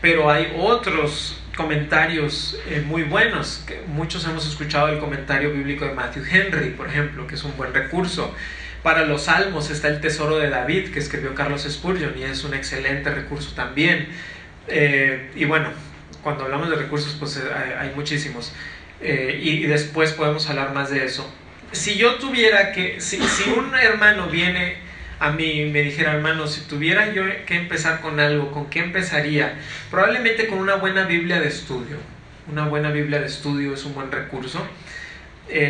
Pero 0.01 0.30
hay 0.30 0.53
otros 0.59 1.41
comentarios 1.57 2.59
eh, 2.68 2.82
muy 2.86 3.03
buenos. 3.03 3.62
Que 3.66 3.82
muchos 3.86 4.24
hemos 4.26 4.46
escuchado 4.46 4.88
el 4.88 4.98
comentario 4.98 5.53
bíblico 5.53 5.84
de 5.84 5.92
Matthew 5.92 6.24
Henry, 6.30 6.70
por 6.70 6.88
ejemplo, 6.88 7.26
que 7.26 7.34
es 7.34 7.44
un 7.44 7.57
buen 7.57 7.72
recurso. 7.72 8.34
Para 8.82 9.05
los 9.05 9.24
salmos 9.24 9.70
está 9.70 9.88
el 9.88 10.00
Tesoro 10.00 10.38
de 10.38 10.50
David, 10.50 10.90
que 10.92 10.98
escribió 10.98 11.34
Carlos 11.34 11.66
Spurgeon, 11.68 12.14
y 12.18 12.24
es 12.24 12.42
un 12.44 12.55
excelente 12.55 13.11
recurso 13.11 13.55
también. 13.55 14.09
Eh, 14.66 15.30
y 15.36 15.44
bueno, 15.44 15.68
cuando 16.22 16.44
hablamos 16.44 16.68
de 16.70 16.76
recursos, 16.76 17.16
pues 17.18 17.36
eh, 17.36 17.42
hay, 17.78 17.92
muchísimos. 17.94 18.53
Y, 19.00 19.66
después 19.66 20.12
podemos 20.12 20.48
hablar 20.48 20.72
más 20.72 20.90
de 20.90 21.05
eso. 21.05 21.28
Si 21.72 21.96
yo 21.96 22.16
tuviera 22.16 22.70
que, 22.70 23.00
si 23.00 23.18
un 23.50 23.74
hermano 23.74 24.28
viene 24.28 24.76
a 25.23 25.31
mí 25.31 25.66
me 25.66 25.83
dijera, 25.83 26.14
hermano, 26.14 26.49
si 26.49 26.62
tuviera 26.62 27.12
yo 27.12 27.23
que 27.47 27.55
empezar 27.55 28.01
con 28.01 28.18
algo, 28.18 28.51
¿con 28.51 28.68
qué 28.68 28.81
empezaría? 28.81 29.57
Probablemente 29.89 30.49
con 30.49 30.59
una 30.59 30.75
buena 30.75 31.05
Biblia 31.05 31.39
de 31.39 31.47
estudio. 31.47 31.97
Una 32.51 32.66
buena 32.66 32.91
Biblia 32.91 33.20
de 33.20 33.27
estudio 33.27 33.73
es 33.75 33.85
un 33.85 33.95
buen 33.95 34.11
recurso. 34.11 34.66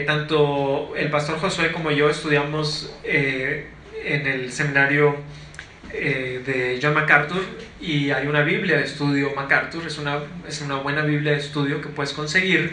tanto 0.07 0.97
el 0.97 1.11
pastor 1.11 1.39
Josué 1.39 1.71
como 1.71 1.91
yo 1.91 2.09
estudiamos 2.09 2.95
en 3.05 4.27
el 4.27 4.51
seminario 4.51 5.17
de 5.93 6.79
John 6.83 6.95
MacArthur 6.95 7.45
y 7.79 8.11
hay 8.11 8.27
una 8.27 8.41
Biblia 8.41 8.79
de 8.79 8.85
estudio 8.85 9.35
MacArthur, 9.37 9.87
es 9.87 9.99
una, 9.99 10.21
es 10.49 10.63
una 10.63 10.77
buena 10.77 11.03
Biblia 11.03 11.33
de 11.33 11.39
estudio 11.39 11.83
que 11.83 11.89
puedes 11.89 12.15
conseguir, 12.15 12.73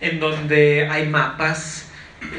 en 0.00 0.20
donde 0.20 0.86
hay 0.88 1.08
mapas, 1.08 1.89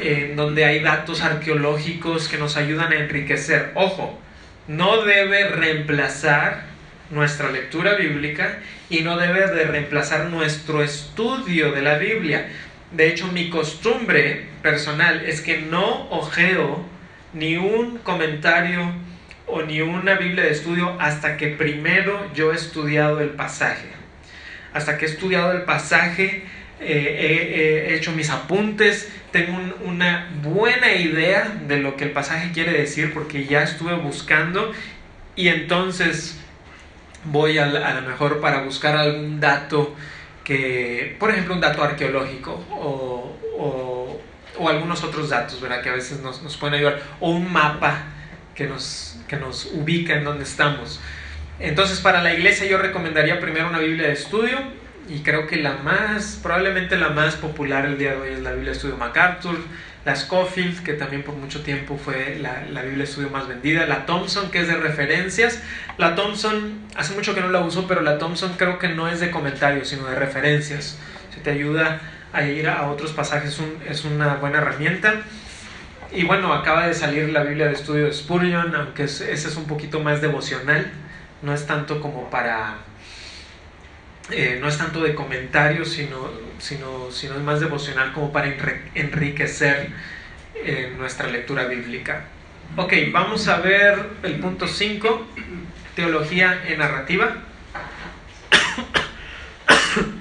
en 0.02 0.36
donde 0.36 0.64
hay 0.64 0.80
datos 0.80 1.22
arqueológicos 1.22 2.28
que 2.28 2.38
nos 2.38 2.56
ayudan 2.56 2.92
a 2.92 2.96
enriquecer. 2.96 3.72
Ojo, 3.74 4.18
no 4.68 5.02
debe 5.02 5.48
reemplazar 5.48 6.64
nuestra 7.10 7.50
lectura 7.50 7.94
bíblica 7.94 8.58
y 8.88 9.00
no 9.00 9.16
debe 9.16 9.46
de 9.48 9.64
reemplazar 9.64 10.26
nuestro 10.26 10.82
estudio 10.82 11.72
de 11.72 11.82
la 11.82 11.98
Biblia. 11.98 12.48
De 12.90 13.08
hecho, 13.08 13.28
mi 13.28 13.50
costumbre 13.50 14.46
personal 14.62 15.24
es 15.26 15.40
que 15.40 15.60
no 15.60 16.08
ojeo 16.10 16.84
ni 17.32 17.56
un 17.56 17.98
comentario 17.98 18.92
o 19.46 19.62
ni 19.62 19.80
una 19.80 20.14
Biblia 20.14 20.44
de 20.44 20.50
estudio 20.50 20.96
hasta 21.00 21.36
que 21.36 21.48
primero 21.48 22.30
yo 22.34 22.52
he 22.52 22.56
estudiado 22.56 23.20
el 23.20 23.30
pasaje. 23.30 23.88
Hasta 24.72 24.96
que 24.96 25.06
he 25.06 25.08
estudiado 25.08 25.52
el 25.52 25.62
pasaje, 25.62 26.44
eh, 26.80 27.86
he, 27.88 27.94
hecho 27.94 28.12
mis 28.12 28.30
apuntes, 28.30 29.12
tengo 29.32 29.58
una 29.84 30.28
buena 30.42 30.92
idea 30.92 31.56
de 31.66 31.78
lo 31.78 31.96
que 31.96 32.04
el 32.04 32.10
pasaje 32.10 32.52
quiere 32.52 32.72
decir 32.72 33.12
porque 33.12 33.46
ya 33.46 33.62
estuve 33.62 33.94
buscando 33.94 34.72
y 35.34 35.48
entonces 35.48 36.38
voy 37.24 37.58
a, 37.58 37.64
a 37.64 37.94
lo 37.94 38.02
mejor 38.02 38.40
para 38.40 38.62
buscar 38.62 38.96
algún 38.96 39.40
dato 39.40 39.94
que, 40.44 41.16
por 41.18 41.30
ejemplo, 41.30 41.54
un 41.54 41.60
dato 41.60 41.82
arqueológico 41.82 42.52
o, 42.70 43.36
o, 43.58 44.20
o 44.58 44.68
algunos 44.68 45.02
otros 45.04 45.30
datos, 45.30 45.60
¿verdad? 45.60 45.82
Que 45.82 45.88
a 45.88 45.94
veces 45.94 46.20
nos, 46.20 46.42
nos 46.42 46.56
pueden 46.56 46.74
ayudar, 46.74 47.00
o 47.20 47.30
un 47.30 47.50
mapa 47.50 48.04
que 48.54 48.66
nos, 48.66 49.18
que 49.28 49.36
nos 49.36 49.66
ubica 49.72 50.14
en 50.14 50.24
donde 50.24 50.44
estamos. 50.44 51.00
Entonces, 51.58 52.00
para 52.00 52.22
la 52.22 52.34
iglesia 52.34 52.66
yo 52.66 52.78
recomendaría 52.78 53.40
primero 53.40 53.68
una 53.68 53.78
Biblia 53.78 54.08
de 54.08 54.14
estudio 54.14 54.58
y 55.08 55.20
creo 55.20 55.46
que 55.46 55.56
la 55.56 55.74
más, 55.78 56.38
probablemente 56.42 56.96
la 56.96 57.10
más 57.10 57.36
popular 57.36 57.86
el 57.86 57.98
día 57.98 58.12
de 58.12 58.16
hoy 58.16 58.28
es 58.34 58.40
la 58.40 58.52
Biblia 58.52 58.72
estudio 58.72 58.96
MacArthur, 58.96 59.56
la 60.04 60.16
Scofield, 60.16 60.82
que 60.82 60.94
también 60.94 61.22
por 61.22 61.34
mucho 61.36 61.62
tiempo 61.62 61.96
fue 61.96 62.38
la, 62.40 62.64
la, 62.70 62.82
Biblia 62.82 63.04
estudio 63.04 63.30
más 63.30 63.46
vendida, 63.46 63.86
la 63.86 64.04
Thompson, 64.04 64.50
que 64.50 64.60
es 64.60 64.68
de 64.68 64.76
referencias. 64.76 65.62
La 65.96 66.14
Thompson, 66.16 66.80
hace 66.96 67.14
mucho 67.14 67.34
que 67.34 67.40
no 67.40 67.48
la 67.50 67.60
uso, 67.60 67.86
pero 67.86 68.00
la 68.00 68.18
Thompson 68.18 68.54
creo 68.56 68.78
que 68.78 68.88
no 68.88 69.08
es 69.08 69.20
de 69.20 69.30
comentarios, 69.30 69.88
sino 69.88 70.06
de 70.08 70.16
referencias. 70.16 70.98
Si 71.32 71.40
te 71.40 71.50
ayuda 71.50 72.00
a 72.32 72.42
ir 72.42 72.68
a 72.68 72.90
otros 72.90 73.12
pasajes, 73.12 73.60
es 73.88 74.04
una 74.04 74.34
buena 74.36 74.58
herramienta. 74.58 75.22
Y 76.10 76.24
bueno, 76.24 76.52
acaba 76.52 76.88
de 76.88 76.94
salir 76.94 77.30
la 77.30 77.42
Biblia 77.42 77.66
de 77.66 77.72
estudio 77.72 78.04
de 78.06 78.12
Spurgeon, 78.12 78.74
aunque 78.74 79.04
ese 79.04 79.32
es 79.32 79.56
un 79.56 79.64
poquito 79.64 80.00
más 80.00 80.20
devocional, 80.20 80.90
no 81.42 81.54
es 81.54 81.66
tanto 81.66 82.00
como 82.00 82.28
para... 82.28 82.76
Eh, 84.30 84.58
no 84.60 84.68
es 84.68 84.78
tanto 84.78 85.02
de 85.02 85.14
comentarios, 85.14 85.88
sino, 85.90 86.30
sino, 86.58 87.10
sino 87.10 87.34
es 87.34 87.40
más 87.40 87.60
devocional 87.60 88.12
como 88.12 88.32
para 88.32 88.54
enriquecer 88.94 89.90
eh, 90.54 90.94
nuestra 90.96 91.28
lectura 91.28 91.64
bíblica. 91.64 92.24
Ok, 92.76 92.92
vamos 93.10 93.48
a 93.48 93.58
ver 93.58 93.98
el 94.22 94.36
punto 94.36 94.68
5, 94.68 95.26
teología 95.96 96.62
en 96.66 96.78
narrativa. 96.78 97.36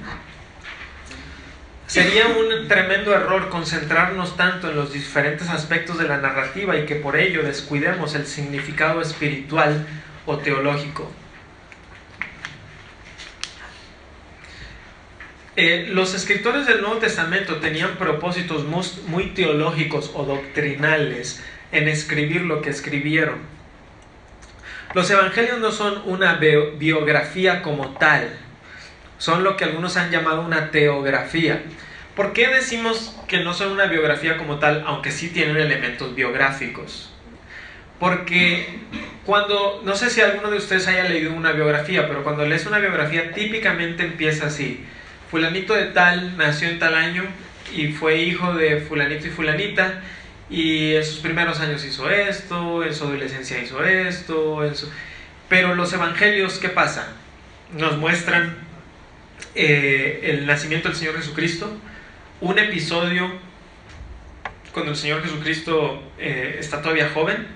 Sería 1.88 2.28
un 2.28 2.68
tremendo 2.68 3.14
error 3.14 3.50
concentrarnos 3.50 4.36
tanto 4.36 4.70
en 4.70 4.76
los 4.76 4.92
diferentes 4.92 5.48
aspectos 5.50 5.98
de 5.98 6.08
la 6.08 6.18
narrativa 6.18 6.76
y 6.78 6.86
que 6.86 6.96
por 6.96 7.16
ello 7.18 7.44
descuidemos 7.44 8.16
el 8.16 8.26
significado 8.26 9.02
espiritual 9.02 9.86
o 10.26 10.38
teológico. 10.38 11.10
Eh, 15.58 15.90
los 15.92 16.14
escritores 16.14 16.66
del 16.66 16.82
Nuevo 16.82 16.98
Testamento 16.98 17.58
tenían 17.58 17.98
propósitos 17.98 18.66
muy 19.08 19.26
teológicos 19.28 20.12
o 20.14 20.24
doctrinales 20.24 21.44
en 21.74 21.90
escribir 21.90 22.44
lo 22.44 22.62
que 22.62 22.70
escribieron. 22.70 23.40
Los 24.94 25.10
evangelios 25.10 25.60
no 25.60 25.72
son 25.72 26.02
una 26.06 26.36
biografía 26.36 27.62
como 27.62 27.98
tal, 27.98 28.30
son 29.18 29.44
lo 29.44 29.58
que 29.58 29.66
algunos 29.66 29.98
han 29.98 30.10
llamado 30.10 30.42
una 30.42 30.72
teografía. 30.72 31.64
¿Por 32.16 32.32
qué 32.32 32.48
decimos 32.48 33.18
que 33.28 33.44
no 33.44 33.54
son 33.54 33.72
una 33.72 33.86
biografía 33.86 34.38
como 34.38 34.58
tal, 34.60 34.84
aunque 34.88 35.12
sí 35.12 35.30
tienen 35.30 35.58
elementos 35.58 36.16
biográficos? 36.16 37.14
Porque 38.00 38.80
cuando, 39.26 39.82
no 39.84 39.96
sé 39.96 40.10
si 40.10 40.22
alguno 40.22 40.50
de 40.50 40.58
ustedes 40.58 40.88
haya 40.88 41.04
leído 41.04 41.34
una 41.34 41.52
biografía, 41.52 42.08
pero 42.08 42.24
cuando 42.24 42.46
lees 42.46 42.66
una 42.66 42.80
biografía 42.80 43.32
típicamente 43.34 44.04
empieza 44.04 44.48
así. 44.48 44.86
Fulanito 45.32 45.74
de 45.74 45.86
tal 45.86 46.36
nació 46.36 46.68
en 46.68 46.78
tal 46.78 46.94
año 46.94 47.24
y 47.74 47.88
fue 47.94 48.18
hijo 48.18 48.54
de 48.54 48.82
fulanito 48.82 49.28
y 49.28 49.30
fulanita 49.30 50.02
y 50.50 50.96
en 50.96 51.06
sus 51.06 51.20
primeros 51.20 51.62
años 51.62 51.86
hizo 51.86 52.10
esto, 52.10 52.84
en 52.84 52.94
su 52.94 53.06
adolescencia 53.06 53.58
hizo 53.64 53.82
esto, 53.86 54.62
pero 55.48 55.74
los 55.74 55.94
evangelios, 55.94 56.60
¿qué 56.60 56.68
pasa? 56.68 57.14
Nos 57.78 57.98
muestran 57.98 58.58
eh, 59.56 60.20
el 60.24 60.46
nacimiento 60.46 60.90
del 60.90 60.98
Señor 60.98 61.16
Jesucristo, 61.16 61.72
un 62.42 62.60
episodio 62.60 63.32
cuando 64.74 64.92
el 64.92 64.98
Señor 64.98 65.24
Jesucristo 65.24 66.04
eh, 66.20 66.58
está 66.60 66.82
todavía 66.82 67.10
joven 67.14 67.48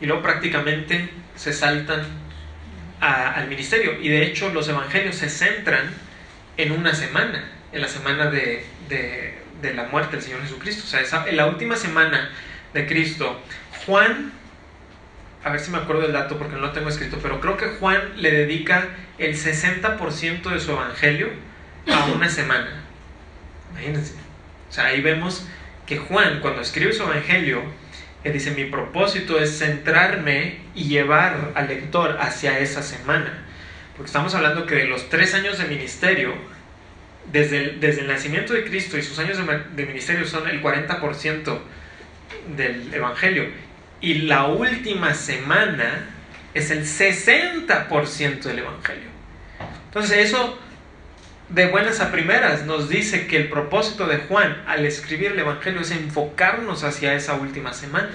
y 0.00 0.06
luego 0.06 0.22
prácticamente 0.22 1.08
se 1.34 1.52
saltan 1.52 2.06
al 3.00 3.48
ministerio. 3.48 4.00
Y 4.00 4.08
de 4.08 4.22
hecho 4.22 4.50
los 4.50 4.68
evangelios 4.68 5.16
se 5.16 5.28
centran 5.28 6.05
en 6.56 6.72
una 6.72 6.94
semana, 6.94 7.44
en 7.72 7.82
la 7.82 7.88
semana 7.88 8.30
de, 8.30 8.64
de, 8.88 9.74
la 9.74 9.84
muerte 9.84 10.16
del 10.16 10.24
Señor 10.24 10.42
Jesucristo. 10.42 10.84
O 10.84 11.04
sea, 11.04 11.26
en 11.26 11.36
la 11.36 11.46
última 11.46 11.76
semana 11.76 12.30
de 12.72 12.86
Cristo, 12.86 13.40
Juan, 13.84 14.32
a 15.44 15.50
ver 15.50 15.60
si 15.60 15.70
me 15.70 15.78
acuerdo 15.78 16.02
del 16.02 16.12
dato 16.12 16.38
porque 16.38 16.54
no 16.54 16.60
lo 16.60 16.72
tengo 16.72 16.88
escrito, 16.88 17.18
pero 17.22 17.40
creo 17.40 17.56
que 17.56 17.66
Juan 17.80 18.00
le 18.16 18.30
dedica 18.30 18.88
el 19.18 19.34
60% 19.34 20.50
de 20.50 20.60
su 20.60 20.72
evangelio 20.72 21.28
a 21.92 22.06
una 22.06 22.28
semana. 22.28 22.82
Imagínense. 23.72 24.14
O 24.68 24.72
sea, 24.72 24.86
ahí 24.86 25.00
vemos 25.00 25.46
que 25.86 25.98
Juan, 25.98 26.40
cuando 26.40 26.60
escribe 26.60 26.92
su 26.92 27.02
evangelio, 27.02 27.62
que 28.22 28.32
dice, 28.32 28.50
mi 28.50 28.64
propósito 28.64 29.38
es 29.38 29.58
centrarme 29.58 30.58
y 30.74 30.88
llevar 30.88 31.52
al 31.54 31.68
lector 31.68 32.18
hacia 32.20 32.58
esa 32.58 32.82
semana. 32.82 33.45
Porque 33.96 34.08
estamos 34.08 34.34
hablando 34.34 34.66
que 34.66 34.74
de 34.74 34.86
los 34.86 35.08
tres 35.08 35.34
años 35.34 35.58
de 35.58 35.64
ministerio, 35.64 36.34
desde 37.32 37.58
el, 37.58 37.80
desde 37.80 38.02
el 38.02 38.08
nacimiento 38.08 38.52
de 38.52 38.64
Cristo 38.64 38.98
y 38.98 39.02
sus 39.02 39.18
años 39.18 39.38
de, 39.38 39.58
de 39.74 39.86
ministerio 39.86 40.26
son 40.26 40.48
el 40.48 40.62
40% 40.62 41.58
del 42.56 42.92
Evangelio. 42.92 43.46
Y 44.00 44.22
la 44.22 44.46
última 44.46 45.14
semana 45.14 46.10
es 46.54 46.70
el 46.70 46.84
60% 46.84 48.42
del 48.42 48.58
Evangelio. 48.58 49.08
Entonces 49.88 50.18
eso 50.18 50.58
de 51.48 51.66
buenas 51.66 52.00
a 52.00 52.10
primeras 52.10 52.64
nos 52.66 52.88
dice 52.88 53.26
que 53.26 53.36
el 53.36 53.48
propósito 53.48 54.06
de 54.06 54.18
Juan 54.18 54.62
al 54.66 54.84
escribir 54.84 55.32
el 55.32 55.38
Evangelio 55.38 55.80
es 55.80 55.90
enfocarnos 55.90 56.84
hacia 56.84 57.14
esa 57.14 57.34
última 57.34 57.72
semana. 57.72 58.10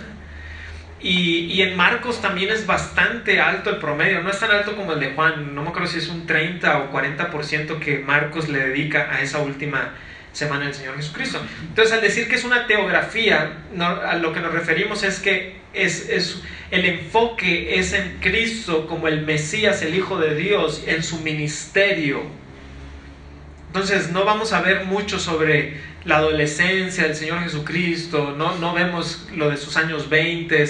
Y, 1.03 1.61
en 1.61 1.75
Marcos 1.75 2.21
también 2.21 2.51
es 2.51 2.67
bastante 2.67 3.39
alto 3.39 3.71
el 3.71 3.77
promedio, 3.77 4.21
no 4.21 4.29
es 4.29 4.39
tan 4.39 4.51
alto 4.51 4.75
como 4.75 4.93
el 4.93 4.99
de 4.99 5.13
Juan, 5.13 5.55
no 5.55 5.63
me 5.63 5.69
acuerdo 5.69 5.87
si 5.87 5.97
es 5.97 6.07
un 6.09 6.27
30 6.27 6.77
o 6.77 6.91
40% 6.91 7.79
que 7.79 7.99
Marcos 7.99 8.49
le 8.49 8.59
dedica 8.59 9.09
a 9.11 9.21
esa 9.21 9.39
última 9.39 9.93
semana 10.31 10.65
del 10.65 10.75
Señor 10.75 10.95
Jesucristo. 10.95 11.41
Entonces, 11.61 11.93
al 11.93 12.01
decir 12.01 12.27
que 12.27 12.35
es 12.35 12.43
una 12.43 12.67
teografía, 12.67 13.63
a 13.79 14.15
lo 14.17 14.31
que 14.31 14.39
nos 14.41 14.53
referimos 14.53 15.03
es 15.03 15.19
que 15.19 15.59
es, 15.73 16.07
es, 16.09 16.41
el 16.69 16.85
enfoque 16.85 17.79
es 17.79 17.93
en 17.93 18.19
Cristo 18.21 18.85
como 18.85 19.07
el 19.07 19.25
Mesías, 19.25 19.81
el 19.81 19.95
Hijo 19.95 20.19
de 20.19 20.35
Dios, 20.35 20.83
en 20.85 21.03
su 21.03 21.19
ministerio 21.19 22.41
entonces 23.71 24.11
no 24.11 24.25
vamos 24.25 24.51
a 24.51 24.59
ver 24.59 24.83
mucho 24.83 25.17
sobre 25.17 25.79
la 26.03 26.17
adolescencia 26.17 27.05
del 27.05 27.15
Señor 27.15 27.39
Jesucristo, 27.39 28.35
no, 28.37 28.57
no 28.57 28.73
vemos 28.73 29.29
lo 29.33 29.49
de 29.49 29.55
sus 29.55 29.77
años 29.77 30.09
20, 30.09 30.65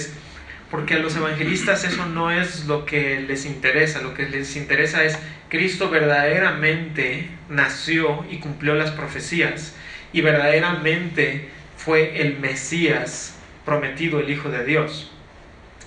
porque 0.72 0.94
a 0.94 0.98
los 1.00 1.14
evangelistas 1.14 1.84
eso 1.84 2.06
no 2.06 2.30
es 2.30 2.64
lo 2.64 2.86
que 2.86 3.20
les 3.20 3.44
interesa, 3.44 4.00
lo 4.00 4.14
que 4.14 4.26
les 4.26 4.56
interesa 4.56 5.04
es 5.04 5.18
Cristo 5.50 5.90
verdaderamente 5.90 7.28
nació 7.50 8.24
y 8.30 8.38
cumplió 8.38 8.74
las 8.74 8.90
profecías 8.90 9.74
y 10.14 10.22
verdaderamente 10.22 11.50
fue 11.76 12.22
el 12.22 12.38
Mesías 12.38 13.36
prometido, 13.66 14.18
el 14.18 14.30
Hijo 14.30 14.48
de 14.48 14.64
Dios. 14.64 15.10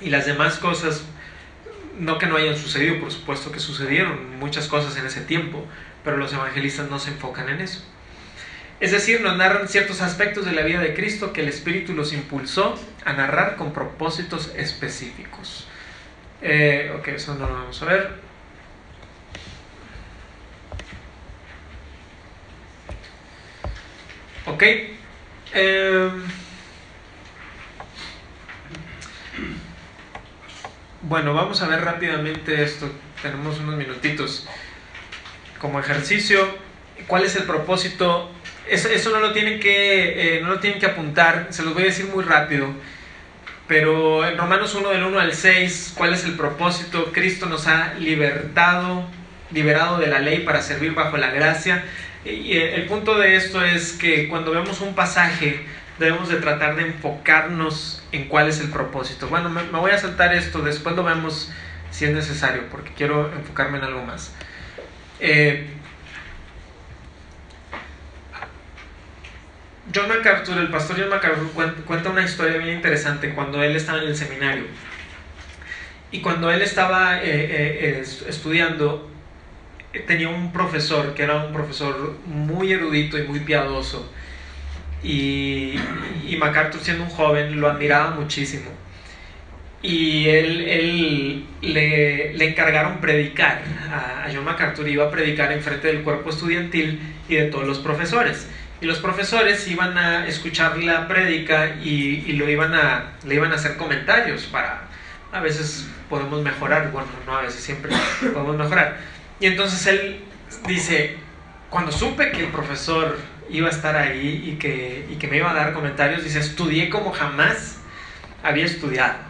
Y 0.02 0.12
las 0.12 0.28
demás 0.28 0.60
cosas, 0.60 1.04
no 1.98 2.20
que 2.20 2.28
no 2.28 2.38
hayan 2.38 2.56
sucedido, 2.56 3.00
por 3.00 3.12
supuesto 3.12 3.52
que 3.52 3.60
sucedieron 3.60 4.38
muchas 4.40 4.68
cosas 4.68 4.96
en 4.98 5.08
ese 5.08 5.22
tiempo, 5.22 5.66
pero 6.04 6.18
los 6.18 6.32
evangelistas 6.32 6.92
no 6.92 7.00
se 7.00 7.10
enfocan 7.10 7.50
en 7.50 7.62
eso. 7.62 7.84
Es 8.86 8.92
decir, 8.92 9.22
nos 9.22 9.36
narran 9.36 9.68
ciertos 9.68 10.00
aspectos 10.02 10.46
de 10.46 10.52
la 10.52 10.62
vida 10.62 10.80
de 10.80 10.94
Cristo 10.94 11.34
que 11.34 11.42
el 11.42 11.48
Espíritu 11.48 11.94
los 11.94 12.14
impulsó 12.14 12.80
a 13.04 13.14
narrar 13.14 13.56
con 13.56 13.74
propósitos 13.74 14.54
específicos. 14.56 15.66
Eh, 16.44 16.94
ok, 16.96 17.08
eso 17.08 17.34
no 17.34 17.48
lo 17.48 17.54
vamos 17.56 17.82
a 17.82 17.86
ver. 17.86 18.12
Ok. 24.46 24.64
Em, 25.56 26.24
bueno, 31.02 31.34
vamos 31.34 31.60
a 31.64 31.68
ver 31.68 31.84
rápidamente 31.84 32.62
esto. 32.62 32.88
Tenemos 33.24 33.58
unos 33.58 33.78
minutitos 33.78 34.48
como 35.60 35.80
ejercicio, 35.80 36.48
cuál 37.08 37.24
es 37.24 37.36
el 37.36 37.46
propósito. 37.46 38.35
Eso, 38.70 38.90
eso 38.90 39.12
no, 39.12 39.20
lo 39.20 39.32
tienen 39.32 39.60
que, 39.60 40.38
eh, 40.38 40.42
no 40.42 40.50
lo 40.50 40.60
tienen 40.60 40.80
que 40.80 40.88
apuntar, 40.88 41.48
se 41.52 41.64
los 41.64 41.74
voy 41.74 41.84
a 41.84 41.86
decir 41.88 42.06
muy 42.08 42.24
rápido. 42.24 42.68
Pero 43.68 44.28
en 44.28 44.38
Romanos 44.38 44.76
1 44.76 44.90
del 44.90 45.04
1 45.04 45.20
al 45.20 45.34
6, 45.34 45.94
¿cuál 45.98 46.14
es 46.14 46.24
el 46.26 46.34
propósito? 46.34 47.12
Cristo 47.12 47.48
nos 47.48 47.68
ha 47.68 47.96
libertado, 47.96 49.08
liberado 49.52 49.98
de 49.98 50.08
la 50.08 50.20
ley 50.20 50.40
para 50.40 50.62
servir 50.62 50.94
bajo 50.94 51.18
la 51.18 51.32
gracia. 51.32 51.84
Y 52.24 52.58
el 52.58 52.86
punto 52.86 53.18
de 53.18 53.36
esto 53.36 53.64
es 53.64 53.94
que 53.94 54.28
cuando 54.28 54.52
vemos 54.52 54.82
un 54.82 54.94
pasaje 54.96 55.66
debemos 56.00 56.30
de 56.30 56.38
tratar 56.38 56.76
de 56.76 56.84
enfocarnos 56.84 58.04
en 58.12 58.28
cuál 58.28 58.50
es 58.50 58.60
el 58.60 58.70
propósito. 58.70 59.28
Bueno, 59.28 59.50
me, 59.50 59.64
me 59.64 59.80
voy 59.80 59.92
a 59.92 59.98
saltar 59.98 60.34
esto, 60.34 60.62
después 60.62 60.96
lo 60.96 61.04
vemos 61.04 61.52
si 61.92 62.06
es 62.06 62.12
necesario, 62.12 62.64
porque 62.70 62.92
quiero 62.96 63.32
enfocarme 63.34 63.78
en 63.78 63.86
algo 63.86 64.04
más. 64.04 64.34
Eh, 65.20 65.66
John 69.94 70.08
MacArthur, 70.10 70.58
el 70.58 70.70
pastor 70.70 70.98
John 71.00 71.10
MacArthur 71.10 71.52
cuenta 71.86 72.10
una 72.10 72.24
historia 72.24 72.58
bien 72.58 72.78
interesante 72.78 73.34
cuando 73.34 73.62
él 73.62 73.76
estaba 73.76 74.02
en 74.02 74.08
el 74.08 74.16
seminario. 74.16 74.64
Y 76.12 76.22
cuando 76.22 76.52
él 76.52 76.62
estaba 76.62 77.18
eh, 77.18 77.22
eh, 77.26 78.04
estudiando, 78.28 79.10
tenía 80.08 80.30
un 80.30 80.52
profesor 80.52 81.14
que 81.14 81.24
era 81.24 81.36
un 81.36 81.54
profesor 81.54 82.18
muy 82.26 82.72
erudito 82.72 83.18
y 83.18 83.24
muy 83.24 83.42
piadoso. 83.42 84.12
Y, 85.04 85.76
MacArthur 86.40 86.82
siendo 86.82 87.04
un 87.04 87.10
joven 87.10 87.60
lo 87.62 87.70
admiraba 87.70 88.12
muchísimo 88.12 88.72
y 89.82 90.28
él, 90.28 91.46
le, 91.62 92.46
encargaron 92.46 93.00
predicar. 93.00 93.62
A, 93.92 94.28
John 94.34 94.44
MacArthur 94.44 94.88
iba 94.88 95.06
a 95.06 95.12
predicar 95.12 95.52
en 95.52 95.62
frente 95.62 95.88
del 95.88 96.02
cuerpo 96.02 96.30
estudiantil 96.30 97.00
y 97.30 97.36
de 97.36 97.46
todos 97.46 97.68
los 97.68 97.80
profesores. 97.80 98.50
Y 98.82 98.86
los 98.86 99.00
profesores 99.00 99.68
iban 99.68 99.98
a 99.98 100.28
escuchar 100.28 100.78
la 100.78 101.08
prédica 101.08 101.76
y, 101.82 102.34
lo 102.34 102.50
iban 102.50 102.74
a, 102.74 103.14
le 103.26 103.36
iban 103.36 103.52
a 103.52 103.56
hacer 103.56 103.78
comentarios 103.78 104.44
para, 104.44 104.82
a 105.32 105.40
veces 105.40 105.88
podemos 106.10 106.42
mejorar, 106.44 106.92
bueno, 106.92 107.08
no 107.26 107.38
a 107.38 107.42
veces, 107.42 107.62
siempre 107.62 107.92
podemos 108.34 108.58
mejorar. 108.58 108.98
Y 109.40 109.48
entonces 109.48 109.86
él 109.88 110.24
dice, 110.68 111.18
cuando 111.70 111.92
supe 111.92 112.32
que 112.32 112.42
el 112.46 112.52
profesor 112.52 113.18
iba 113.50 113.68
a 113.68 113.72
estar 113.72 113.96
ahí 113.96 114.44
y 114.46 114.58
que, 114.58 115.08
y 115.10 115.16
que 115.16 115.28
me 115.28 115.38
iba 115.38 115.50
a 115.52 115.54
dar 115.54 115.74
comentarios, 115.74 116.24
dice, 116.24 116.40
estudié 116.40 116.90
como 116.90 117.12
jamás 117.12 117.80
había 118.44 118.66
estudiado 118.66 119.26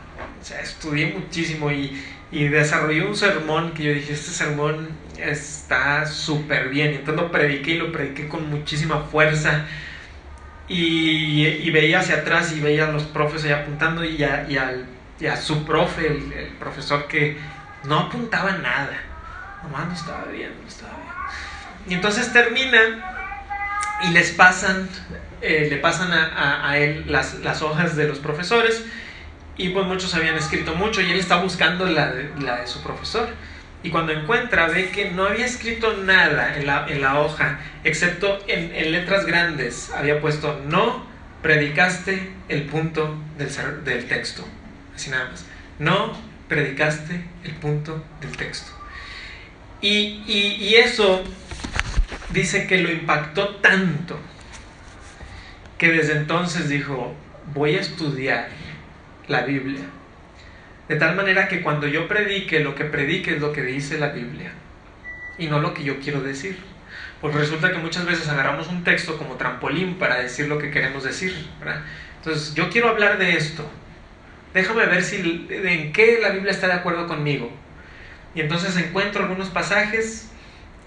o 0.45 0.47
sea, 0.47 0.61
estudié 0.61 1.07
muchísimo 1.07 1.71
y, 1.71 1.99
y 2.35 2.49
desarrollé 2.49 3.01
un 3.01 3.15
sermón 3.15 3.71
que 3.71 3.83
yo 3.83 3.93
dije, 3.93 4.11
este 4.11 4.31
sermón 4.31 4.89
está 5.17 6.05
súper 6.05 6.67
bien. 6.67 6.91
Y 6.91 6.95
entonces 6.95 7.23
lo 7.23 7.31
prediqué 7.31 7.71
y 7.71 7.77
lo 7.77 7.93
prediqué 7.93 8.27
con 8.27 8.49
muchísima 8.49 9.03
fuerza. 9.03 9.65
Y, 10.67 11.45
y, 11.45 11.71
veía 11.71 11.99
hacia 11.99 12.15
atrás 12.15 12.51
y 12.51 12.59
veía 12.59 12.89
a 12.89 12.91
los 12.91 13.03
profes 13.03 13.45
ahí 13.45 13.53
apuntando 13.53 14.03
y 14.03 14.21
a, 14.21 14.45
y 14.49 14.57
al, 14.57 14.85
y 15.17 15.27
a 15.27 15.37
su 15.37 15.63
profe, 15.63 16.07
el, 16.07 16.49
profesor 16.59 17.07
que 17.07 17.37
no 17.85 17.99
apuntaba 17.99 18.51
nada. 18.57 18.97
Nomás 19.63 19.87
no 19.87 19.93
estaba 19.93 20.25
bien, 20.25 20.51
no 20.61 20.67
estaba 20.67 20.91
bien. 20.91 21.13
Y 21.87 21.93
entonces 21.93 22.33
termina 22.33 22.81
y 24.03 24.09
les 24.09 24.31
pasan, 24.31 24.89
eh, 25.41 25.67
le 25.69 25.77
pasan 25.77 26.11
a, 26.11 26.25
a, 26.35 26.69
a 26.69 26.77
él 26.79 27.05
las, 27.07 27.35
las, 27.35 27.61
hojas 27.61 27.95
de 27.95 28.09
los 28.09 28.19
profesores 28.19 28.83
y 29.57 29.69
pues 29.69 29.85
muchos 29.85 30.13
habían 30.13 30.35
escrito 30.35 30.75
mucho 30.75 31.01
y 31.01 31.11
él 31.11 31.19
está 31.19 31.37
buscando 31.41 31.85
la 31.85 32.11
de, 32.11 32.29
la 32.41 32.61
de 32.61 32.67
su 32.67 32.81
profesor. 32.81 33.29
Y 33.83 33.89
cuando 33.89 34.11
encuentra 34.11 34.67
ve 34.67 34.89
que 34.89 35.11
no 35.11 35.25
había 35.25 35.45
escrito 35.45 35.95
nada 35.97 36.57
en 36.57 36.65
la, 36.65 36.87
en 36.87 37.01
la 37.01 37.19
hoja, 37.21 37.59
excepto 37.83 38.39
en, 38.47 38.73
en, 38.75 38.91
letras 38.91 39.25
grandes. 39.25 39.91
Había 39.91 40.19
puesto, 40.19 40.59
no 40.67 41.05
predicaste 41.41 42.31
el 42.49 42.63
punto 42.63 43.15
del, 43.37 43.49
del 43.85 44.07
texto. 44.07 44.43
Así 44.95 45.11
nada 45.11 45.29
más. 45.29 45.45
No 45.77 46.17
predicaste 46.49 47.21
el 47.43 47.51
punto 47.53 48.03
del 48.21 48.35
texto. 48.35 48.71
Y, 49.81 50.23
y, 50.25 50.57
y 50.59 50.75
eso 50.75 51.23
dice 52.31 52.65
que 52.65 52.79
lo 52.79 52.91
impactó 52.91 53.55
tanto 53.57 54.19
que 55.77 55.91
desde 55.91 56.13
entonces 56.13 56.69
dijo, 56.69 57.13
voy 57.53 57.75
a 57.75 57.81
estudiar 57.81 58.49
la 59.27 59.41
Biblia. 59.41 59.81
De 60.87 60.95
tal 60.97 61.15
manera 61.15 61.47
que 61.47 61.61
cuando 61.61 61.87
yo 61.87 62.07
predique, 62.07 62.59
lo 62.59 62.75
que 62.75 62.85
predique 62.85 63.35
es 63.35 63.41
lo 63.41 63.51
que 63.51 63.63
dice 63.63 63.97
la 63.97 64.09
Biblia 64.09 64.51
y 65.37 65.47
no 65.47 65.59
lo 65.59 65.73
que 65.73 65.83
yo 65.83 65.99
quiero 65.99 66.21
decir. 66.21 66.57
Porque 67.21 67.37
resulta 67.37 67.71
que 67.71 67.77
muchas 67.77 68.05
veces 68.05 68.29
agarramos 68.29 68.67
un 68.67 68.83
texto 68.83 69.17
como 69.17 69.35
trampolín 69.35 69.95
para 69.95 70.19
decir 70.19 70.47
lo 70.47 70.59
que 70.59 70.69
queremos 70.69 71.03
decir. 71.03 71.33
Entonces, 72.17 72.53
yo 72.53 72.69
quiero 72.69 72.89
hablar 72.89 73.17
de 73.17 73.35
esto. 73.35 73.67
Déjame 74.53 74.85
ver 74.85 75.03
si 75.03 75.47
en 75.49 75.91
qué 75.91 76.19
la 76.21 76.29
Biblia 76.29 76.51
está 76.51 76.67
de 76.67 76.73
acuerdo 76.73 77.07
conmigo. 77.07 77.51
Y 78.35 78.41
entonces 78.41 78.77
encuentro 78.77 79.23
algunos 79.23 79.49
pasajes 79.49 80.29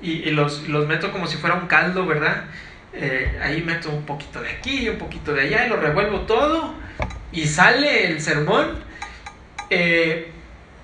y, 0.00 0.30
los, 0.30 0.68
los, 0.68 0.86
meto 0.86 1.10
como 1.10 1.26
si 1.26 1.38
fuera 1.38 1.56
un 1.56 1.66
caldo, 1.66 2.06
¿verdad? 2.06 2.44
Eh, 2.92 3.38
ahí 3.42 3.62
meto 3.62 3.90
un 3.90 4.04
poquito 4.04 4.40
de 4.40 4.50
aquí 4.50 4.88
un 4.88 4.96
poquito 4.96 5.34
de 5.34 5.42
allá 5.42 5.66
y 5.66 5.68
lo 5.68 5.76
revuelvo 5.76 6.20
todo 6.20 6.74
y 7.32 7.46
sale 7.46 8.06
el 8.06 8.20
sermón, 8.20 8.68
eh, 9.70 10.30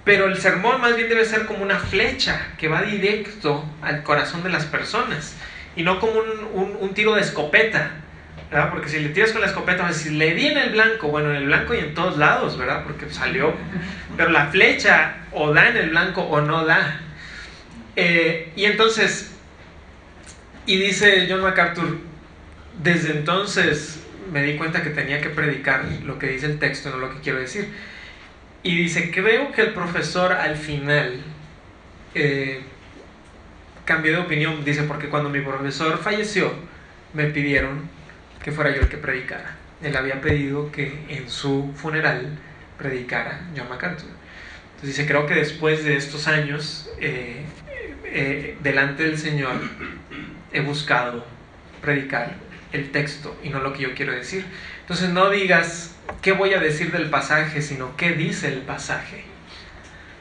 pero 0.04 0.26
el 0.26 0.38
sermón 0.38 0.80
más 0.80 0.96
bien 0.96 1.08
debe 1.08 1.24
ser 1.24 1.46
como 1.46 1.62
una 1.62 1.78
flecha 1.78 2.48
que 2.58 2.68
va 2.68 2.82
directo 2.82 3.64
al 3.80 4.02
corazón 4.02 4.42
de 4.42 4.50
las 4.50 4.66
personas 4.66 5.36
y 5.76 5.82
no 5.82 5.98
como 5.98 6.20
un, 6.52 6.94
tiro 6.94 7.14
de 7.14 7.22
escopeta. 7.22 7.92
Porque 8.70 8.88
si 8.88 9.00
le 9.00 9.08
tiras 9.08 9.32
con 9.32 9.40
la 9.40 9.48
escopeta, 9.48 9.92
si 9.92 10.10
le 10.10 10.32
di 10.34 10.46
en 10.46 10.58
el 10.58 10.70
blanco, 10.70 11.08
bueno, 11.08 11.30
en 11.30 11.36
el 11.36 11.46
blanco 11.46 11.74
y 11.74 11.78
en 11.78 11.94
todos 11.94 12.18
lados, 12.18 12.56
¿verdad? 12.56 12.84
Porque 12.84 13.10
salió. 13.10 13.52
Pero 14.16 14.30
la 14.30 14.46
flecha 14.46 15.16
o 15.32 15.52
da 15.52 15.70
en 15.70 15.76
el 15.76 15.90
blanco 15.90 16.20
o 16.22 16.40
no 16.40 16.64
da. 16.64 17.00
Eh, 17.96 18.52
y 18.54 18.66
entonces, 18.66 19.34
y 20.66 20.76
dice 20.76 21.26
John 21.28 21.40
MacArthur, 21.40 21.98
desde 22.80 23.12
entonces 23.12 24.03
me 24.32 24.42
di 24.42 24.56
cuenta 24.56 24.82
que 24.82 24.90
tenía 24.90 25.20
que 25.20 25.30
predicar 25.30 25.84
lo 26.04 26.18
que 26.18 26.28
dice 26.28 26.46
el 26.46 26.58
texto, 26.58 26.90
no 26.90 26.98
lo 26.98 27.10
que 27.10 27.20
quiero 27.20 27.38
decir. 27.38 27.68
Y 28.62 28.76
dice, 28.76 29.10
creo 29.10 29.52
que 29.52 29.62
el 29.62 29.72
profesor 29.72 30.32
al 30.32 30.56
final 30.56 31.20
eh, 32.14 32.60
cambió 33.84 34.12
de 34.12 34.18
opinión, 34.18 34.64
dice, 34.64 34.84
porque 34.84 35.08
cuando 35.08 35.28
mi 35.28 35.40
profesor 35.40 35.98
falleció, 35.98 36.52
me 37.12 37.26
pidieron 37.26 37.88
que 38.42 38.52
fuera 38.52 38.74
yo 38.74 38.82
el 38.82 38.88
que 38.88 38.96
predicara. 38.96 39.56
Él 39.82 39.96
había 39.96 40.20
pedido 40.20 40.72
que 40.72 41.04
en 41.08 41.28
su 41.28 41.72
funeral 41.76 42.38
predicara 42.78 43.42
John 43.56 43.68
MacArthur. 43.68 44.08
Entonces 44.76 44.96
dice, 44.96 45.06
creo 45.06 45.26
que 45.26 45.34
después 45.34 45.84
de 45.84 45.96
estos 45.96 46.26
años, 46.26 46.90
eh, 46.98 47.42
eh, 48.04 48.56
delante 48.62 49.04
del 49.04 49.18
Señor, 49.18 49.60
he 50.52 50.60
buscado 50.60 51.24
predicar 51.82 52.34
el 52.74 52.90
texto 52.90 53.38
y 53.42 53.48
no 53.48 53.60
lo 53.60 53.72
que 53.72 53.82
yo 53.82 53.94
quiero 53.94 54.12
decir. 54.12 54.44
Entonces 54.80 55.10
no 55.10 55.30
digas 55.30 55.94
qué 56.20 56.32
voy 56.32 56.52
a 56.54 56.60
decir 56.60 56.92
del 56.92 57.08
pasaje, 57.08 57.62
sino 57.62 57.96
qué 57.96 58.12
dice 58.12 58.48
el 58.52 58.60
pasaje. 58.60 59.24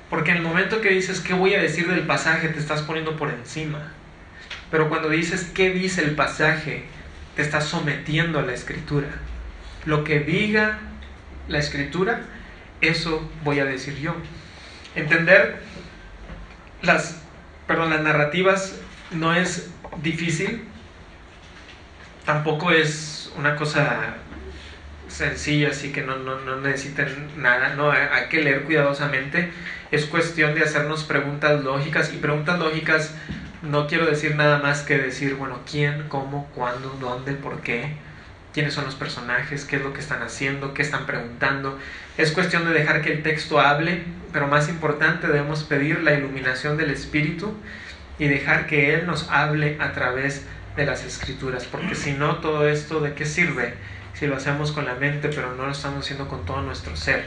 Porque 0.09 0.31
en 0.31 0.37
el 0.37 0.43
momento 0.43 0.79
que 0.79 0.89
dices 0.89 1.19
qué 1.19 1.33
voy 1.33 1.55
a 1.55 1.61
decir 1.61 1.87
del 1.87 2.05
pasaje, 2.05 2.49
te 2.49 2.59
estás 2.59 2.83
poniendo 2.83 3.17
por 3.17 3.31
encima. 3.31 3.91
Pero 4.69 4.87
cuando 4.87 5.09
dices 5.09 5.49
qué 5.53 5.71
dice 5.71 6.03
el 6.03 6.11
pasaje, 6.15 6.83
te 7.35 7.41
estás 7.41 7.65
sometiendo 7.65 8.39
a 8.39 8.43
la 8.43 8.53
escritura. 8.53 9.07
Lo 9.85 10.03
que 10.03 10.19
diga 10.19 10.79
la 11.47 11.57
escritura, 11.57 12.21
eso 12.81 13.29
voy 13.43 13.59
a 13.59 13.65
decir 13.65 13.97
yo. 13.97 14.15
Entender 14.95 15.61
las, 16.83 17.19
perdón, 17.65 17.89
las 17.89 18.01
narrativas 18.01 18.79
no 19.11 19.33
es 19.33 19.71
difícil, 20.01 20.63
tampoco 22.25 22.71
es 22.71 23.31
una 23.37 23.55
cosa 23.55 24.15
sencilla, 25.07 25.69
así 25.69 25.91
que 25.91 26.01
no, 26.01 26.17
no, 26.17 26.39
no 26.39 26.59
necesiten 26.59 27.29
nada, 27.37 27.75
no, 27.75 27.91
hay 27.91 28.27
que 28.29 28.41
leer 28.41 28.63
cuidadosamente. 28.63 29.51
Es 29.91 30.05
cuestión 30.05 30.55
de 30.55 30.61
hacernos 30.61 31.03
preguntas 31.03 31.63
lógicas 31.63 32.11
y 32.13 32.17
preguntas 32.17 32.57
lógicas 32.57 33.13
no 33.63 33.87
quiero 33.87 34.05
decir 34.05 34.35
nada 34.35 34.59
más 34.59 34.81
que 34.81 34.97
decir, 34.97 35.35
bueno, 35.35 35.61
quién, 35.69 36.03
cómo, 36.09 36.49
cuándo, 36.53 36.97
dónde, 36.99 37.31
por 37.31 37.61
qué, 37.61 37.93
quiénes 38.53 38.73
son 38.73 38.83
los 38.83 38.95
personajes, 38.95 39.63
qué 39.63 39.77
es 39.77 39.81
lo 39.81 39.93
que 39.93 40.01
están 40.01 40.21
haciendo, 40.21 40.73
qué 40.73 40.81
están 40.81 41.05
preguntando. 41.05 41.79
Es 42.17 42.31
cuestión 42.33 42.65
de 42.65 42.73
dejar 42.73 43.01
que 43.01 43.13
el 43.13 43.23
texto 43.23 43.61
hable, 43.61 44.03
pero 44.33 44.47
más 44.47 44.67
importante 44.67 45.27
debemos 45.27 45.63
pedir 45.63 46.03
la 46.03 46.13
iluminación 46.13 46.75
del 46.75 46.89
Espíritu 46.89 47.53
y 48.19 48.27
dejar 48.27 48.67
que 48.67 48.93
Él 48.93 49.07
nos 49.07 49.29
hable 49.29 49.77
a 49.79 49.93
través 49.93 50.39
de 50.39 50.47
las 50.77 51.03
escrituras, 51.03 51.65
porque 51.65 51.95
si 51.95 52.13
no, 52.13 52.37
todo 52.37 52.67
esto 52.67 52.99
de 52.99 53.13
qué 53.13 53.25
sirve 53.25 53.75
si 54.13 54.27
lo 54.27 54.35
hacemos 54.35 54.71
con 54.71 54.85
la 54.85 54.95
mente, 54.95 55.29
pero 55.29 55.55
no 55.55 55.65
lo 55.65 55.71
estamos 55.71 56.03
haciendo 56.03 56.27
con 56.27 56.45
todo 56.45 56.61
nuestro 56.61 56.95
ser 56.95 57.25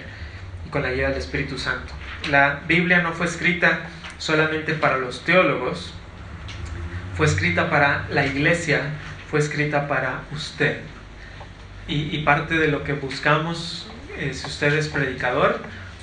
y 0.66 0.70
con 0.70 0.82
la 0.82 0.88
ayuda 0.88 1.08
del 1.08 1.18
Espíritu 1.18 1.58
Santo. 1.58 1.92
La 2.30 2.60
Biblia 2.66 3.02
no 3.02 3.12
fue 3.12 3.26
escrita 3.26 3.80
solamente 4.18 4.74
para 4.74 4.98
los 4.98 5.24
teólogos, 5.24 5.92
fue 7.16 7.26
escrita 7.26 7.70
para 7.70 8.06
la 8.10 8.26
iglesia, 8.26 8.80
fue 9.30 9.40
escrita 9.40 9.88
para 9.88 10.22
usted. 10.32 10.80
Y, 11.88 12.18
parte 12.24 12.58
de 12.58 12.66
lo 12.66 12.82
que 12.82 12.94
buscamos, 12.94 13.86
eh, 14.18 14.34
si 14.34 14.46
usted 14.46 14.74
es 14.74 14.88
predicador, 14.88 15.60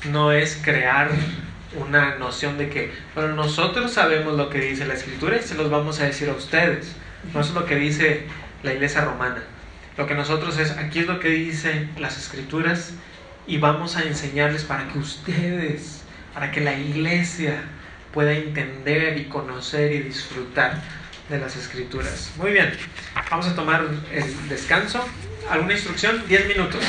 no 0.10 0.32
es 0.32 0.62
crear 0.64 1.10
una 1.76 2.16
noción 2.16 2.58
de 2.58 2.70
que, 2.70 2.94
bueno, 3.16 3.36
nosotros 3.36 3.92
sabemos 3.92 4.38
lo 4.38 4.50
que 4.50 4.60
dice 4.60 4.86
la 4.86 4.94
escritura 4.94 5.36
y 5.38 5.42
se 5.42 5.56
los 5.56 5.70
vamos 5.70 6.00
a 6.00 6.06
decir 6.06 6.30
a 6.30 6.34
ustedes. 6.34 6.96
No 7.34 7.42
es 7.42 7.52
lo 7.52 7.66
que 7.66 7.76
dice 7.76 8.26
la 8.64 8.74
iglesia 8.74 9.02
romana. 9.02 9.44
Lo 9.98 10.08
que 10.08 10.16
nosotros 10.16 10.58
es, 10.58 10.72
aquí 10.72 11.00
es 11.00 11.08
lo 11.08 11.20
que 11.20 11.30
dicen 11.30 11.92
las 12.00 12.18
escrituras 12.18 12.94
y 13.46 13.58
vamos 13.58 13.96
a 13.96 14.04
enseñarles 14.04 14.64
para 14.64 14.88
que 14.88 14.98
ustedes, 14.98 16.02
para 16.34 16.52
que 16.52 16.62
la 16.62 16.74
iglesia 16.74 17.64
pueda 18.14 18.32
entender 18.34 19.18
y 19.18 19.26
conocer 19.26 19.92
y 19.92 20.00
disfrutar 20.00 20.82
de 21.30 21.40
las 21.40 21.56
escrituras. 21.56 22.32
Muy 22.38 22.52
bien, 22.52 22.74
vamos 23.30 23.48
a 23.48 23.56
tomar 23.56 23.86
el 24.12 24.50
descanso. 24.50 25.04
¿Alguna 25.50 25.74
instrucción? 25.74 26.24
10 26.28 26.48
minutos. 26.48 26.84